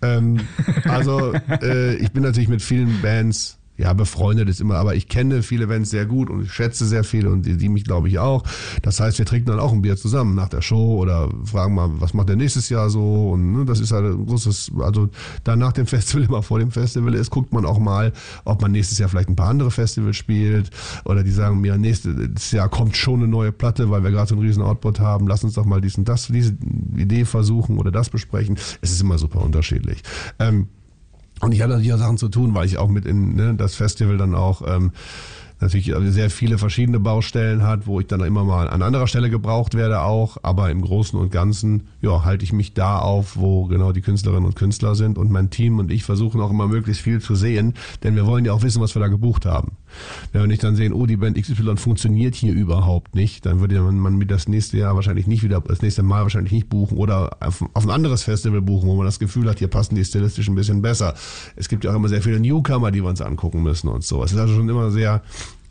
Ähm, 0.02 0.42
also 0.86 1.34
äh, 1.34 1.96
ich 1.96 2.12
bin 2.12 2.24
natürlich 2.24 2.50
mit 2.50 2.62
vielen 2.62 3.02
Bands 3.02 3.57
ja, 3.78 3.94
befreundet 3.94 4.50
ist 4.50 4.60
immer, 4.60 4.76
aber 4.76 4.96
ich 4.96 5.08
kenne 5.08 5.44
viele 5.44 5.68
Bands 5.68 5.92
sehr 5.92 6.06
gut 6.06 6.30
und 6.30 6.44
ich 6.44 6.52
schätze 6.52 6.86
sehr 6.86 7.04
viele 7.04 7.30
und 7.30 7.46
die, 7.46 7.58
die 7.58 7.70
mich, 7.70 7.84
glaube 7.84 8.08
ich, 8.08 8.18
auch. 8.18 8.44
Das 8.82 9.00
heißt, 9.00 9.20
wir 9.20 9.26
trinken 9.26 9.50
dann 9.50 9.60
auch 9.60 9.72
ein 9.72 9.84
Bier 9.84 9.98
zusammen 9.98 10.34
nach 10.36 10.50
der 10.50 10.62
Show 10.62 10.98
oder 10.98 11.30
fragen 11.44 11.76
mal, 11.76 11.90
was 12.00 12.14
macht 12.14 12.30
der 12.30 12.36
nächstes 12.36 12.70
Jahr 12.70 12.90
so? 12.90 13.30
Und 13.32 13.54
ne, 13.54 13.66
das 13.66 13.80
ist 13.80 13.92
halt 13.92 14.06
ein 14.06 14.26
großes, 14.26 14.72
also 14.80 15.10
dann 15.44 15.60
nach 15.60 15.74
dem 15.74 15.86
Festival, 15.98 16.24
immer 16.24 16.42
vor 16.42 16.60
dem 16.60 16.72
Festival 16.72 17.14
ist, 17.14 17.30
guckt 17.30 17.54
man 17.54 17.66
auch 17.66 17.80
mal, 17.80 18.14
ob 18.46 18.62
man 18.62 18.72
nächstes 18.72 18.98
Jahr 18.98 19.10
vielleicht 19.10 19.30
ein 19.30 19.36
paar 19.36 19.50
andere 19.50 19.70
Festivals 19.70 20.16
spielt 20.16 20.72
oder 21.06 21.24
die 21.24 21.32
sagen 21.32 21.62
mir, 21.62 21.78
nächstes 21.78 22.52
Jahr 22.52 22.70
kommt 22.70 22.98
schon 22.98 23.20
eine 23.20 23.28
neue 23.28 23.52
Platte, 23.52 23.92
weil 23.92 24.04
wir 24.04 24.12
gerade 24.12 24.30
so 24.30 24.36
einen 24.36 24.46
riesen 24.46 24.64
Output 24.64 25.00
haben, 25.00 25.28
lass 25.28 25.44
uns 25.44 25.54
doch 25.54 25.66
mal 25.66 25.82
dies 25.82 25.98
und 25.98 26.10
das, 26.10 26.28
diese 26.28 26.56
Idee 26.96 27.26
versuchen 27.26 27.78
oder 27.78 27.92
das 27.92 28.10
besprechen. 28.10 28.58
Es 28.82 28.92
ist 28.92 29.02
immer 29.02 29.18
super 29.18 29.42
unterschiedlich. 29.42 30.02
Ähm, 30.40 30.68
und 31.42 31.54
ich 31.54 31.62
hatte 31.62 31.72
natürlich 31.72 31.94
auch 31.94 32.00
Sachen 32.00 32.18
zu 32.18 32.30
tun, 32.30 32.54
weil 32.56 32.66
ich 32.66 32.78
auch 32.78 32.88
mit 32.88 33.06
in 33.06 33.36
ne, 33.36 33.56
das 33.56 33.76
Festival 33.76 34.18
dann 34.18 34.36
auch 34.36 34.62
ähm, 34.68 34.92
natürlich 35.60 35.94
sehr 36.12 36.30
viele 36.30 36.58
verschiedene 36.58 37.00
Baustellen 37.00 37.64
hat, 37.64 37.88
wo 37.88 38.00
ich 38.00 38.08
dann 38.08 38.22
immer 38.22 38.44
mal 38.44 38.70
an 38.70 38.82
anderer 38.82 39.08
Stelle 39.08 39.30
gebraucht 39.30 39.74
werde 39.74 40.02
auch. 40.02 40.38
Aber 40.44 40.70
im 40.70 40.82
Großen 40.82 41.18
und 41.20 41.32
Ganzen, 41.32 41.88
ja, 42.02 42.24
halte 42.24 42.44
ich 42.44 42.54
mich 42.54 42.74
da 42.74 43.00
auf, 43.00 43.38
wo 43.38 43.66
genau 43.66 43.92
die 43.92 44.02
Künstlerinnen 44.02 44.46
und 44.46 44.56
Künstler 44.56 44.96
sind. 44.96 45.18
Und 45.18 45.32
mein 45.32 45.50
Team 45.50 45.80
und 45.80 45.92
ich 45.92 46.04
versuchen 46.04 46.42
auch 46.42 46.52
immer 46.52 46.68
möglichst 46.68 47.02
viel 47.02 47.22
zu 47.22 47.36
sehen, 47.36 47.74
denn 48.04 48.16
wir 48.16 48.26
wollen 48.26 48.46
ja 48.46 48.54
auch 48.54 48.62
wissen, 48.62 48.82
was 48.82 48.96
wir 48.96 49.00
da 49.00 49.08
gebucht 49.08 49.46
haben. 49.46 49.74
Wenn 50.32 50.42
wir 50.42 50.48
nicht 50.48 50.64
dann 50.64 50.76
sehen, 50.76 50.94
oh, 50.94 51.06
die 51.06 51.18
Band 51.18 51.42
XY 51.42 51.78
funktioniert 51.78 52.36
hier 52.36 52.54
überhaupt 52.54 53.16
nicht, 53.16 53.46
dann 53.46 53.60
würde 53.60 53.82
man 53.82 54.18
mir 54.18 54.26
das 54.26 54.48
nächste 54.48 54.78
Jahr 54.78 54.96
wahrscheinlich 54.96 55.28
nicht 55.28 55.44
wieder, 55.44 55.62
das 55.62 55.82
nächste 55.82 56.04
Mal 56.04 56.24
wahrscheinlich 56.24 56.54
nicht 56.54 56.70
buchen 56.70 56.98
oder 56.98 57.38
auf, 57.40 57.64
auf 57.74 57.84
ein 57.86 57.92
anderes 57.92 58.24
Festival 58.24 58.62
buchen, 58.62 58.90
wo 58.90 58.96
man 58.96 59.06
das 59.06 59.20
Gefühl 59.20 59.50
hat, 59.50 59.60
hier 59.60 59.68
passen 59.68 59.96
die 59.96 60.06
stilistisch 60.06 60.48
ein 60.48 60.56
bisschen 60.56 60.82
besser. 60.82 61.14
Es 61.56 61.70
gibt 61.70 61.84
ja 61.84 61.92
auch 61.92 61.96
immer 61.96 62.10
sehr 62.10 62.22
viele 62.22 62.40
Newcomer, 62.40 62.92
die 62.92 63.02
wir 63.02 63.10
uns 63.10 63.22
angucken 63.22 63.64
müssen 63.64 63.88
und 63.88 64.04
so. 64.04 64.24
Es 64.24 64.32
ist 64.32 64.40
also 64.40 64.56
schon 64.56 64.70
immer 64.70 64.92
sehr 64.92 65.22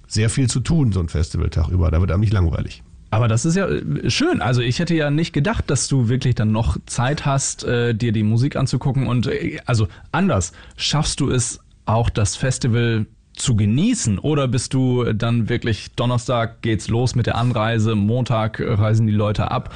sehr 0.07 0.31
viel 0.31 0.48
zu 0.48 0.61
tun, 0.61 0.92
so 0.92 1.00
ein 1.00 1.09
Festivaltag 1.09 1.68
über. 1.68 1.90
Da 1.90 2.00
wird 2.00 2.11
einem 2.11 2.20
nicht 2.20 2.33
langweilig. 2.33 2.83
Aber 3.11 3.29
das 3.29 3.44
ist 3.44 3.57
ja 3.57 3.68
äh, 3.68 4.11
schön. 4.11 4.40
Also 4.40 4.61
ich 4.61 4.79
hätte 4.79 4.94
ja 4.94 5.11
nicht 5.11 5.33
gedacht, 5.33 5.70
dass 5.70 5.88
du 5.88 6.09
wirklich 6.09 6.35
dann 6.35 6.52
noch 6.52 6.76
Zeit 6.87 7.24
hast, 7.24 7.64
äh, 7.64 7.94
dir 7.94 8.12
die 8.12 8.22
Musik 8.22 8.57
anzugucken. 8.57 9.07
Und 9.07 9.26
äh, 9.26 9.59
also 9.66 9.88
anders, 10.12 10.52
schaffst 10.76 11.20
du 11.20 11.31
es 11.31 11.61
auch 11.85 12.11
das 12.11 12.37
Festival 12.37 13.07
zu 13.37 13.57
genießen? 13.57 14.18
Oder 14.18 14.49
bist 14.49 14.75
du 14.75 15.05
dann 15.12 15.49
wirklich 15.49 15.92
Donnerstag 15.94 16.62
geht's 16.62 16.88
los 16.88 17.14
mit 17.14 17.27
der 17.27 17.37
Anreise, 17.37 17.94
Montag 17.94 18.61
reisen 18.61 19.07
die 19.07 19.12
Leute 19.12 19.51
ab? 19.51 19.75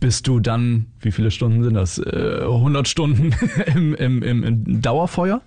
Bist 0.00 0.26
du 0.26 0.40
dann, 0.40 0.86
wie 1.00 1.10
viele 1.10 1.30
Stunden 1.30 1.62
sind 1.62 1.74
das? 1.74 1.98
100 1.98 2.86
Stunden 2.86 3.34
im, 3.74 3.94
im, 3.94 4.22
im 4.22 4.82
Dauerfeuer? 4.82 5.40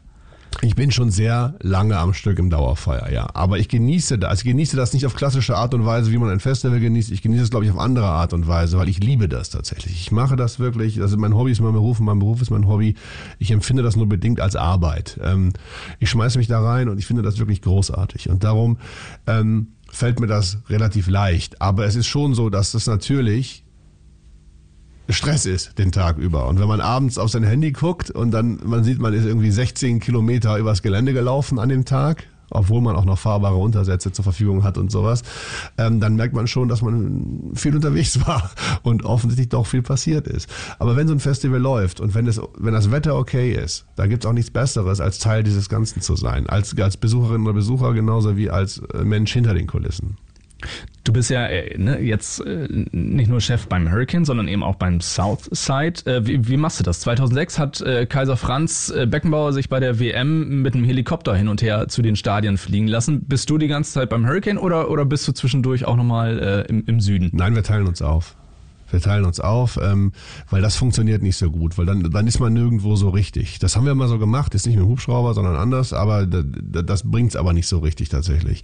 Ich 0.61 0.75
bin 0.75 0.91
schon 0.91 1.09
sehr 1.09 1.55
lange 1.61 1.97
am 1.97 2.13
Stück 2.13 2.37
im 2.37 2.49
Dauerfeuer, 2.49 3.09
ja. 3.11 3.29
Aber 3.33 3.59
ich 3.59 3.69
genieße 3.69 4.17
das. 4.19 4.29
Also 4.29 4.41
ich 4.41 4.47
genieße 4.51 4.75
das 4.75 4.93
nicht 4.93 5.05
auf 5.05 5.15
klassische 5.15 5.55
Art 5.55 5.73
und 5.73 5.85
Weise, 5.85 6.11
wie 6.11 6.17
man 6.17 6.29
ein 6.29 6.39
Festival 6.39 6.79
genießt. 6.79 7.11
Ich 7.11 7.21
genieße 7.21 7.43
es, 7.43 7.49
glaube 7.49 7.65
ich, 7.65 7.71
auf 7.71 7.79
andere 7.79 8.07
Art 8.07 8.33
und 8.33 8.47
Weise, 8.47 8.77
weil 8.77 8.89
ich 8.89 8.99
liebe 8.99 9.29
das 9.29 9.49
tatsächlich. 9.51 9.93
Ich 10.01 10.11
mache 10.11 10.35
das 10.35 10.59
wirklich. 10.59 11.01
Also 11.01 11.17
mein 11.17 11.35
Hobby 11.35 11.51
ist 11.51 11.61
mein 11.61 11.73
Beruf 11.73 11.99
und 11.99 12.07
mein 12.07 12.19
Beruf 12.19 12.41
ist 12.41 12.49
mein 12.49 12.67
Hobby. 12.67 12.95
Ich 13.37 13.51
empfinde 13.51 13.83
das 13.83 13.95
nur 13.95 14.09
bedingt 14.09 14.41
als 14.41 14.55
Arbeit. 14.55 15.19
Ähm, 15.23 15.53
ich 15.99 16.09
schmeiße 16.09 16.37
mich 16.37 16.47
da 16.47 16.61
rein 16.61 16.89
und 16.89 16.97
ich 16.97 17.05
finde 17.05 17.21
das 17.21 17.39
wirklich 17.39 17.61
großartig. 17.61 18.29
Und 18.29 18.43
darum 18.43 18.79
ähm, 19.27 19.69
fällt 19.89 20.19
mir 20.19 20.27
das 20.27 20.57
relativ 20.67 21.07
leicht. 21.07 21.61
Aber 21.61 21.85
es 21.85 21.95
ist 21.95 22.07
schon 22.07 22.33
so, 22.33 22.49
dass 22.49 22.73
das 22.73 22.85
natürlich 22.87 23.63
Stress 25.09 25.45
ist 25.45 25.77
den 25.79 25.91
Tag 25.91 26.17
über. 26.17 26.47
Und 26.47 26.59
wenn 26.59 26.67
man 26.67 26.81
abends 26.81 27.17
auf 27.17 27.29
sein 27.29 27.43
Handy 27.43 27.71
guckt 27.71 28.11
und 28.11 28.31
dann 28.31 28.59
man 28.63 28.83
sieht, 28.83 28.99
man 28.99 29.13
ist 29.13 29.25
irgendwie 29.25 29.51
16 29.51 29.99
Kilometer 29.99 30.57
übers 30.57 30.81
Gelände 30.81 31.13
gelaufen 31.13 31.59
an 31.59 31.69
dem 31.69 31.85
Tag, 31.85 32.27
obwohl 32.51 32.81
man 32.81 32.95
auch 32.95 33.05
noch 33.05 33.17
fahrbare 33.17 33.55
Untersätze 33.55 34.11
zur 34.11 34.23
Verfügung 34.23 34.63
hat 34.63 34.77
und 34.77 34.91
sowas, 34.91 35.23
ähm, 35.77 35.99
dann 35.99 36.15
merkt 36.15 36.33
man 36.33 36.47
schon, 36.47 36.67
dass 36.67 36.81
man 36.81 37.51
viel 37.55 37.75
unterwegs 37.75 38.25
war 38.27 38.51
und 38.83 39.03
offensichtlich 39.03 39.49
doch 39.49 39.65
viel 39.65 39.81
passiert 39.81 40.27
ist. 40.27 40.49
Aber 40.77 40.95
wenn 40.95 41.07
so 41.07 41.13
ein 41.13 41.19
Festival 41.19 41.59
läuft 41.59 41.99
und 41.99 42.13
wenn, 42.13 42.27
es, 42.27 42.39
wenn 42.57 42.73
das 42.73 42.91
Wetter 42.91 43.15
okay 43.15 43.51
ist, 43.53 43.85
da 43.95 44.07
gibt's 44.07 44.25
auch 44.25 44.33
nichts 44.33 44.51
Besseres, 44.51 44.99
als 44.99 45.19
Teil 45.19 45.43
dieses 45.43 45.69
Ganzen 45.69 46.01
zu 46.01 46.15
sein. 46.15 46.47
Als, 46.47 46.77
als 46.77 46.97
Besucherin 46.97 47.43
oder 47.43 47.53
Besucher 47.53 47.93
genauso 47.93 48.37
wie 48.37 48.49
als 48.49 48.81
äh, 48.93 49.03
Mensch 49.03 49.33
hinter 49.33 49.53
den 49.53 49.67
Kulissen. 49.67 50.17
Du 51.03 51.13
bist 51.13 51.29
ja 51.29 51.45
äh, 51.47 51.77
ne, 51.77 51.99
jetzt 51.99 52.45
äh, 52.45 52.67
nicht 52.91 53.29
nur 53.29 53.41
Chef 53.41 53.67
beim 53.67 53.91
Hurricane, 53.91 54.25
sondern 54.25 54.47
eben 54.47 54.63
auch 54.63 54.75
beim 54.75 55.01
Southside. 55.01 56.05
Äh, 56.05 56.27
wie, 56.27 56.47
wie 56.47 56.57
machst 56.57 56.79
du 56.79 56.83
das? 56.83 56.99
2006 57.01 57.59
hat 57.59 57.83
Kaiser 58.09 58.37
Franz 58.37 58.93
Beckenbauer 59.07 59.53
sich 59.53 59.69
bei 59.69 59.79
der 59.79 59.99
WM 59.99 60.61
mit 60.61 60.75
einem 60.75 60.83
Helikopter 60.83 61.35
hin 61.35 61.47
und 61.47 61.61
her 61.61 61.87
zu 61.87 62.01
den 62.01 62.15
Stadien 62.15 62.57
fliegen 62.57 62.87
lassen. 62.87 63.25
Bist 63.25 63.49
du 63.49 63.57
die 63.57 63.67
ganze 63.67 63.93
Zeit 63.93 64.09
beim 64.09 64.27
Hurricane 64.27 64.57
oder, 64.57 64.89
oder 64.89 65.05
bist 65.05 65.27
du 65.27 65.31
zwischendurch 65.31 65.85
auch 65.85 65.95
nochmal 65.95 66.39
äh, 66.39 66.69
im, 66.69 66.83
im 66.85 66.99
Süden? 66.99 67.29
Nein, 67.33 67.55
wir 67.55 67.63
teilen 67.63 67.87
uns 67.87 68.01
auf 68.01 68.35
wir 68.91 69.01
teilen 69.01 69.25
uns 69.25 69.39
auf, 69.39 69.79
ähm, 69.81 70.11
weil 70.49 70.61
das 70.61 70.75
funktioniert 70.75 71.21
nicht 71.21 71.37
so 71.37 71.49
gut, 71.51 71.77
weil 71.77 71.85
dann, 71.85 72.09
dann 72.11 72.27
ist 72.27 72.39
man 72.39 72.53
nirgendwo 72.53 72.95
so 72.95 73.09
richtig. 73.09 73.59
Das 73.59 73.75
haben 73.75 73.85
wir 73.85 73.95
mal 73.95 74.07
so 74.07 74.19
gemacht, 74.19 74.55
ist 74.55 74.65
nicht 74.65 74.77
mit 74.77 74.85
Hubschrauber, 74.85 75.33
sondern 75.33 75.55
anders, 75.55 75.93
aber 75.93 76.25
das 76.25 77.09
bringt's 77.09 77.35
aber 77.35 77.53
nicht 77.53 77.67
so 77.67 77.79
richtig 77.79 78.09
tatsächlich. 78.09 78.63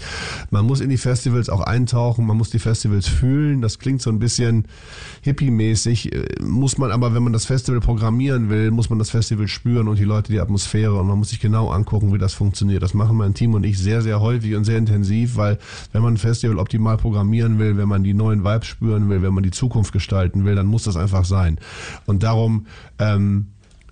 Man 0.49 0.65
muss 0.65 0.81
in 0.81 0.89
die 0.89 0.97
Festivals 0.97 1.49
auch 1.49 1.61
eintauchen, 1.61 2.25
man 2.25 2.37
muss 2.37 2.49
die 2.49 2.59
Festivals 2.59 3.07
fühlen, 3.07 3.61
das 3.61 3.79
klingt 3.79 4.01
so 4.01 4.09
ein 4.09 4.19
bisschen 4.19 4.65
hippie-mäßig, 5.21 6.13
äh, 6.13 6.25
muss 6.41 6.77
man 6.77 6.91
aber, 6.91 7.13
wenn 7.13 7.23
man 7.23 7.33
das 7.33 7.45
Festival 7.45 7.79
programmieren 7.79 8.49
will, 8.49 8.71
muss 8.71 8.89
man 8.89 8.99
das 8.99 9.09
Festival 9.09 9.47
spüren 9.47 9.87
und 9.87 9.99
die 9.99 10.03
Leute 10.03 10.31
die 10.31 10.39
Atmosphäre 10.39 10.95
und 10.95 11.07
man 11.07 11.17
muss 11.17 11.29
sich 11.29 11.39
genau 11.39 11.69
angucken, 11.69 12.13
wie 12.13 12.17
das 12.17 12.33
funktioniert. 12.33 12.83
Das 12.83 12.93
machen 12.93 13.17
mein 13.17 13.33
Team 13.33 13.53
und 13.53 13.63
ich 13.63 13.77
sehr, 13.77 14.01
sehr 14.01 14.19
häufig 14.19 14.55
und 14.55 14.63
sehr 14.63 14.77
intensiv, 14.77 15.35
weil 15.37 15.57
wenn 15.91 16.01
man 16.01 16.15
ein 16.15 16.17
Festival 16.17 16.59
optimal 16.59 16.97
programmieren 16.97 17.59
will, 17.59 17.77
wenn 17.77 17.87
man 17.87 18.03
die 18.03 18.13
neuen 18.13 18.43
Vibes 18.43 18.67
spüren 18.67 19.09
will, 19.09 19.21
wenn 19.21 19.33
man 19.33 19.43
die 19.43 19.51
Zukunft 19.51 19.91
gestalten, 19.91 20.14
gestalten 20.15 20.45
will, 20.45 20.55
dann 20.55 20.67
muss 20.67 20.83
das 20.83 20.95
einfach 20.95 21.25
sein. 21.25 21.57
Und 22.05 22.23
darum 22.23 22.67
ähm, 22.99 23.47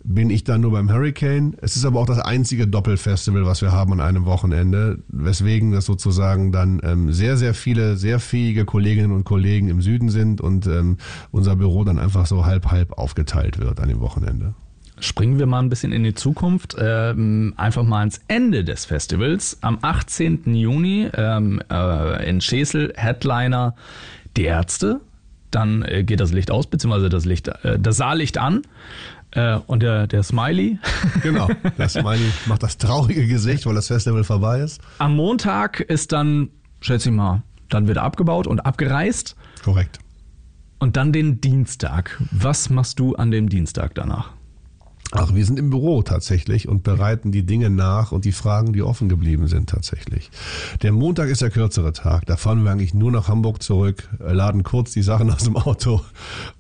bin 0.06 0.30
ich 0.30 0.44
dann 0.44 0.62
nur 0.62 0.72
beim 0.72 0.92
Hurricane. 0.92 1.56
Es 1.62 1.76
ist 1.76 1.86
aber 1.86 2.00
auch 2.00 2.06
das 2.06 2.20
einzige 2.20 2.68
Doppelfestival, 2.68 3.46
was 3.46 3.62
wir 3.62 3.72
haben 3.72 3.94
an 3.94 4.02
einem 4.02 4.26
Wochenende, 4.26 5.00
weswegen 5.08 5.72
das 5.72 5.86
sozusagen 5.86 6.52
dann 6.52 6.82
ähm, 6.84 7.14
sehr, 7.14 7.38
sehr 7.38 7.54
viele, 7.54 7.96
sehr 7.96 8.20
fähige 8.20 8.66
Kolleginnen 8.66 9.12
und 9.12 9.24
Kollegen 9.24 9.70
im 9.70 9.82
Süden 9.82 10.10
sind 10.10 10.42
und 10.42 10.68
ähm, 10.68 10.98
unser 11.32 11.56
Büro 11.56 11.84
dann 11.84 12.00
einfach 12.00 12.26
so 12.26 12.46
halb, 12.46 12.72
halb 12.72 12.98
aufgeteilt 12.98 13.60
wird 13.60 13.80
an 13.80 13.90
dem 13.90 14.00
Wochenende. 14.00 14.54
Springen 15.00 15.40
wir 15.40 15.48
mal 15.48 15.60
ein 15.60 15.70
bisschen 15.70 15.92
in 15.92 16.04
die 16.04 16.14
Zukunft, 16.14 16.76
ähm, 16.80 17.54
einfach 17.58 17.84
mal 17.84 18.00
ans 18.00 18.22
Ende 18.28 18.64
des 18.64 18.86
Festivals. 18.86 19.58
Am 19.62 19.80
18. 19.82 20.54
Juni 20.54 21.10
ähm, 21.14 21.62
äh, 21.70 22.30
in 22.30 22.42
Schesel, 22.42 22.94
Headliner 22.96 23.76
Die 24.38 24.44
Ärzte. 24.44 25.02
Dann 25.54 25.84
äh, 25.84 26.04
geht 26.04 26.20
das 26.20 26.32
Licht 26.32 26.52
aus, 26.52 26.68
beziehungsweise 26.68 27.10
das, 27.10 27.26
Licht, 27.26 27.48
äh, 27.48 27.80
das 27.80 27.98
Saallicht 27.98 28.38
an. 28.38 28.64
Äh, 29.32 29.58
und 29.68 29.82
der, 29.82 30.08
der 30.08 30.24
Smiley. 30.24 30.80
Genau, 31.22 31.48
der 31.78 31.90
Smiley 31.90 32.32
macht 32.46 32.64
das 32.64 32.78
traurige 32.78 33.26
Gesicht, 33.28 33.66
weil 33.66 33.76
das 33.76 33.88
Festival 33.88 34.24
vorbei 34.24 34.60
ist. 34.60 34.82
Am 35.00 35.16
Montag 35.16 35.80
ist 35.80 36.12
dann, 36.12 36.50
schätze 36.82 37.10
ich 37.10 37.16
mal, 37.16 37.44
dann 37.70 37.88
wird 37.88 37.98
abgebaut 37.98 38.48
und 38.48 38.66
abgereist. 38.66 39.36
Korrekt. 39.64 40.00
Und 40.80 40.98
dann 40.98 41.14
den 41.14 41.40
Dienstag. 41.40 42.22
Was 42.32 42.70
machst 42.70 43.00
du 43.00 43.16
an 43.16 43.32
dem 43.32 43.48
Dienstag 43.48 43.96
danach? 43.96 44.32
Ach, 45.16 45.36
wir 45.36 45.46
sind 45.46 45.60
im 45.60 45.70
Büro 45.70 46.02
tatsächlich 46.02 46.68
und 46.68 46.82
bereiten 46.82 47.32
die 47.32 47.46
Dinge 47.46 47.70
nach 47.70 48.12
und 48.12 48.26
die 48.26 48.32
Fragen, 48.32 48.74
die 48.74 48.82
offen 48.82 49.10
geblieben 49.10 49.48
sind 49.48 49.70
tatsächlich. 49.70 50.32
Der 50.82 50.92
Montag 50.92 51.30
ist 51.30 51.44
der 51.44 51.52
kürzere 51.52 51.94
Tag. 51.94 52.26
Da 52.26 52.36
fahren 52.36 52.64
wir 52.64 52.72
eigentlich 52.72 52.96
nur 52.96 53.12
nach 53.12 53.28
Hamburg 53.28 53.62
zurück, 53.62 54.10
laden 54.20 54.64
kurz 54.64 54.92
die 54.92 55.04
Sachen 55.04 55.30
aus 55.34 55.44
dem 55.44 55.56
Auto 55.56 56.02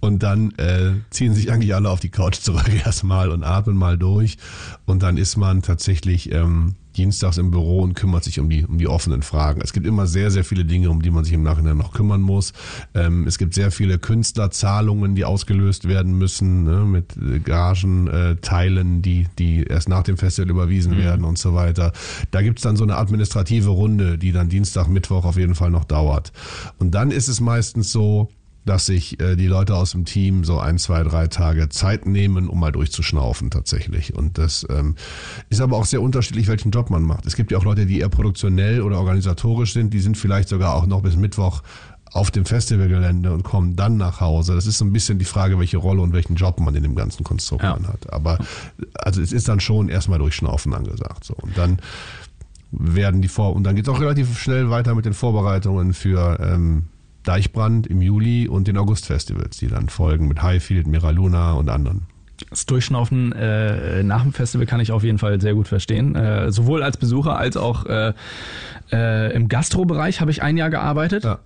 und 0.02 0.22
dann 0.22 0.52
äh, 0.58 0.92
ziehen 1.10 1.34
sich 1.34 1.52
eigentlich 1.52 1.74
alle 1.74 1.90
auf 1.90 2.00
die 2.00 2.10
Couch 2.10 2.36
zurück 2.36 2.70
erstmal 2.86 3.32
und 3.32 3.44
atmen 3.44 3.76
mal 3.76 3.98
durch. 3.98 4.38
Und 4.86 5.02
dann 5.02 5.18
ist 5.18 5.36
man 5.36 5.64
tatsächlich 5.64 6.32
ähm, 6.32 6.76
dienstags 6.98 7.38
im 7.38 7.52
Büro 7.52 7.82
und 7.82 7.94
kümmert 7.94 8.24
sich 8.24 8.40
um 8.40 8.50
die, 8.50 8.66
um 8.66 8.78
die 8.78 8.88
offenen 8.88 9.22
Fragen. 9.22 9.62
Es 9.62 9.74
gibt 9.74 9.86
immer 9.86 10.08
sehr, 10.08 10.32
sehr 10.32 10.44
viele 10.44 10.66
Dinge, 10.66 10.90
um 10.90 11.02
die 11.02 11.12
man 11.12 11.24
sich 11.24 11.34
im 11.34 11.44
Nachhinein 11.44 11.78
noch 11.78 11.94
kümmern 11.94 12.22
muss. 12.22 12.54
Ähm, 12.94 13.28
es 13.28 13.38
gibt 13.38 13.54
sehr 13.54 13.72
viele 13.72 14.00
Künstlerzahlungen, 14.00 15.16
die 15.16 15.26
ausgelöst 15.26 15.88
werden 15.88 16.18
müssen, 16.18 16.64
ne, 16.64 16.86
mit 16.86 17.16
Gagenteilen, 17.44 18.98
äh, 18.98 19.02
die, 19.02 19.28
die 19.40 19.64
erst 19.64 19.90
nach 19.90 20.04
dem 20.04 20.18
Festival 20.18 20.50
überwiesen 20.50 20.94
mhm. 20.94 21.00
werden 21.00 21.26
und 21.26 21.38
so 21.38 21.54
weiter. 21.54 21.92
Da 22.32 22.42
gibt's 22.42 22.62
dann 22.62 22.76
so 22.76 22.84
eine 22.84 22.98
administrative 22.98 23.70
Runde, 23.70 24.18
die 24.18 24.32
dann 24.32 24.50
Dienstag, 24.50 24.88
Mittwoch 24.88 25.26
auf 25.26 25.38
jeden 25.38 25.56
Fall 25.56 25.70
noch 25.70 25.86
dauert. 25.86 26.32
Und 26.78 26.92
dann 26.92 27.12
ist 27.12 27.28
es 27.28 27.40
meistens 27.40 27.92
so, 27.92 28.30
dass 28.66 28.86
sich 28.86 29.20
äh, 29.20 29.36
die 29.36 29.48
Leute 29.48 29.76
aus 29.76 29.92
dem 29.92 30.06
Team 30.06 30.44
so 30.44 30.60
ein, 30.60 30.78
zwei, 30.78 31.04
drei 31.04 31.28
Tage 31.28 31.70
Zeit 31.70 32.06
nehmen, 32.06 32.48
um 32.48 32.60
mal 32.60 32.72
durchzuschnaufen 32.72 33.50
tatsächlich. 33.50 34.16
Und 34.16 34.38
das 34.38 34.66
ähm, 34.70 34.96
ist 35.50 35.62
aber 35.62 35.78
auch 35.78 35.86
sehr 35.86 36.02
unterschiedlich, 36.02 36.48
welchen 36.48 36.72
Job 36.72 36.90
man 36.90 37.04
macht. 37.04 37.26
Es 37.26 37.36
gibt 37.36 37.52
ja 37.52 37.58
auch 37.58 37.66
Leute, 37.66 37.86
die 37.86 38.00
eher 38.00 38.10
produktionell 38.10 38.82
oder 38.82 39.00
organisatorisch 39.00 39.74
sind, 39.74 39.94
die 39.94 40.00
sind 40.00 40.18
vielleicht 40.18 40.50
sogar 40.50 40.76
auch 40.76 40.86
noch 40.86 41.02
bis 41.02 41.16
Mittwoch 41.16 41.62
auf 42.14 42.30
dem 42.30 42.46
Festivalgelände 42.46 43.34
und 43.34 43.44
kommen 43.44 43.76
dann 43.76 43.98
nach 43.98 44.22
Hause. 44.22 44.54
Das 44.54 44.68
ist 44.68 44.78
so 44.78 44.86
ein 44.86 44.94
bisschen 44.94 45.18
die 45.18 45.26
Frage, 45.26 45.58
welche 45.58 45.78
Rolle 45.78 46.02
und 46.02 46.14
welchen 46.14 46.36
Job 46.36 46.60
man 46.60 46.76
in 46.76 46.84
dem 46.84 46.96
ganzen 46.96 47.24
Konstrukt 47.24 47.64
ja. 47.64 47.78
hat. 47.88 48.14
Aber 48.14 48.38
also 48.94 49.20
es 49.20 49.32
ist 49.32 49.48
dann 49.48 49.60
schon 49.60 49.90
erstmal 49.90 50.20
durchschnaufen 50.20 50.74
angesagt. 50.74 51.24
So. 51.24 51.34
Und 51.34 51.58
dann 51.58 51.80
werden 52.72 53.22
die 53.22 53.28
Vor 53.28 53.56
und 53.56 53.64
dann 53.64 53.76
geht 53.76 53.88
es 53.88 53.94
auch 53.94 54.00
relativ 54.00 54.40
schnell 54.40 54.70
weiter 54.70 54.96
mit 54.96 55.06
den 55.06 55.14
Vorbereitungen 55.14 55.94
für 55.94 56.40
ähm, 56.40 56.84
Deichbrand 57.24 57.88
im 57.88 58.02
Juli 58.02 58.48
und 58.48 58.68
den 58.68 58.78
August-Festivals, 58.78 59.58
die 59.58 59.68
dann 59.68 59.90
folgen 59.90 60.28
mit 60.28 60.42
Highfield, 60.42 60.88
Miraluna 60.88 61.54
und 61.54 61.70
anderen. 61.70 62.04
Das 62.50 62.66
Durchschnaufen 62.66 63.32
äh, 63.32 64.04
nach 64.04 64.24
dem 64.24 64.34
Festival 64.34 64.66
kann 64.66 64.80
ich 64.80 64.92
auf 64.92 65.04
jeden 65.04 65.18
Fall 65.18 65.40
sehr 65.40 65.54
gut 65.54 65.68
verstehen. 65.68 66.16
Äh, 66.16 66.52
sowohl 66.52 66.84
als 66.84 66.98
Besucher 66.98 67.38
als 67.38 67.58
auch 67.58 67.86
äh, 67.86 68.14
äh 68.92 69.34
im 69.34 69.48
Gastrobereich 69.48 70.20
habe 70.20 70.32
ich 70.32 70.42
ein 70.42 70.58
Jahr 70.58 70.70
gearbeitet. 70.70 71.24
Ja. 71.24 71.40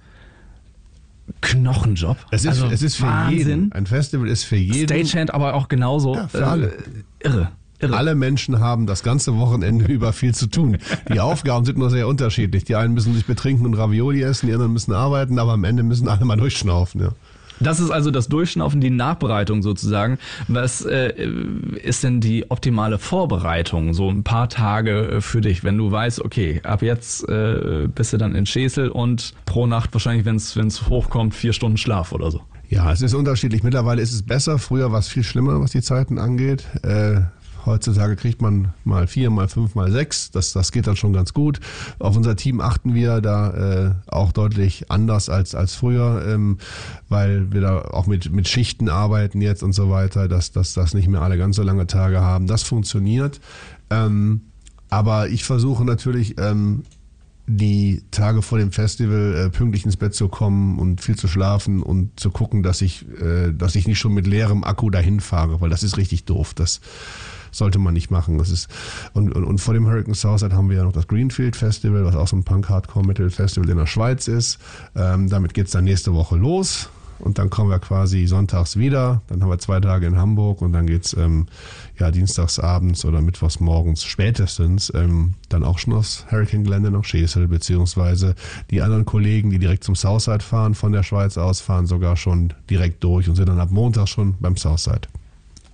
Knochenjob. 1.42 2.18
Es 2.32 2.46
ist, 2.46 2.48
also 2.48 2.68
es 2.68 2.82
ist 2.82 2.96
für 2.96 3.04
Wahnsinn. 3.04 3.38
jeden. 3.38 3.72
Ein 3.74 3.86
Festival 3.86 4.28
ist 4.28 4.46
für 4.46 4.56
jeden. 4.56 4.88
Stagehand 4.88 5.34
aber 5.34 5.56
auch 5.56 5.68
genauso. 5.68 6.16
Ja, 6.16 6.28
für 6.28 6.48
alle. 6.48 6.68
Äh, 6.68 7.28
irre. 7.28 7.52
Irre. 7.80 7.96
Alle 7.96 8.16
Menschen 8.16 8.60
haben 8.60 8.88
das 8.88 9.04
ganze 9.04 9.38
Wochenende 9.38 9.86
über 9.92 10.14
viel 10.14 10.34
zu 10.34 10.48
tun. 10.48 10.78
Die 11.14 11.20
Aufgaben 11.20 11.66
sind 11.66 11.78
nur 11.78 11.90
sehr 11.90 12.08
unterschiedlich. 12.08 12.64
Die 12.64 12.76
einen 12.76 12.94
müssen 12.94 13.14
sich 13.14 13.26
betrinken 13.26 13.66
und 13.66 13.76
Ravioli 13.76 14.22
essen, 14.22 14.48
die 14.48 14.54
anderen 14.54 14.74
müssen 14.74 14.94
arbeiten, 14.94 15.40
aber 15.40 15.54
am 15.54 15.64
Ende 15.64 15.84
müssen 15.84 16.08
alle 16.08 16.26
mal 16.26 16.38
durchschnaufen. 16.38 17.02
Ja. 17.02 17.10
Das 17.60 17.80
ist 17.80 17.90
also 17.90 18.12
das 18.12 18.28
Durchschnaufen, 18.28 18.82
die 18.82 18.90
Nachbereitung 18.90 19.64
sozusagen. 19.64 20.20
Was 20.48 20.86
äh, 20.86 21.14
ist 21.84 22.04
denn 22.04 22.22
die 22.22 22.50
optimale 22.52 23.00
Vorbereitung? 23.00 23.94
So 23.94 24.10
ein 24.10 24.24
paar 24.24 24.50
Tage 24.50 25.08
äh, 25.08 25.22
für 25.22 25.42
dich, 25.42 25.64
wenn 25.64 25.78
du 25.78 25.92
weißt, 25.92 26.24
okay, 26.24 26.62
ab 26.64 26.82
jetzt 26.82 27.28
äh, 27.28 27.88
bist 27.94 28.14
du 28.14 28.18
dann 28.18 28.36
in 28.36 28.46
Schäsel 28.46 28.90
und 28.90 29.34
pro 29.46 29.66
Nacht 29.66 29.94
wahrscheinlich, 29.94 30.26
wenn 30.26 30.36
es 30.36 30.90
hochkommt, 30.90 31.34
vier 31.34 31.54
Stunden 31.54 31.78
Schlaf 31.78 32.12
oder 32.12 32.30
so. 32.30 32.42
Ja, 32.70 32.92
es 32.92 33.02
ist 33.02 33.14
unterschiedlich. 33.14 33.64
Mittlerweile 33.64 34.02
ist 34.02 34.14
es 34.14 34.24
besser. 34.24 34.60
Früher 34.60 34.92
war 34.92 35.00
es 35.00 35.08
viel 35.08 35.24
schlimmer, 35.24 35.62
was 35.62 35.72
die 35.72 35.82
Zeiten 35.82 36.20
angeht. 36.20 36.66
Äh, 36.84 37.22
Heutzutage 37.68 38.16
kriegt 38.16 38.42
man 38.42 38.74
mal 38.86 39.08
vier, 39.08 39.30
mal 39.30 39.50
fünf, 39.50 39.76
mal 39.76 39.92
sechs. 39.92 40.32
Das, 40.32 40.54
das 40.54 40.72
geht 40.72 40.88
dann 40.88 40.96
schon 40.96 41.12
ganz 41.12 41.34
gut. 41.34 41.60
Auf 42.00 42.16
unser 42.16 42.38
Team 42.38 42.62
achten 42.62 42.96
wir 42.96 43.20
da 43.20 43.50
äh, 43.52 43.92
auch 44.08 44.32
deutlich 44.32 44.90
anders 44.90 45.28
als, 45.30 45.54
als 45.54 45.76
früher, 45.76 46.26
ähm, 46.28 46.60
weil 47.10 47.52
wir 47.52 47.60
da 47.60 47.82
auch 47.82 48.08
mit, 48.08 48.32
mit 48.32 48.48
Schichten 48.48 48.88
arbeiten 48.88 49.42
jetzt 49.42 49.64
und 49.64 49.74
so 49.74 49.90
weiter, 49.90 50.30
dass, 50.30 50.54
dass 50.54 50.74
das 50.74 50.94
nicht 50.94 51.10
mehr 51.10 51.22
alle 51.22 51.38
ganz 51.38 51.58
so 51.58 51.64
lange 51.64 51.88
Tage 51.88 52.22
haben. 52.22 52.48
Das 52.48 52.64
funktioniert. 52.64 53.42
Ähm, 53.90 54.42
aber 54.90 55.28
ich 55.28 55.44
versuche 55.44 55.84
natürlich 55.84 56.40
ähm, 56.40 56.84
die 57.48 58.02
Tage 58.12 58.42
vor 58.42 58.60
dem 58.60 58.72
Festival 58.72 59.36
äh, 59.36 59.50
pünktlich 59.50 59.86
ins 59.86 59.98
Bett 59.98 60.14
zu 60.14 60.28
kommen 60.28 60.80
und 60.80 61.02
viel 61.02 61.18
zu 61.18 61.28
schlafen 61.28 61.82
und 61.82 62.20
zu 62.20 62.30
gucken, 62.30 62.64
dass 62.64 62.82
ich, 62.82 63.06
äh, 63.22 63.54
dass 63.54 63.76
ich 63.76 63.88
nicht 63.88 64.00
schon 64.00 64.14
mit 64.14 64.28
leerem 64.28 64.64
Akku 64.64 64.90
dahin 64.90 65.20
fahre, 65.20 65.60
weil 65.62 65.70
das 65.70 65.84
ist 65.84 65.98
richtig 65.98 66.26
doof. 66.26 66.54
Das 66.54 66.82
sollte 67.58 67.80
man 67.80 67.94
nicht 67.94 68.12
machen. 68.12 68.38
Das 68.38 68.50
ist, 68.50 68.70
und, 69.14 69.34
und, 69.34 69.44
und 69.44 69.60
vor 69.60 69.74
dem 69.74 69.88
Hurricane 69.88 70.14
Southside 70.14 70.56
haben 70.56 70.70
wir 70.70 70.78
ja 70.78 70.84
noch 70.84 70.94
das 70.94 71.08
Greenfield 71.08 71.56
Festival, 71.56 72.06
was 72.06 72.16
auch 72.16 72.28
so 72.28 72.36
ein 72.36 72.44
Punk-Hardcore-Metal-Festival 72.44 73.70
in 73.70 73.78
der 73.78 73.88
Schweiz 73.88 74.28
ist. 74.28 74.60
Ähm, 74.96 75.30
damit 75.30 75.54
geht's 75.54 75.72
dann 75.72 75.84
nächste 75.84 76.14
Woche 76.14 76.36
los. 76.36 76.90
Und 77.20 77.40
dann 77.40 77.50
kommen 77.50 77.70
wir 77.70 77.80
quasi 77.80 78.28
sonntags 78.28 78.78
wieder. 78.78 79.22
Dann 79.28 79.42
haben 79.42 79.50
wir 79.50 79.58
zwei 79.58 79.80
Tage 79.80 80.06
in 80.06 80.18
Hamburg 80.18 80.62
und 80.62 80.74
dann 80.74 80.86
geht's 80.86 81.16
ähm, 81.18 81.48
ja 82.00 82.12
dienstags 82.12 82.60
abends 82.60 83.06
oder 83.06 83.22
mittwochs 83.22 83.60
morgens 83.60 84.04
spätestens 84.04 84.92
ähm, 84.94 85.34
dann 85.50 85.64
auch 85.64 85.80
schon 85.80 85.94
aufs 85.94 86.26
Hurricane 86.30 86.64
Gelände 86.64 86.92
nach 86.92 87.04
Schesel, 87.04 87.48
beziehungsweise 87.48 88.36
die 88.70 88.82
anderen 88.82 89.06
Kollegen, 89.06 89.50
die 89.50 89.60
direkt 89.60 89.84
zum 89.84 89.96
Southside 89.96 90.44
fahren, 90.44 90.76
von 90.76 90.92
der 90.92 91.04
Schweiz 91.04 91.38
aus, 91.38 91.60
fahren 91.60 91.88
sogar 91.88 92.18
schon 92.18 92.54
direkt 92.70 93.04
durch 93.04 93.28
und 93.28 93.36
sind 93.36 93.50
dann 93.50 93.60
ab 93.60 93.72
Montag 93.72 94.08
schon 94.08 94.36
beim 94.40 94.56
Southside 94.56 95.08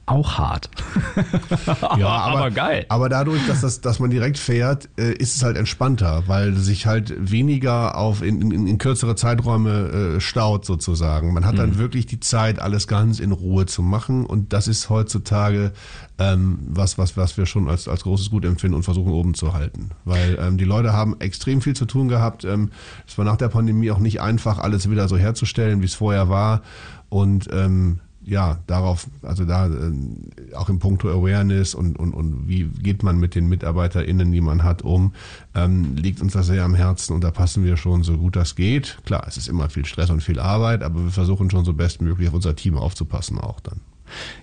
auch 0.06 0.38
hart. 0.38 0.70
ja, 1.97 2.08
aber, 2.08 2.38
aber, 2.38 2.51
geil. 2.51 2.86
Aber 2.89 3.10
dadurch, 3.10 3.45
dass, 3.47 3.62
das, 3.62 3.82
dass 3.82 3.99
man 3.99 4.10
direkt 4.10 4.38
fährt, 4.38 4.89
äh, 4.97 5.14
ist 5.14 5.36
es 5.36 5.43
halt 5.43 5.58
entspannter, 5.58 6.24
weil 6.28 6.54
sich 6.56 6.86
halt 6.86 7.14
weniger 7.18 7.97
auf 7.97 8.22
in, 8.22 8.51
in, 8.51 8.68
in 8.68 8.78
kürzere 8.78 9.16
Zeiträume 9.16 10.16
äh, 10.16 10.20
staut 10.20 10.66
sozusagen. 10.66 11.34
Man 11.34 11.45
hat 11.45 11.58
dann 11.58 11.72
mhm. 11.72 11.78
wirklich 11.78 12.06
die 12.06 12.20
Zeit, 12.20 12.60
alles 12.60 12.88
ganz 12.88 13.20
in 13.20 13.32
Ruhe 13.32 13.66
zu 13.66 13.82
machen 13.82 14.26
und 14.26 14.51
das 14.51 14.68
ist 14.68 14.89
heutzutage 14.89 15.72
ähm, 16.20 16.60
was, 16.68 16.97
was, 16.97 17.18
was 17.18 17.38
wir 17.38 17.45
schon 17.45 17.70
als, 17.70 17.88
als 17.88 18.04
großes 18.04 18.30
Gut 18.30 18.45
empfinden 18.45 18.76
und 18.76 18.84
versuchen 18.84 19.12
oben 19.12 19.34
zu 19.34 19.54
halten. 19.54 19.91
Weil 20.06 20.38
ähm, 20.39 20.58
die 20.58 20.66
Leute 20.66 20.93
haben 20.93 21.20
extrem 21.20 21.62
viel 21.62 21.76
zu 21.76 21.86
tun 21.86 22.08
gehabt. 22.08 22.43
Ähm, 22.43 22.72
es 23.08 23.18
war 23.18 23.26
nach 23.26 23.38
der 23.38 23.49
Pandemie 23.49 23.91
auch 23.91 23.99
nicht 23.99 24.22
einfach, 24.22 24.60
alles 24.60 24.89
wieder 24.89 25.08
so 25.08 25.18
herzustellen, 25.18 25.82
wie 25.82 25.86
es 25.86 25.95
vorher 25.95 26.30
war. 26.30 26.62
Und 27.10 27.47
ähm, 27.51 27.99
ja, 28.26 28.59
darauf, 28.67 29.07
also 29.21 29.45
da 29.45 29.67
äh, 29.67 30.55
auch 30.55 30.69
im 30.69 30.80
Punkto 30.80 31.09
Awareness 31.09 31.76
und, 31.76 31.97
und, 31.99 32.13
und 32.13 32.47
wie 32.47 32.63
geht 32.63 33.03
man 33.03 33.17
mit 33.17 33.36
den 33.36 33.47
MitarbeiterInnen, 33.47 34.32
die 34.32 34.41
man 34.41 34.63
hat, 34.63 34.82
um, 34.82 35.13
ähm, 35.55 35.95
liegt 35.95 36.21
uns 36.21 36.34
das 36.34 36.47
sehr 36.47 36.63
am 36.63 36.76
Herzen 36.76 37.13
und 37.13 37.24
da 37.24 37.32
passen 37.32 37.63
wir 37.63 37.78
schon 37.78 38.03
so 38.03 38.17
gut 38.17 38.36
das 38.36 38.55
geht. 38.55 38.97
Klar, 39.05 39.26
es 39.28 39.38
ist 39.38 39.49
immer 39.49 39.69
viel 39.69 39.86
Stress 39.86 40.09
und 40.09 40.21
viel 40.21 40.39
Arbeit, 40.39 40.84
aber 40.84 41.03
wir 41.03 41.11
versuchen 41.11 41.49
schon 41.49 41.65
so 41.65 41.74
bestmöglich 41.74 42.30
auf 42.30 42.36
unser 42.36 42.55
Team 42.55 42.78
aufzupassen 42.78 43.39
auch 43.39 43.59
dann. 43.59 43.82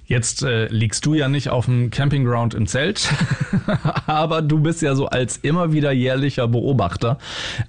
Jetzt 0.07 0.43
äh, 0.43 0.67
liegst 0.67 1.07
du 1.07 1.15
ja 1.15 1.29
nicht 1.29 1.51
auf 1.51 1.67
dem 1.67 1.91
Campingground 1.91 2.55
im 2.55 2.67
Zelt, 2.67 3.13
aber 4.07 4.43
du 4.43 4.59
bist 4.61 4.83
ja 4.83 4.95
so 4.95 5.07
als 5.07 5.37
immer 5.37 5.73
wieder 5.73 5.93
jährlicher 5.93 6.49
Beobachter 6.49 7.19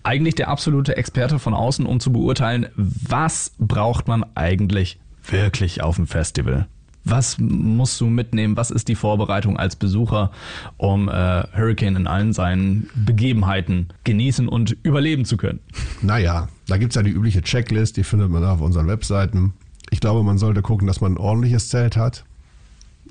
eigentlich 0.01 0.35
der 0.35 0.47
absolute 0.47 0.97
Experte 0.97 1.37
von 1.37 1.53
außen, 1.53 1.85
um 1.85 1.99
zu 1.99 2.11
beurteilen, 2.11 2.67
was 2.75 3.51
braucht 3.59 4.07
man 4.07 4.25
eigentlich 4.35 4.97
wirklich 5.29 5.81
auf 5.81 5.95
dem 5.95 6.07
Festival? 6.07 6.67
Was 7.03 7.39
musst 7.39 7.99
du 7.99 8.05
mitnehmen? 8.07 8.55
Was 8.57 8.69
ist 8.69 8.87
die 8.87 8.95
Vorbereitung 8.95 9.57
als 9.57 9.75
Besucher, 9.75 10.31
um 10.77 11.09
äh, 11.09 11.11
Hurricane 11.11 11.95
in 11.95 12.07
allen 12.07 12.31
seinen 12.31 12.89
Begebenheiten 12.93 13.87
genießen 14.03 14.47
und 14.47 14.77
überleben 14.83 15.25
zu 15.25 15.37
können? 15.37 15.59
Naja, 16.01 16.47
da 16.67 16.77
gibt 16.77 16.91
es 16.91 16.95
ja 16.95 17.01
die 17.01 17.11
übliche 17.11 17.41
Checklist, 17.41 17.97
die 17.97 18.03
findet 18.03 18.29
man 18.29 18.45
auf 18.45 18.61
unseren 18.61 18.87
Webseiten. 18.87 19.53
Ich 19.89 19.99
glaube, 19.99 20.23
man 20.23 20.37
sollte 20.37 20.61
gucken, 20.61 20.87
dass 20.87 21.01
man 21.01 21.13
ein 21.13 21.17
ordentliches 21.17 21.69
Zelt 21.69 21.97
hat. 21.97 22.23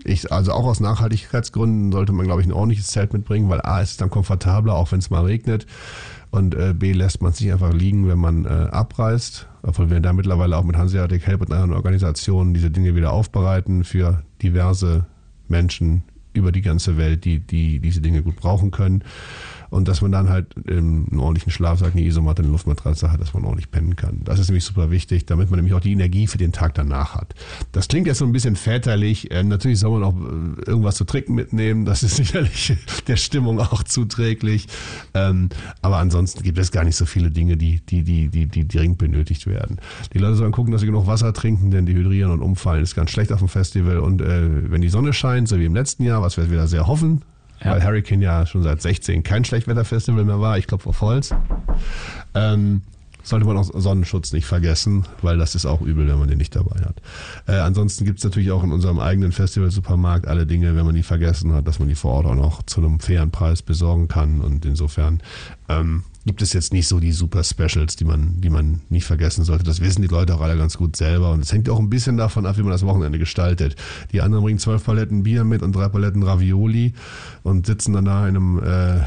Ich, 0.05 0.33
also 0.33 0.53
auch 0.53 0.65
aus 0.65 0.81
Nachhaltigkeitsgründen 0.81 1.93
sollte 1.93 2.13
man, 2.13 2.27
glaube 2.27 2.41
ich, 2.41 2.47
ein 2.47 2.53
ordentliches 2.53 2.87
Zelt 2.87 3.13
mitbringen, 3.13 3.51
weil 3.51 3.61
A, 3.61 3.81
ist 3.81 4.01
dann 4.01 4.09
komfortabler, 4.09 4.75
auch 4.75 4.93
wenn 4.93 5.01
es 5.01 5.11
mal 5.11 5.25
regnet. 5.25 5.67
Und 6.31 6.55
äh, 6.55 6.75
B, 6.75 6.93
lässt 6.93 7.23
man 7.23 7.33
es 7.33 7.41
nicht 7.41 7.53
einfach 7.53 7.73
liegen, 7.73 8.09
wenn 8.09 8.19
man 8.19 8.45
äh, 8.45 8.49
abreist. 8.49 9.49
Obwohl 9.63 9.91
wir 9.91 10.01
da 10.01 10.13
mittlerweile 10.13 10.57
auch 10.57 10.65
mit 10.65 10.77
Hanseatic 10.77 11.27
Help 11.27 11.41
und 11.41 11.53
anderen 11.53 11.73
Organisationen 11.73 12.55
diese 12.55 12.71
Dinge 12.71 12.95
wieder 12.95 13.13
aufbereiten 13.13 13.85
für 13.85 14.23
diverse 14.41 15.07
Menschen 15.49 16.05
über 16.33 16.53
die 16.53 16.63
ganze 16.63 16.97
Welt, 16.97 17.25
die, 17.25 17.41
die 17.41 17.81
diese 17.81 18.01
Dinge 18.01 18.23
gut 18.23 18.37
brauchen 18.37 18.71
können 18.71 19.03
und 19.71 19.89
dass 19.89 20.03
man 20.03 20.13
dann 20.13 20.29
halt 20.29 20.47
einen 20.69 21.19
ordentlichen 21.19 21.53
Schlafsack, 21.53 21.93
eine 21.93 22.03
Isomatte, 22.03 22.43
eine 22.43 22.51
Luftmatratze 22.51 23.11
hat, 23.11 23.21
dass 23.21 23.35
man 23.35 23.45
ordentlich 23.45 23.71
pennen 23.71 23.97
kann. 23.97 24.21
Das 24.25 24.39
ist 24.39 24.49
nämlich 24.49 24.65
super 24.65 24.91
wichtig, 24.91 25.27
damit 25.27 25.51
man 25.51 25.59
nämlich 25.59 25.75
auch 25.75 25.81
die 25.81 25.93
Energie 25.93 26.27
für 26.27 26.39
den 26.39 26.53
Tag 26.53 26.75
danach 26.75 27.15
hat. 27.15 27.35
Das 27.73 27.89
klingt 27.89 28.07
jetzt 28.07 28.19
so 28.19 28.25
ein 28.25 28.33
bisschen 28.33 28.57
väterlich. 28.57 29.31
Äh, 29.31 29.45
natürlich 29.45 29.79
soll 29.79 29.99
man 29.99 30.03
auch 30.03 30.15
äh, 30.15 30.69
irgendwas 30.69 30.97
zu 30.97 31.05
trinken 31.05 31.35
mitnehmen. 31.35 31.85
Das 31.85 32.03
ist 32.03 32.17
sicherlich 32.21 32.77
der 33.07 33.17
Stimmung 33.17 33.61
auch 33.61 33.83
zuträglich. 33.85 34.67
Ähm, 35.15 35.49
aber 35.83 35.99
ansonsten 35.99 36.43
gibt 36.43 36.59
es 36.59 36.73
gar 36.73 36.85
nicht 36.85 36.97
so 36.97 37.07
viele 37.07 37.31
Dinge, 37.31 37.57
die, 37.57 37.81
die, 37.81 38.03
die, 38.03 38.29
die, 38.29 38.47
die 38.47 38.67
dringend 38.67 38.99
benötigt 38.99 39.47
werden. 39.47 39.79
Die 40.13 40.19
Leute 40.19 40.35
sollen 40.35 40.53
gucken, 40.53 40.73
dass 40.73 40.81
sie 40.81 40.87
genug 40.87 41.07
Wasser 41.07 41.33
trinken, 41.33 41.71
denn 41.71 41.87
dehydrieren 41.87 42.33
und 42.33 42.43
umfallen 42.43 42.83
ist 42.83 42.95
ganz 42.95 43.11
schlecht 43.11 43.33
auf 43.33 43.39
dem 43.39 43.49
Festival. 43.49 43.99
Und 43.99 44.21
äh, 44.21 44.71
wenn 44.71 44.81
die 44.81 44.89
Sonne 44.89 45.13
scheint, 45.13 45.49
so 45.49 45.59
wie 45.59 45.65
im 45.65 45.75
letzten 45.75 46.03
Jahr, 46.03 46.23
was 46.23 46.37
wir 46.37 46.51
wieder 46.51 46.67
sehr 46.67 46.87
hoffen, 46.87 47.23
ja. 47.63 47.73
weil 47.73 47.85
Hurricane 47.85 48.23
ja 48.23 48.47
schon 48.47 48.63
seit 48.63 48.83
16 48.83 49.23
kein 49.23 49.45
Schlechtwetterfestival 49.45 50.25
mehr 50.25 50.41
war, 50.41 50.59
ich 50.59 50.67
glaube 50.67 50.83
vor 50.83 51.01
Holz. 51.01 51.35
Ähm, 52.35 52.83
sollte 53.23 53.47
man 53.47 53.57
auch 53.57 53.71
Sonnenschutz 53.75 54.33
nicht 54.33 54.47
vergessen, 54.47 55.05
weil 55.23 55.39
das 55.39 55.55
ist 55.55 55.67
auch 55.67 55.81
übel, 55.83 56.09
wenn 56.09 56.19
man 56.19 56.29
den 56.29 56.39
nicht 56.39 56.57
dabei 56.57 56.81
hat. 56.81 56.97
Äh, 57.47 57.61
ansonsten 57.61 58.05
gibt 58.05 58.19
es 58.19 58.25
natürlich 58.25 58.51
auch 58.51 58.65
in 58.65 58.73
unserem 58.73 58.99
eigenen 58.99 59.33
Festival-Supermarkt 59.33 60.27
alle 60.27 60.47
Dinge, 60.47 60.75
wenn 60.77 60.87
man 60.87 60.95
die 60.95 61.03
vergessen 61.03 61.53
hat, 61.53 61.67
dass 61.67 61.79
man 61.79 61.89
die 61.89 61.95
vor 61.95 62.13
Ort 62.13 62.27
auch 62.27 62.35
noch 62.35 62.63
zu 62.63 62.81
einem 62.81 63.01
fairen 63.01 63.31
Preis 63.31 63.63
besorgen 63.63 64.09
kann. 64.09 64.41
Und 64.41 64.65
insofern 64.65 65.21
ähm, 65.69 66.05
gibt 66.27 66.43
es 66.43 66.53
jetzt 66.53 66.73
nicht 66.73 66.87
so 66.87 67.01
die 67.01 67.13
super 67.13 67.43
Specials, 67.43 67.97
die 67.97 68.05
man, 68.05 68.41
die 68.41 68.51
man 68.51 68.83
nicht 68.91 69.05
vergessen 69.05 69.45
sollte. 69.45 69.65
Das 69.65 69.81
wissen 69.81 70.03
die 70.03 70.09
Leute 70.09 70.35
auch 70.35 70.41
alle 70.41 70.57
ganz 70.57 70.77
gut 70.77 70.97
selber. 70.97 71.33
Und 71.33 71.41
es 71.41 71.53
hängt 71.53 71.69
auch 71.71 71.79
ein 71.79 71.89
bisschen 71.89 72.17
davon 72.17 72.45
ab, 72.45 72.59
wie 72.59 72.63
man 72.63 72.73
das 72.73 72.85
Wochenende 72.85 73.19
gestaltet. 73.19 73.77
Die 74.13 74.21
anderen 74.21 74.45
bringen 74.45 74.59
zwölf 74.59 74.85
Paletten 74.85 75.23
Bier 75.23 75.45
mit 75.45 75.63
und 75.63 75.75
drei 75.75 75.89
Paletten 75.89 76.23
Ravioli 76.23 76.93
und 77.43 77.67
sitzen 77.67 77.95
dann 77.95 78.05
da 78.05 78.29
in 78.29 78.37
einem 78.37 78.63
äh, 78.63 79.01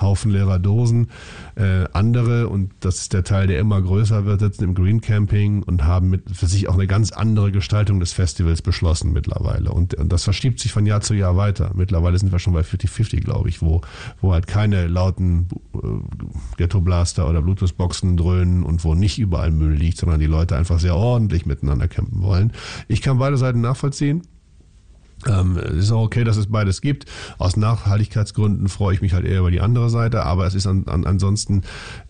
Haufen 0.00 0.30
leerer 0.30 0.58
Dosen. 0.58 1.08
Äh, 1.54 1.84
andere, 1.92 2.48
und 2.48 2.72
das 2.80 2.98
ist 2.98 3.12
der 3.12 3.24
Teil, 3.24 3.46
der 3.46 3.58
immer 3.58 3.80
größer 3.80 4.24
wird, 4.24 4.40
sitzen 4.40 4.64
im 4.64 4.74
Green 4.74 5.00
Camping 5.00 5.62
und 5.62 5.84
haben 5.84 6.10
mit, 6.10 6.30
für 6.30 6.46
sich 6.46 6.68
auch 6.68 6.74
eine 6.74 6.86
ganz 6.86 7.12
andere 7.12 7.52
Gestaltung 7.52 8.00
des 8.00 8.12
Festivals 8.12 8.62
beschlossen 8.62 9.12
mittlerweile. 9.12 9.70
Und, 9.70 9.94
und 9.94 10.12
das 10.12 10.24
verschiebt 10.24 10.60
sich 10.60 10.72
von 10.72 10.86
Jahr 10.86 11.00
zu 11.00 11.14
Jahr 11.14 11.36
weiter. 11.36 11.72
Mittlerweile 11.74 12.18
sind 12.18 12.32
wir 12.32 12.38
schon 12.38 12.52
bei 12.52 12.60
50-50, 12.60 13.20
glaube 13.20 13.48
ich, 13.48 13.62
wo, 13.62 13.80
wo 14.20 14.32
halt 14.32 14.46
keine 14.46 14.86
lauten 14.86 15.48
äh, 15.74 15.78
Ghetto-Blaster 16.56 17.28
oder 17.28 17.42
Bluetooth-Boxen 17.42 18.16
dröhnen 18.16 18.62
und 18.62 18.84
wo 18.84 18.94
nicht 18.94 19.18
überall 19.18 19.50
Müll 19.50 19.74
liegt, 19.74 19.98
sondern 19.98 20.20
die 20.20 20.26
Leute 20.26 20.56
einfach 20.56 20.78
sehr 20.78 20.96
ordentlich 20.96 21.46
miteinander 21.46 21.88
campen 21.88 22.22
wollen. 22.22 22.52
Ich 22.88 23.02
kann 23.02 23.18
beide 23.18 23.36
Seiten 23.36 23.60
nachvollziehen. 23.60 24.22
Ähm, 25.26 25.56
es 25.56 25.84
ist 25.84 25.92
auch 25.92 26.02
okay, 26.02 26.24
dass 26.24 26.36
es 26.36 26.48
beides 26.48 26.80
gibt. 26.80 27.06
Aus 27.38 27.56
Nachhaltigkeitsgründen 27.56 28.68
freue 28.68 28.94
ich 28.94 29.00
mich 29.00 29.14
halt 29.14 29.24
eher 29.24 29.40
über 29.40 29.50
die 29.50 29.60
andere 29.60 29.88
Seite, 29.88 30.24
aber 30.24 30.46
es 30.46 30.54
ist 30.54 30.66
an, 30.66 30.84
an, 30.86 31.06
ansonsten 31.06 31.62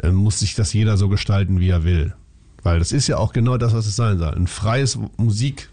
äh, 0.02 0.10
muss 0.10 0.40
sich 0.40 0.54
das 0.54 0.72
jeder 0.72 0.96
so 0.96 1.08
gestalten, 1.08 1.60
wie 1.60 1.68
er 1.68 1.84
will. 1.84 2.14
Weil 2.62 2.80
das 2.80 2.90
ist 2.90 3.06
ja 3.06 3.18
auch 3.18 3.32
genau 3.32 3.58
das, 3.58 3.74
was 3.74 3.86
es 3.86 3.94
sein 3.94 4.18
soll. 4.18 4.34
Ein 4.34 4.48
freies 4.48 4.98
Musik 5.16 5.70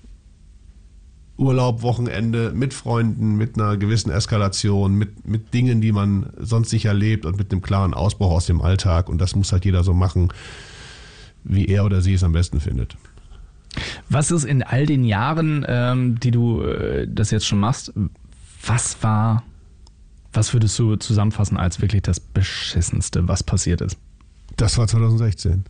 Urlaub, 1.38 1.82
Wochenende 1.82 2.52
mit 2.54 2.74
Freunden, 2.74 3.36
mit 3.36 3.58
einer 3.58 3.78
gewissen 3.78 4.12
Eskalation, 4.12 4.96
mit, 4.96 5.28
mit 5.28 5.54
Dingen, 5.54 5.82
die 5.82 5.92
man 5.92 6.30
sonst 6.38 6.72
nicht 6.72 6.86
erlebt 6.86 7.26
und 7.26 7.38
mit 7.38 7.52
einem 7.52 7.64
klaren 7.64 7.96
Ausbruch 7.96 8.32
aus 8.32 8.46
dem 8.46 8.62
Alltag. 8.62 9.10
Und 9.10 9.20
das 9.20 9.36
muss 9.36 9.52
halt 9.52 9.66
jeder 9.66 9.84
so 9.84 9.94
machen, 9.94 10.30
wie 11.44 11.66
er 11.66 11.86
oder 11.86 12.02
sie 12.02 12.14
es 12.14 12.24
am 12.24 12.34
besten 12.34 12.60
findet. 12.60 12.96
Was 14.10 14.32
ist 14.32 14.44
in 14.44 14.64
all 14.64 14.86
den 14.86 15.04
Jahren, 15.04 15.66
ähm, 15.68 16.20
die 16.20 16.32
du 16.32 16.62
äh, 16.62 17.08
das 17.10 17.32
jetzt 17.32 17.46
schon 17.46 17.60
machst, 17.60 17.94
was 18.66 19.02
war, 19.02 19.44
was 20.32 20.54
würdest 20.54 20.78
du 20.80 20.96
zusammenfassen 20.96 21.58
als 21.58 21.82
wirklich 21.82 22.02
das 22.02 22.20
Beschissenste, 22.20 23.28
was 23.28 23.44
passiert 23.44 23.82
ist? 23.82 23.98
Das 24.58 24.78
war 24.78 24.88
2016. 24.88 25.64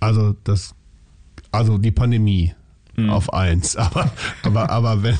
Also 0.00 0.34
das, 0.44 0.74
also 1.50 1.78
die 1.78 1.90
Pandemie 1.90 2.54
mhm. 2.96 3.10
auf 3.10 3.32
eins. 3.32 3.76
Aber, 3.82 4.10
aber, 4.42 4.70
aber 4.70 5.02
wenn, 5.02 5.18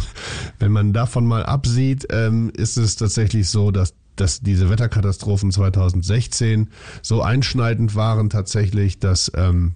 wenn 0.58 0.72
man 0.72 0.92
davon 0.92 1.26
mal 1.26 1.44
absieht, 1.44 2.06
ähm, 2.10 2.50
ist 2.56 2.76
es 2.76 2.96
tatsächlich 2.96 3.48
so, 3.48 3.70
dass 3.70 3.94
dass 4.16 4.40
diese 4.40 4.68
Wetterkatastrophen 4.68 5.50
2016 5.50 6.68
so 7.00 7.22
einschneidend 7.22 7.94
waren 7.94 8.28
tatsächlich, 8.28 8.98
dass 8.98 9.32
ähm, 9.34 9.74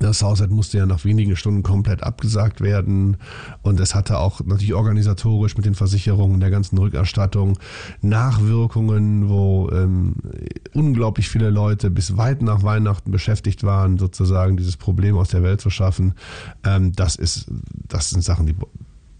das 0.00 0.22
Haushalt 0.22 0.50
musste 0.50 0.78
ja 0.78 0.86
nach 0.86 1.04
wenigen 1.04 1.36
Stunden 1.36 1.62
komplett 1.62 2.02
abgesagt 2.02 2.60
werden 2.60 3.16
und 3.62 3.80
es 3.80 3.94
hatte 3.94 4.18
auch 4.18 4.40
natürlich 4.44 4.74
organisatorisch 4.74 5.56
mit 5.56 5.66
den 5.66 5.74
Versicherungen, 5.74 6.40
der 6.40 6.50
ganzen 6.50 6.78
Rückerstattung 6.78 7.58
Nachwirkungen, 8.02 9.28
wo 9.28 9.70
ähm, 9.70 10.14
unglaublich 10.74 11.28
viele 11.28 11.50
Leute 11.50 11.90
bis 11.90 12.16
weit 12.16 12.42
nach 12.42 12.62
Weihnachten 12.62 13.10
beschäftigt 13.10 13.62
waren, 13.62 13.98
sozusagen 13.98 14.56
dieses 14.56 14.76
Problem 14.76 15.16
aus 15.16 15.28
der 15.28 15.42
Welt 15.42 15.60
zu 15.60 15.70
schaffen. 15.70 16.14
Ähm, 16.64 16.92
das 16.92 17.16
ist, 17.16 17.46
das 17.88 18.10
sind 18.10 18.22
Sachen, 18.22 18.46
die 18.46 18.54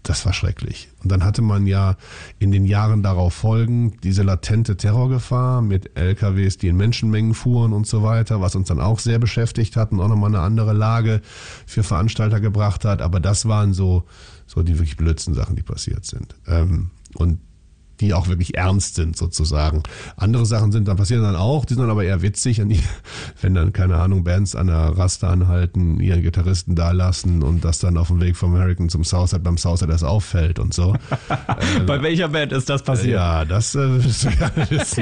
das 0.09 0.25
war 0.25 0.31
schrecklich. 0.31 0.89
Und 1.03 1.11
dann 1.11 1.23
hatte 1.23 1.41
man 1.41 1.67
ja 1.67 1.97
in 2.39 2.51
den 2.51 2.65
Jahren 2.65 3.03
darauf 3.03 3.33
folgend 3.33 4.03
diese 4.03 4.23
latente 4.23 4.77
Terrorgefahr 4.77 5.61
mit 5.61 5.97
LKWs, 5.97 6.57
die 6.57 6.69
in 6.69 6.77
Menschenmengen 6.77 7.33
fuhren 7.33 7.73
und 7.73 7.87
so 7.87 8.03
weiter, 8.03 8.39
was 8.39 8.55
uns 8.55 8.69
dann 8.69 8.79
auch 8.79 8.99
sehr 8.99 9.19
beschäftigt 9.19 9.75
hat 9.75 9.91
und 9.91 9.99
auch 9.99 10.07
nochmal 10.07 10.29
eine 10.29 10.39
andere 10.39 10.73
Lage 10.73 11.21
für 11.65 11.83
Veranstalter 11.83 12.39
gebracht 12.39 12.85
hat. 12.85 13.01
Aber 13.01 13.19
das 13.19 13.47
waren 13.47 13.73
so, 13.73 14.03
so 14.45 14.63
die 14.63 14.79
wirklich 14.79 14.95
blödsten 14.95 15.33
Sachen, 15.33 15.55
die 15.55 15.63
passiert 15.63 16.05
sind. 16.05 16.35
Ähm, 16.47 16.91
und 17.15 17.39
die 17.99 18.13
auch 18.13 18.27
wirklich 18.27 18.55
ernst 18.55 18.95
sind 18.95 19.17
sozusagen. 19.17 19.83
Andere 20.15 20.45
Sachen 20.45 20.71
sind 20.71 20.87
dann 20.87 20.97
passieren 20.97 21.23
dann 21.23 21.35
auch, 21.35 21.65
die 21.65 21.73
sind 21.73 21.81
dann 21.81 21.89
aber 21.89 22.03
eher 22.03 22.21
witzig, 22.21 22.61
wenn 23.41 23.53
dann 23.53 23.73
keine 23.73 23.97
Ahnung 23.97 24.23
Bands 24.23 24.55
an 24.55 24.67
der 24.67 24.97
Raste 24.97 25.27
anhalten, 25.27 25.99
ihren 25.99 26.21
Gitarristen 26.21 26.75
da 26.75 26.91
lassen 26.91 27.43
und 27.43 27.63
das 27.63 27.79
dann 27.79 27.97
auf 27.97 28.07
dem 28.07 28.21
Weg 28.21 28.35
vom 28.35 28.53
American 28.53 28.89
zum 28.89 29.03
Southside 29.03 29.41
beim 29.41 29.57
Southside 29.57 29.91
erst 29.91 30.03
auffällt 30.03 30.59
und 30.59 30.73
so. 30.73 30.95
Bei 31.85 31.97
äh, 31.97 32.01
welcher 32.01 32.29
Band 32.29 32.51
ist 32.51 32.69
das 32.69 32.83
passiert? 32.83 33.15
Ja, 33.15 33.45
das, 33.45 33.75
äh, 33.75 33.97
ist, 33.97 34.23
ja, 34.23 34.47
ist, 34.69 34.97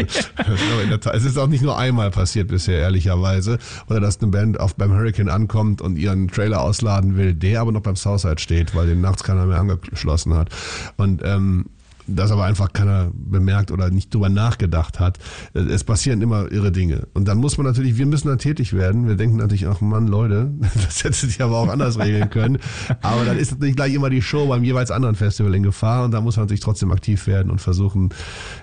es 1.13 1.25
ist 1.25 1.37
auch 1.37 1.47
nicht 1.47 1.63
nur 1.63 1.77
einmal 1.77 2.11
passiert 2.11 2.47
bisher 2.47 2.79
ehrlicherweise 2.79 3.57
oder 3.89 3.99
dass 3.99 4.21
eine 4.21 4.31
Band 4.31 4.59
auf 4.59 4.75
beim 4.75 4.91
Hurricane 4.91 5.29
ankommt 5.29 5.81
und 5.81 5.97
ihren 5.97 6.27
Trailer 6.27 6.61
ausladen 6.61 7.17
will, 7.17 7.33
der 7.33 7.61
aber 7.61 7.71
noch 7.71 7.81
beim 7.81 7.95
Southside 7.95 8.39
steht, 8.39 8.75
weil 8.75 8.87
den 8.87 9.01
nachts 9.01 9.23
keiner 9.23 9.45
mehr 9.45 9.59
angeschlossen 9.59 10.33
hat 10.33 10.49
und 10.97 11.21
ähm, 11.23 11.65
das 12.07 12.31
aber 12.31 12.45
einfach 12.45 12.73
keiner 12.73 13.11
bemerkt 13.13 13.71
oder 13.71 13.89
nicht 13.89 14.13
drüber 14.13 14.29
nachgedacht 14.29 14.99
hat. 14.99 15.17
Es 15.53 15.83
passieren 15.83 16.21
immer 16.21 16.51
irre 16.51 16.71
Dinge. 16.71 17.07
Und 17.13 17.27
dann 17.27 17.37
muss 17.37 17.57
man 17.57 17.65
natürlich, 17.65 17.97
wir 17.97 18.05
müssen 18.05 18.27
dann 18.27 18.37
tätig 18.37 18.73
werden. 18.73 19.07
Wir 19.07 19.15
denken 19.15 19.37
natürlich, 19.37 19.67
ach 19.67 19.81
Mann, 19.81 20.07
Leute, 20.07 20.51
das 20.85 21.03
hätte 21.03 21.15
sich 21.15 21.41
aber 21.41 21.57
auch 21.57 21.69
anders 21.69 21.99
regeln 21.99 22.29
können. 22.29 22.59
Aber 23.01 23.25
dann 23.25 23.37
ist 23.37 23.51
natürlich 23.51 23.75
gleich 23.75 23.93
immer 23.93 24.09
die 24.09 24.21
Show 24.21 24.47
beim 24.47 24.63
jeweils 24.63 24.91
anderen 24.91 25.15
Festival 25.15 25.53
in 25.55 25.63
Gefahr 25.63 26.05
und 26.05 26.11
da 26.11 26.21
muss 26.21 26.37
man 26.37 26.45
natürlich 26.45 26.61
trotzdem 26.61 26.91
aktiv 26.91 27.27
werden 27.27 27.51
und 27.51 27.61
versuchen, 27.61 28.09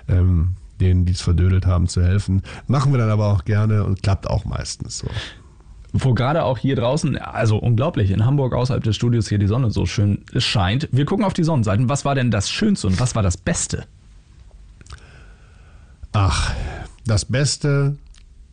ähm, 0.07 0.55
denen, 0.79 1.05
die 1.05 1.13
es 1.13 1.21
verdödelt 1.21 1.65
haben, 1.65 1.87
zu 1.87 2.01
helfen. 2.01 2.41
Machen 2.67 2.91
wir 2.91 2.99
dann 2.99 3.09
aber 3.09 3.27
auch 3.27 3.45
gerne 3.45 3.83
und 3.83 4.01
klappt 4.03 4.27
auch 4.29 4.45
meistens 4.45 4.97
so 4.97 5.07
wo 5.93 6.15
gerade 6.15 6.43
auch 6.43 6.57
hier 6.57 6.75
draußen, 6.75 7.17
also 7.17 7.57
unglaublich, 7.57 8.09
in 8.09 8.25
Hamburg 8.25 8.53
außerhalb 8.53 8.83
des 8.83 8.95
Studios 8.95 9.29
hier 9.29 9.37
die 9.37 9.47
Sonne 9.47 9.69
so 9.69 9.85
schön 9.85 10.23
scheint. 10.35 10.89
Wir 10.91 11.05
gucken 11.05 11.23
auf 11.23 11.33
die 11.33 11.43
Sonnenseiten. 11.43 11.87
Was 11.87 12.03
war 12.03 12.15
denn 12.15 12.31
das 12.31 12.49
Schönste 12.49 12.87
und 12.87 12.99
was 12.99 13.15
war 13.15 13.21
das 13.21 13.37
Beste? 13.37 13.85
Ach, 16.11 16.53
das 17.05 17.25
Beste. 17.25 17.97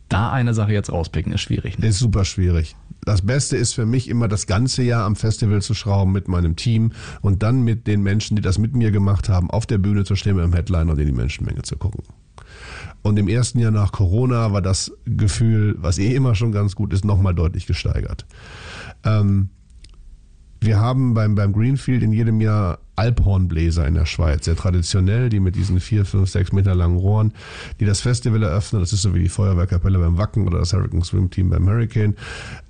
Da 0.07 0.31
eine 0.31 0.53
Sache 0.53 0.73
jetzt 0.73 0.91
rauspicken 0.91 1.33
ist 1.33 1.41
schwierig. 1.41 1.79
Ne? 1.79 1.87
Ist 1.87 1.99
super 1.99 2.25
schwierig. 2.25 2.75
Das 3.03 3.23
Beste 3.23 3.57
ist 3.57 3.73
für 3.73 3.85
mich 3.85 4.07
immer 4.09 4.27
das 4.27 4.45
ganze 4.45 4.83
Jahr 4.83 5.05
am 5.05 5.15
Festival 5.15 5.61
zu 5.61 5.73
schrauben 5.73 6.11
mit 6.11 6.27
meinem 6.27 6.55
Team 6.55 6.91
und 7.21 7.41
dann 7.41 7.63
mit 7.63 7.87
den 7.87 8.03
Menschen, 8.03 8.35
die 8.35 8.41
das 8.41 8.59
mit 8.59 8.75
mir 8.75 8.91
gemacht 8.91 9.29
haben, 9.29 9.49
auf 9.49 9.65
der 9.65 9.79
Bühne 9.79 10.03
zu 10.03 10.15
stehen 10.15 10.35
mit 10.35 10.43
dem 10.43 10.53
Headliner 10.53 10.91
und 10.91 10.99
in 10.99 11.07
die 11.07 11.11
Menschenmenge 11.11 11.63
zu 11.63 11.77
gucken. 11.77 12.03
Und 13.03 13.17
im 13.17 13.27
ersten 13.27 13.59
Jahr 13.59 13.71
nach 13.71 13.91
Corona 13.91 14.53
war 14.53 14.61
das 14.61 14.91
Gefühl, 15.05 15.75
was 15.79 15.97
eh 15.97 16.13
immer 16.13 16.35
schon 16.35 16.51
ganz 16.51 16.75
gut 16.75 16.93
ist, 16.93 17.03
nochmal 17.03 17.33
deutlich 17.33 17.65
gesteigert. 17.65 18.25
Ähm, 19.03 19.49
wir 20.61 20.79
haben 20.79 21.15
beim, 21.15 21.33
beim 21.33 21.53
Greenfield 21.53 22.03
in 22.03 22.13
jedem 22.13 22.39
Jahr 22.39 22.77
Alphornbläser 22.95 23.87
in 23.87 23.95
der 23.95 24.05
Schweiz, 24.05 24.45
sehr 24.45 24.55
traditionell, 24.55 25.29
die 25.29 25.39
mit 25.39 25.55
diesen 25.55 25.79
vier, 25.79 26.05
fünf, 26.05 26.29
sechs 26.29 26.51
Meter 26.51 26.75
langen 26.75 26.97
Rohren, 26.97 27.33
die 27.79 27.85
das 27.85 28.01
Festival 28.01 28.43
eröffnen. 28.43 28.79
Das 28.79 28.93
ist 28.93 29.01
so 29.01 29.15
wie 29.15 29.23
die 29.23 29.29
Feuerwehrkapelle 29.29 29.97
beim 29.97 30.19
Wacken 30.19 30.45
oder 30.45 30.59
das 30.59 30.71
Hurricane 30.71 31.01
Swim 31.01 31.31
Team 31.31 31.49
beim 31.49 31.67
Hurricane. 31.67 32.15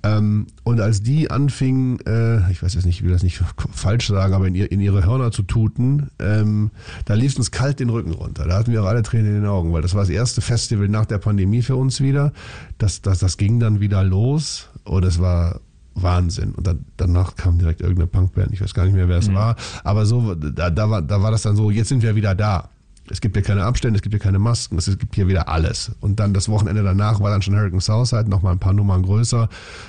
Ähm, 0.02 0.46
und 0.62 0.80
als 0.80 1.02
die 1.02 1.30
anfingen, 1.30 2.00
äh, 2.06 2.50
ich 2.50 2.62
weiß 2.62 2.72
jetzt 2.72 2.86
nicht, 2.86 3.00
ich 3.00 3.04
will 3.04 3.12
das 3.12 3.22
nicht 3.22 3.42
falsch 3.72 4.08
sagen, 4.08 4.32
aber 4.32 4.46
in, 4.46 4.54
ihr, 4.54 4.72
in 4.72 4.80
ihre 4.80 5.04
Hörner 5.04 5.30
zu 5.30 5.42
tuten, 5.42 6.10
ähm, 6.18 6.70
da 7.04 7.12
lief 7.12 7.36
uns 7.36 7.50
kalt 7.50 7.78
den 7.78 7.90
Rücken 7.90 8.12
runter. 8.12 8.46
Da 8.46 8.56
hatten 8.56 8.72
wir 8.72 8.82
auch 8.84 8.88
alle 8.88 9.02
Tränen 9.02 9.26
in 9.26 9.42
den 9.42 9.46
Augen, 9.46 9.74
weil 9.74 9.82
das 9.82 9.92
war 9.92 10.00
das 10.00 10.10
erste 10.10 10.40
Festival 10.40 10.88
nach 10.88 11.04
der 11.04 11.18
Pandemie 11.18 11.60
für 11.60 11.76
uns 11.76 12.00
wieder. 12.00 12.32
Das, 12.78 13.02
das, 13.02 13.18
das 13.18 13.36
ging 13.36 13.60
dann 13.60 13.80
wieder 13.80 14.02
los 14.02 14.70
und 14.84 15.04
es 15.04 15.20
war 15.20 15.60
Wahnsinn. 15.94 16.52
Und 16.52 16.66
dann, 16.66 16.84
danach 16.96 17.36
kam 17.36 17.58
direkt 17.58 17.80
irgendeine 17.80 18.06
Punkband, 18.06 18.52
ich 18.52 18.60
weiß 18.60 18.74
gar 18.74 18.84
nicht 18.84 18.94
mehr, 18.94 19.08
wer 19.08 19.18
es 19.18 19.28
mhm. 19.28 19.34
war. 19.34 19.56
Aber 19.84 20.06
so, 20.06 20.34
da, 20.34 20.70
da, 20.70 20.90
war, 20.90 21.02
da 21.02 21.22
war 21.22 21.30
das 21.30 21.42
dann 21.42 21.56
so, 21.56 21.70
jetzt 21.70 21.88
sind 21.88 22.02
wir 22.02 22.14
wieder 22.14 22.34
da. 22.34 22.70
Es 23.10 23.20
gibt 23.20 23.34
hier 23.34 23.42
keine 23.42 23.64
Abstände, 23.64 23.96
es 23.96 24.02
gibt 24.02 24.14
hier 24.14 24.20
keine 24.20 24.38
Masken, 24.38 24.78
es 24.78 24.86
gibt 24.86 25.16
hier 25.16 25.26
wieder 25.26 25.48
alles. 25.48 25.90
Und 26.00 26.20
dann 26.20 26.32
das 26.32 26.48
Wochenende 26.48 26.82
danach 26.82 27.20
war 27.20 27.30
dann 27.30 27.42
schon 27.42 27.54
Hurricane 27.54 27.80
Southside, 27.80 28.30
nochmal 28.30 28.52
ein 28.52 28.60
paar 28.60 28.72
Nummern 28.72 29.02
größer. 29.02 29.48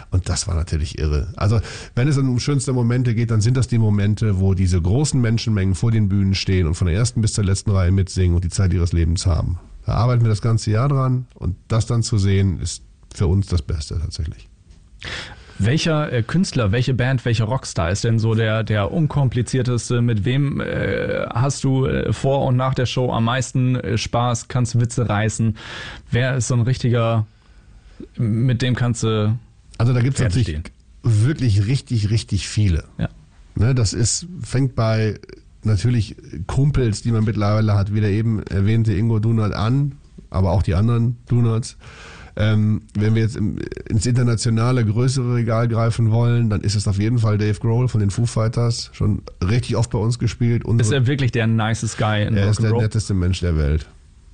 Und 0.09 0.27
das 0.29 0.47
war 0.47 0.55
natürlich 0.55 0.97
irre. 0.97 1.31
Also, 1.37 1.61
wenn 1.95 2.07
es 2.07 2.17
um 2.17 2.39
schönste 2.39 2.73
Momente 2.73 3.13
geht, 3.13 3.29
dann 3.29 3.39
sind 3.39 3.55
das 3.55 3.67
die 3.67 3.77
Momente, 3.77 4.39
wo 4.39 4.55
diese 4.55 4.81
großen 4.81 5.21
Menschenmengen 5.21 5.75
vor 5.75 5.91
den 5.91 6.09
Bühnen 6.09 6.33
stehen 6.33 6.65
und 6.65 6.73
von 6.73 6.87
der 6.87 6.97
ersten 6.97 7.21
bis 7.21 7.33
zur 7.33 7.43
letzten 7.43 7.71
Reihe 7.71 7.91
mitsingen 7.91 8.35
und 8.35 8.43
die 8.43 8.49
Zeit 8.49 8.73
ihres 8.73 8.93
Lebens 8.93 9.27
haben. 9.27 9.59
Da 9.85 9.93
arbeiten 9.93 10.23
wir 10.23 10.29
das 10.29 10.41
ganze 10.41 10.71
Jahr 10.71 10.89
dran 10.89 11.27
und 11.35 11.55
das 11.67 11.85
dann 11.85 12.01
zu 12.01 12.17
sehen, 12.17 12.59
ist 12.59 12.83
für 13.13 13.27
uns 13.27 13.47
das 13.47 13.61
Beste 13.61 13.99
tatsächlich. 13.99 14.49
Welcher 15.59 16.11
äh, 16.11 16.23
Künstler, 16.23 16.71
welche 16.71 16.93
Band, 16.93 17.23
welcher 17.25 17.45
Rockstar 17.45 17.91
ist 17.91 18.03
denn 18.03 18.19
so 18.19 18.33
der, 18.33 18.63
der 18.63 18.91
unkomplizierteste? 18.91 20.01
Mit 20.01 20.25
wem 20.25 20.59
äh, 20.59 21.25
hast 21.29 21.63
du 21.63 21.85
äh, 21.85 22.11
vor 22.11 22.45
und 22.45 22.55
nach 22.55 22.73
der 22.73 22.85
Show 22.85 23.11
am 23.11 23.25
meisten 23.25 23.75
äh, 23.75 23.97
Spaß, 23.97 24.47
kannst 24.47 24.79
Witze 24.79 25.07
reißen? 25.07 25.57
Wer 26.11 26.35
ist 26.37 26.47
so 26.47 26.55
ein 26.55 26.61
richtiger, 26.61 27.27
mit 28.17 28.61
dem 28.61 28.75
kannst 28.75 29.03
du. 29.03 29.37
Also 29.77 29.93
da 29.93 30.01
gibt 30.01 30.15
es 30.15 30.23
natürlich 30.23 30.59
wirklich 31.03 31.67
richtig, 31.67 32.09
richtig 32.09 32.47
viele. 32.47 32.85
Ja. 32.97 33.09
Ne, 33.55 33.75
das 33.75 33.93
ist, 33.93 34.25
fängt 34.41 34.75
bei 34.75 35.19
natürlich 35.63 36.15
Kumpels, 36.47 37.01
die 37.01 37.11
man 37.11 37.23
mittlerweile 37.23 37.75
hat, 37.75 37.93
wie 37.93 38.01
der 38.01 38.09
eben 38.09 38.41
erwähnte 38.43 38.93
Ingo 38.93 39.19
Dunat 39.19 39.53
an, 39.53 39.93
aber 40.29 40.51
auch 40.51 40.63
die 40.63 40.75
anderen 40.75 41.17
Dunats. 41.27 41.77
Ähm, 42.35 42.81
wenn 42.95 43.15
wir 43.15 43.21
jetzt 43.21 43.35
im, 43.35 43.57
ins 43.87 44.05
internationale, 44.05 44.85
größere 44.85 45.35
Regal 45.35 45.67
greifen 45.67 46.11
wollen, 46.11 46.49
dann 46.49 46.61
ist 46.61 46.75
es 46.75 46.87
auf 46.87 46.99
jeden 46.99 47.19
Fall 47.19 47.37
Dave 47.37 47.59
Grohl 47.59 47.87
von 47.87 47.99
den 47.99 48.09
Foo 48.09 48.25
Fighters. 48.25 48.89
Schon 48.93 49.21
richtig 49.47 49.75
oft 49.75 49.91
bei 49.91 49.99
uns 49.99 50.19
gespielt. 50.19 50.65
Unsere, 50.65 50.87
ist 50.87 50.93
er 50.93 51.07
wirklich 51.07 51.31
der 51.31 51.47
nicest 51.47 51.97
Guy 51.97 52.25
in 52.25 52.35
Er 52.35 52.49
ist 52.49 52.61
der 52.61 52.73
netteste 52.73 53.13
Mensch 53.13 53.39
der 53.41 53.57
Welt. 53.57 53.87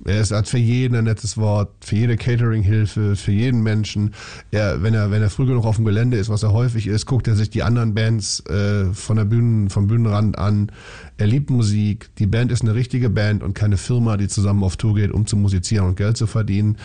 Er 0.04 0.20
ist, 0.20 0.32
hat 0.32 0.48
für 0.48 0.58
jeden 0.58 0.94
ein 0.96 1.04
nettes 1.04 1.36
Wort, 1.36 1.70
für 1.82 1.96
jede 1.96 2.16
Catering-Hilfe, 2.16 3.16
für 3.16 3.32
jeden 3.32 3.62
Menschen. 3.62 4.14
Er, 4.50 4.82
wenn 4.82 4.94
er, 4.94 5.10
wenn 5.10 5.20
er 5.20 5.28
früh 5.28 5.44
genug 5.44 5.66
auf 5.66 5.76
dem 5.76 5.84
Gelände 5.84 6.16
ist, 6.16 6.30
was 6.30 6.42
er 6.42 6.52
häufig 6.52 6.86
ist, 6.86 7.04
guckt 7.04 7.28
er 7.28 7.36
sich 7.36 7.50
die 7.50 7.62
anderen 7.62 7.94
Bands 7.94 8.40
äh, 8.46 8.94
von 8.94 9.18
der 9.18 9.26
Bühnen, 9.26 9.68
vom 9.68 9.88
Bühnenrand 9.88 10.38
an. 10.38 10.72
Er 11.18 11.26
liebt 11.26 11.50
Musik. 11.50 12.08
Die 12.16 12.26
Band 12.26 12.50
ist 12.50 12.62
eine 12.62 12.74
richtige 12.74 13.10
Band 13.10 13.42
und 13.42 13.52
keine 13.52 13.76
Firma, 13.76 14.16
die 14.16 14.28
zusammen 14.28 14.64
auf 14.64 14.78
Tour 14.78 14.94
geht, 14.94 15.12
um 15.12 15.26
zu 15.26 15.36
musizieren 15.36 15.86
und 15.86 15.96
Geld 15.96 16.16
zu 16.16 16.26
verdienen. 16.26 16.78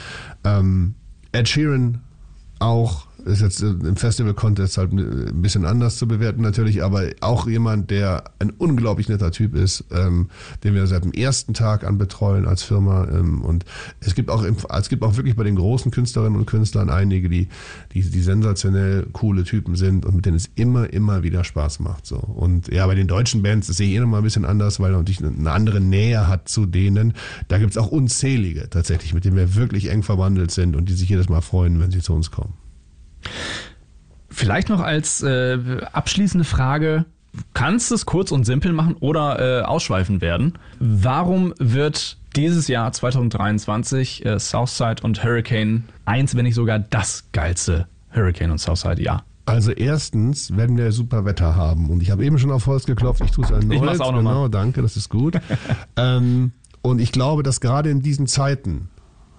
Ähm, 0.44 0.96
Ed 1.36 1.50
Sheeran 1.50 2.02
auch 2.60 3.08
ist 3.26 3.42
jetzt 3.42 3.62
im 3.62 3.96
Festival-Kontext 3.96 4.78
halt 4.78 4.92
ein 4.92 5.42
bisschen 5.42 5.66
anders 5.66 5.98
zu 5.98 6.08
bewerten 6.08 6.42
natürlich, 6.42 6.84
aber 6.84 7.10
auch 7.22 7.48
jemand, 7.48 7.90
der 7.90 8.26
ein 8.40 8.52
unglaublich 8.52 9.10
netter 9.10 9.32
Typ 9.32 9.56
ist, 9.56 9.86
ähm, 9.92 10.30
den 10.64 10.76
wir 10.76 10.86
seit 10.88 11.04
dem 11.04 11.12
ersten 11.12 11.54
Tag 11.54 11.84
an 11.84 11.98
betreuen 11.98 12.48
als 12.48 12.64
Firma. 12.64 13.08
Ähm, 13.08 13.42
und 13.42 13.66
es 14.00 14.16
gibt 14.16 14.30
auch 14.30 14.44
es 14.44 14.90
gibt 14.90 15.04
auch 15.04 15.18
wirklich 15.18 15.36
bei 15.36 15.44
den 15.44 15.56
großen 15.56 15.92
Künstlerinnen 15.92 16.38
und 16.40 16.46
Künstlern 16.46 16.90
einige, 16.90 17.30
die, 17.30 17.48
die, 17.94 18.02
die 18.02 18.22
sensationell 18.22 19.08
coole 19.12 19.44
Typen 19.44 19.76
sind 19.76 20.06
und 20.06 20.16
mit 20.16 20.26
denen 20.26 20.38
es 20.38 20.50
immer, 20.56 20.92
immer 20.92 21.24
wieder 21.24 21.44
Spaß 21.44 21.80
macht. 21.80 22.06
So. 22.06 22.18
Und 22.18 22.68
ja, 22.68 22.86
bei 22.86 22.96
den 22.96 23.08
deutschen 23.08 23.42
Bands, 23.42 23.68
sehe 23.68 23.90
ich 23.90 23.96
eh 23.96 24.00
nochmal 24.00 24.22
ein 24.22 24.24
bisschen 24.24 24.46
anders, 24.46 24.80
weil 24.80 24.92
natürlich 24.92 25.24
eine 25.24 25.52
andere 25.52 25.82
Nähe 25.82 26.28
hat 26.28 26.48
zu 26.48 26.66
denen. 26.66 27.14
Da 27.48 27.58
gibt 27.58 27.72
es 27.72 27.78
auch 27.78 27.88
unzählige 27.88 28.70
tatsächlich, 28.70 29.14
mit 29.14 29.26
denen 29.26 29.36
wir 29.36 29.56
wirklich 29.56 29.90
eng 29.90 30.04
verwandelt 30.04 30.52
sind 30.52 30.76
und 30.76 30.90
die 30.90 30.94
sich 30.94 31.10
jedes 31.10 31.30
Mal 31.30 31.42
freuen, 31.42 31.80
wenn 31.80 31.92
sie 31.92 32.02
zu 32.02 32.14
uns 32.14 32.32
kommen. 32.32 32.54
Vielleicht 34.30 34.70
noch 34.70 34.82
als 34.82 35.24
äh, 35.24 35.58
abschließende 35.94 36.44
Frage, 36.44 37.06
kannst 37.54 37.92
es 37.92 38.06
kurz 38.06 38.32
und 38.32 38.46
simpel 38.46 38.74
machen 38.74 38.96
oder 39.00 39.62
äh, 39.62 39.64
ausschweifend 39.64 40.22
werden. 40.22 40.54
Warum 40.80 41.54
wird 41.60 42.18
dieses 42.36 42.68
Jahr 42.68 42.92
2023 42.92 44.26
äh, 44.26 44.40
Southside 44.40 45.04
und 45.04 45.24
Hurricane 45.24 45.86
eins, 46.06 46.36
wenn 46.36 46.44
nicht 46.44 46.56
sogar 46.56 46.80
das 46.80 47.26
geilste 47.32 47.88
Hurricane 48.14 48.52
und 48.52 48.58
Southside 48.58 49.02
Jahr? 49.02 49.24
Also 49.46 49.72
erstens 49.72 50.56
werden 50.58 50.76
wir 50.76 50.92
super 50.92 51.24
Wetter 51.24 51.56
haben 51.56 51.90
und 51.90 52.02
ich 52.02 52.10
habe 52.10 52.26
eben 52.26 52.40
schon 52.40 52.52
auf 52.52 52.66
Holz 52.66 52.86
geklopft, 52.86 53.22
ich 53.24 53.32
tue 53.32 53.46
es 53.46 53.52
erneut. 53.52 53.74
Ich 53.74 53.82
mach's 53.82 54.00
auch 54.00 54.12
nochmal. 54.12 54.34
Genau, 54.34 54.48
danke, 54.48 54.82
das 54.82 54.98
ist 54.98 55.10
gut. 55.10 55.40
ähm, 55.98 56.52
und 56.82 57.00
ich 57.00 57.12
glaube, 57.12 57.44
dass 57.44 57.62
gerade 57.62 57.90
in 57.90 58.02
diesen 58.02 58.26
Zeiten, 58.28 58.90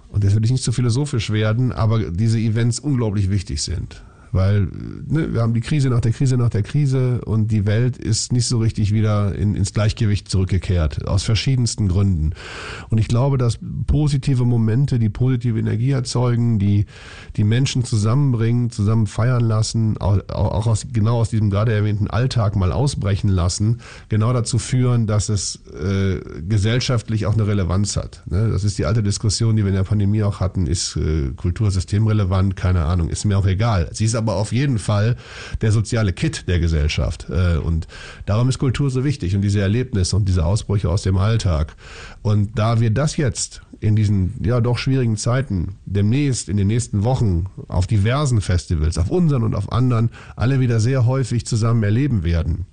und 0.09 0.23
das 0.23 0.35
will 0.35 0.43
ich 0.45 0.51
nicht 0.51 0.63
so 0.63 0.71
philosophisch 0.71 1.29
werden, 1.31 1.71
aber 1.71 2.11
diese 2.11 2.39
Events 2.39 2.79
unglaublich 2.79 3.29
wichtig 3.29 3.61
sind. 3.61 4.03
Weil 4.31 4.67
ne, 5.07 5.33
wir 5.33 5.41
haben 5.41 5.53
die 5.53 5.61
Krise 5.61 5.89
nach 5.89 6.01
der 6.01 6.11
Krise 6.11 6.37
nach 6.37 6.49
der 6.49 6.63
Krise 6.63 7.21
und 7.25 7.51
die 7.51 7.65
Welt 7.65 7.97
ist 7.97 8.31
nicht 8.31 8.45
so 8.45 8.59
richtig 8.59 8.93
wieder 8.93 9.35
in, 9.35 9.55
ins 9.55 9.73
Gleichgewicht 9.73 10.29
zurückgekehrt, 10.29 11.07
aus 11.07 11.23
verschiedensten 11.23 11.87
Gründen. 11.87 12.33
Und 12.89 12.97
ich 12.97 13.07
glaube, 13.07 13.37
dass 13.37 13.59
positive 13.87 14.45
Momente, 14.45 14.99
die 14.99 15.09
positive 15.09 15.59
Energie 15.59 15.91
erzeugen, 15.91 16.59
die 16.59 16.85
die 17.35 17.43
Menschen 17.43 17.83
zusammenbringen, 17.83 18.69
zusammen 18.69 19.07
feiern 19.07 19.43
lassen, 19.43 19.97
auch, 19.97 20.19
auch 20.29 20.67
aus, 20.67 20.87
genau 20.91 21.19
aus 21.19 21.29
diesem 21.29 21.49
gerade 21.49 21.73
erwähnten 21.73 22.07
Alltag 22.07 22.55
mal 22.55 22.71
ausbrechen 22.71 23.29
lassen, 23.29 23.81
genau 24.09 24.33
dazu 24.33 24.59
führen, 24.59 25.07
dass 25.07 25.29
es 25.29 25.61
äh, 25.73 26.19
gesellschaftlich 26.47 27.25
auch 27.25 27.33
eine 27.33 27.47
Relevanz 27.47 27.95
hat. 27.97 28.23
Ne? 28.25 28.49
Das 28.49 28.63
ist 28.63 28.77
die 28.77 28.85
alte 28.85 29.03
Diskussion, 29.03 29.55
die 29.55 29.63
wir 29.63 29.69
in 29.69 29.75
der 29.75 29.83
Pandemie 29.83 30.23
auch 30.23 30.39
hatten, 30.39 30.67
ist 30.67 30.95
äh, 30.95 31.31
Kultur 31.35 31.71
systemrelevant? 31.71 32.55
Keine 32.55 32.85
Ahnung, 32.85 33.09
ist 33.09 33.25
mir 33.25 33.37
auch 33.37 33.45
egal. 33.45 33.89
Sie 33.93 34.05
ist 34.05 34.15
aber 34.17 34.35
auf 34.35 34.51
jeden 34.51 34.79
Fall 34.79 35.15
der 35.61 35.71
soziale 35.71 36.13
Kit 36.13 36.47
der 36.47 36.59
Gesellschaft. 36.59 37.27
Äh, 37.29 37.57
und 37.57 37.87
darum 38.25 38.49
ist 38.49 38.59
Kultur 38.59 38.89
so 38.89 39.03
wichtig 39.03 39.35
und 39.35 39.41
diese 39.41 39.61
Erlebnisse 39.61 40.15
und 40.15 40.27
diese 40.27 40.45
Ausbrüche 40.45 40.89
aus 40.89 41.03
dem 41.03 41.17
Alltag. 41.17 41.75
Und 42.21 42.57
da 42.57 42.79
wir 42.79 42.91
das 42.91 43.17
jetzt 43.17 43.61
in 43.79 43.95
diesen 43.95 44.33
ja 44.43 44.59
doch 44.59 44.77
schwierigen 44.77 45.17
Zeiten 45.17 45.75
demnächst 45.85 46.49
in 46.49 46.57
den 46.57 46.67
nächsten 46.67 47.03
Wochen 47.03 47.45
auf 47.67 47.87
diversen 47.87 48.41
Festivals, 48.41 48.97
auf 48.97 49.09
unseren 49.09 49.43
und 49.43 49.55
auf 49.55 49.71
anderen, 49.71 50.09
alle 50.35 50.59
wieder 50.59 50.79
sehr 50.79 51.05
häufig 51.05 51.45
zusammen 51.45 51.83
erleben 51.83 52.23
werden. 52.23 52.65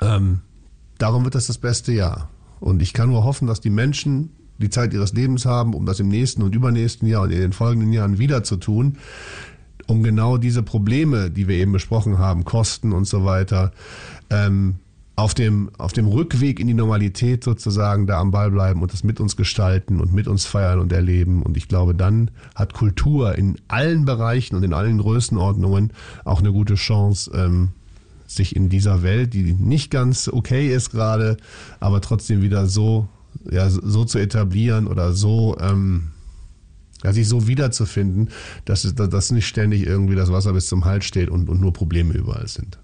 Ähm, 0.00 0.40
darum 0.98 1.24
wird 1.24 1.34
das 1.34 1.46
das 1.46 1.58
beste 1.58 1.92
Jahr. 1.92 2.28
Und 2.58 2.82
ich 2.82 2.92
kann 2.92 3.08
nur 3.08 3.24
hoffen, 3.24 3.46
dass 3.46 3.60
die 3.60 3.70
Menschen 3.70 4.30
die 4.58 4.68
Zeit 4.68 4.92
ihres 4.92 5.14
Lebens 5.14 5.46
haben, 5.46 5.74
um 5.74 5.86
das 5.86 6.00
im 6.00 6.08
nächsten 6.08 6.42
und 6.42 6.54
übernächsten 6.54 7.08
Jahr 7.08 7.22
und 7.22 7.30
in 7.30 7.40
den 7.40 7.52
folgenden 7.52 7.92
Jahren 7.92 8.18
wieder 8.18 8.44
zu 8.44 8.56
tun 8.56 8.98
um 9.90 10.02
genau 10.02 10.38
diese 10.38 10.62
Probleme, 10.62 11.30
die 11.30 11.48
wir 11.48 11.56
eben 11.56 11.72
besprochen 11.72 12.18
haben, 12.18 12.44
Kosten 12.44 12.92
und 12.92 13.06
so 13.06 13.24
weiter, 13.24 13.72
ähm, 14.30 14.76
auf 15.16 15.34
dem, 15.34 15.70
auf 15.76 15.92
dem 15.92 16.06
Rückweg 16.06 16.60
in 16.60 16.66
die 16.66 16.74
Normalität 16.74 17.44
sozusagen 17.44 18.06
da 18.06 18.20
am 18.20 18.30
Ball 18.30 18.50
bleiben 18.50 18.80
und 18.80 18.92
das 18.92 19.04
mit 19.04 19.20
uns 19.20 19.36
gestalten 19.36 20.00
und 20.00 20.14
mit 20.14 20.28
uns 20.28 20.46
feiern 20.46 20.78
und 20.78 20.92
erleben. 20.92 21.42
Und 21.42 21.58
ich 21.58 21.68
glaube, 21.68 21.94
dann 21.94 22.30
hat 22.54 22.72
Kultur 22.72 23.34
in 23.36 23.56
allen 23.68 24.06
Bereichen 24.06 24.56
und 24.56 24.62
in 24.62 24.72
allen 24.72 24.96
Größenordnungen 24.96 25.92
auch 26.24 26.40
eine 26.40 26.52
gute 26.52 26.76
Chance, 26.76 27.30
ähm, 27.34 27.70
sich 28.26 28.54
in 28.54 28.68
dieser 28.68 29.02
Welt, 29.02 29.34
die 29.34 29.52
nicht 29.52 29.90
ganz 29.90 30.28
okay 30.28 30.72
ist 30.72 30.90
gerade, 30.90 31.36
aber 31.80 32.00
trotzdem 32.00 32.42
wieder 32.42 32.66
so, 32.66 33.08
ja, 33.50 33.68
so 33.68 34.04
zu 34.04 34.18
etablieren 34.18 34.86
oder 34.86 35.12
so, 35.12 35.56
ähm, 35.60 36.12
ja, 37.02 37.12
sich 37.12 37.28
so 37.28 37.46
wiederzufinden, 37.46 38.30
dass, 38.64 38.94
dass 38.94 39.30
nicht 39.30 39.46
ständig 39.46 39.86
irgendwie 39.86 40.14
das 40.14 40.32
Wasser 40.32 40.52
bis 40.52 40.66
zum 40.66 40.84
Hals 40.84 41.04
steht 41.04 41.28
und, 41.28 41.48
und 41.48 41.60
nur 41.60 41.72
Probleme 41.72 42.14
überall 42.14 42.48
sind. 42.48 42.78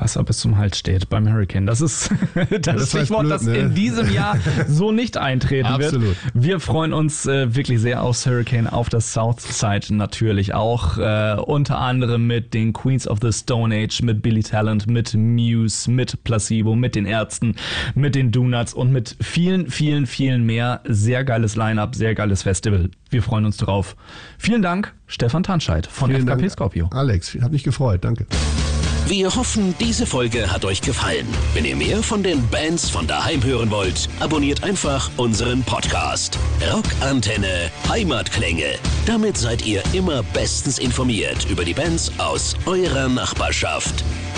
Wasser 0.00 0.22
bis 0.22 0.38
zum 0.38 0.56
Hals 0.56 0.78
steht 0.78 1.08
beim 1.08 1.30
Hurricane. 1.30 1.66
Das 1.66 1.80
ist 1.80 2.10
das, 2.34 2.60
das 2.62 2.88
Stichwort, 2.90 3.20
blöd, 3.20 3.32
das 3.32 3.42
ne? 3.42 3.56
in 3.56 3.74
diesem 3.74 4.12
Jahr 4.12 4.38
so 4.68 4.92
nicht 4.92 5.16
eintreten 5.16 5.66
Absolut. 5.66 6.08
wird. 6.08 6.16
Wir 6.34 6.60
freuen 6.60 6.92
uns 6.92 7.26
äh, 7.26 7.54
wirklich 7.54 7.80
sehr 7.80 8.02
aufs 8.02 8.26
Hurricane, 8.26 8.66
auf 8.66 8.88
das 8.88 9.12
Southside 9.12 9.94
natürlich 9.94 10.54
auch. 10.54 10.98
Äh, 10.98 11.36
unter 11.40 11.78
anderem 11.78 12.26
mit 12.26 12.54
den 12.54 12.72
Queens 12.72 13.08
of 13.08 13.18
the 13.22 13.32
Stone 13.32 13.74
Age, 13.74 14.02
mit 14.02 14.22
Billy 14.22 14.42
Talent, 14.42 14.86
mit 14.86 15.14
Muse, 15.14 15.90
mit 15.90 16.22
Placebo, 16.24 16.74
mit 16.74 16.94
den 16.94 17.06
Ärzten, 17.06 17.56
mit 17.94 18.14
den 18.14 18.32
Donuts 18.32 18.74
und 18.74 18.92
mit 18.92 19.16
vielen, 19.20 19.70
vielen, 19.70 20.06
vielen 20.06 20.44
mehr. 20.44 20.80
Sehr 20.84 21.24
geiles 21.24 21.56
Line-Up, 21.56 21.94
sehr 21.94 22.14
geiles 22.14 22.42
Festival. 22.42 22.90
Wir 23.10 23.22
freuen 23.22 23.44
uns 23.44 23.56
drauf. 23.56 23.96
Vielen 24.38 24.62
Dank, 24.62 24.94
Stefan 25.06 25.42
Tanscheid 25.42 25.86
von 25.86 26.10
Vielen 26.10 26.22
FKP 26.22 26.40
Dank, 26.40 26.52
Scorpio. 26.52 26.90
Alex, 26.92 27.36
hat 27.40 27.52
mich 27.52 27.64
gefreut. 27.64 28.04
Danke. 28.04 28.26
Wir 29.08 29.32
hoffen, 29.36 29.72
diese 29.78 30.04
Folge 30.04 30.50
hat 30.50 30.64
euch 30.64 30.80
gefallen. 30.80 31.28
Wenn 31.54 31.64
ihr 31.64 31.76
mehr 31.76 32.02
von 32.02 32.24
den 32.24 32.44
Bands 32.48 32.90
von 32.90 33.06
daheim 33.06 33.44
hören 33.44 33.70
wollt, 33.70 34.08
abonniert 34.18 34.64
einfach 34.64 35.12
unseren 35.16 35.62
Podcast. 35.62 36.36
Rockantenne 36.72 37.70
Heimatklänge. 37.88 38.80
Damit 39.06 39.36
seid 39.36 39.64
ihr 39.64 39.80
immer 39.92 40.24
bestens 40.24 40.80
informiert 40.80 41.46
über 41.48 41.64
die 41.64 41.74
Bands 41.74 42.10
aus 42.18 42.56
eurer 42.66 43.08
Nachbarschaft. 43.08 44.02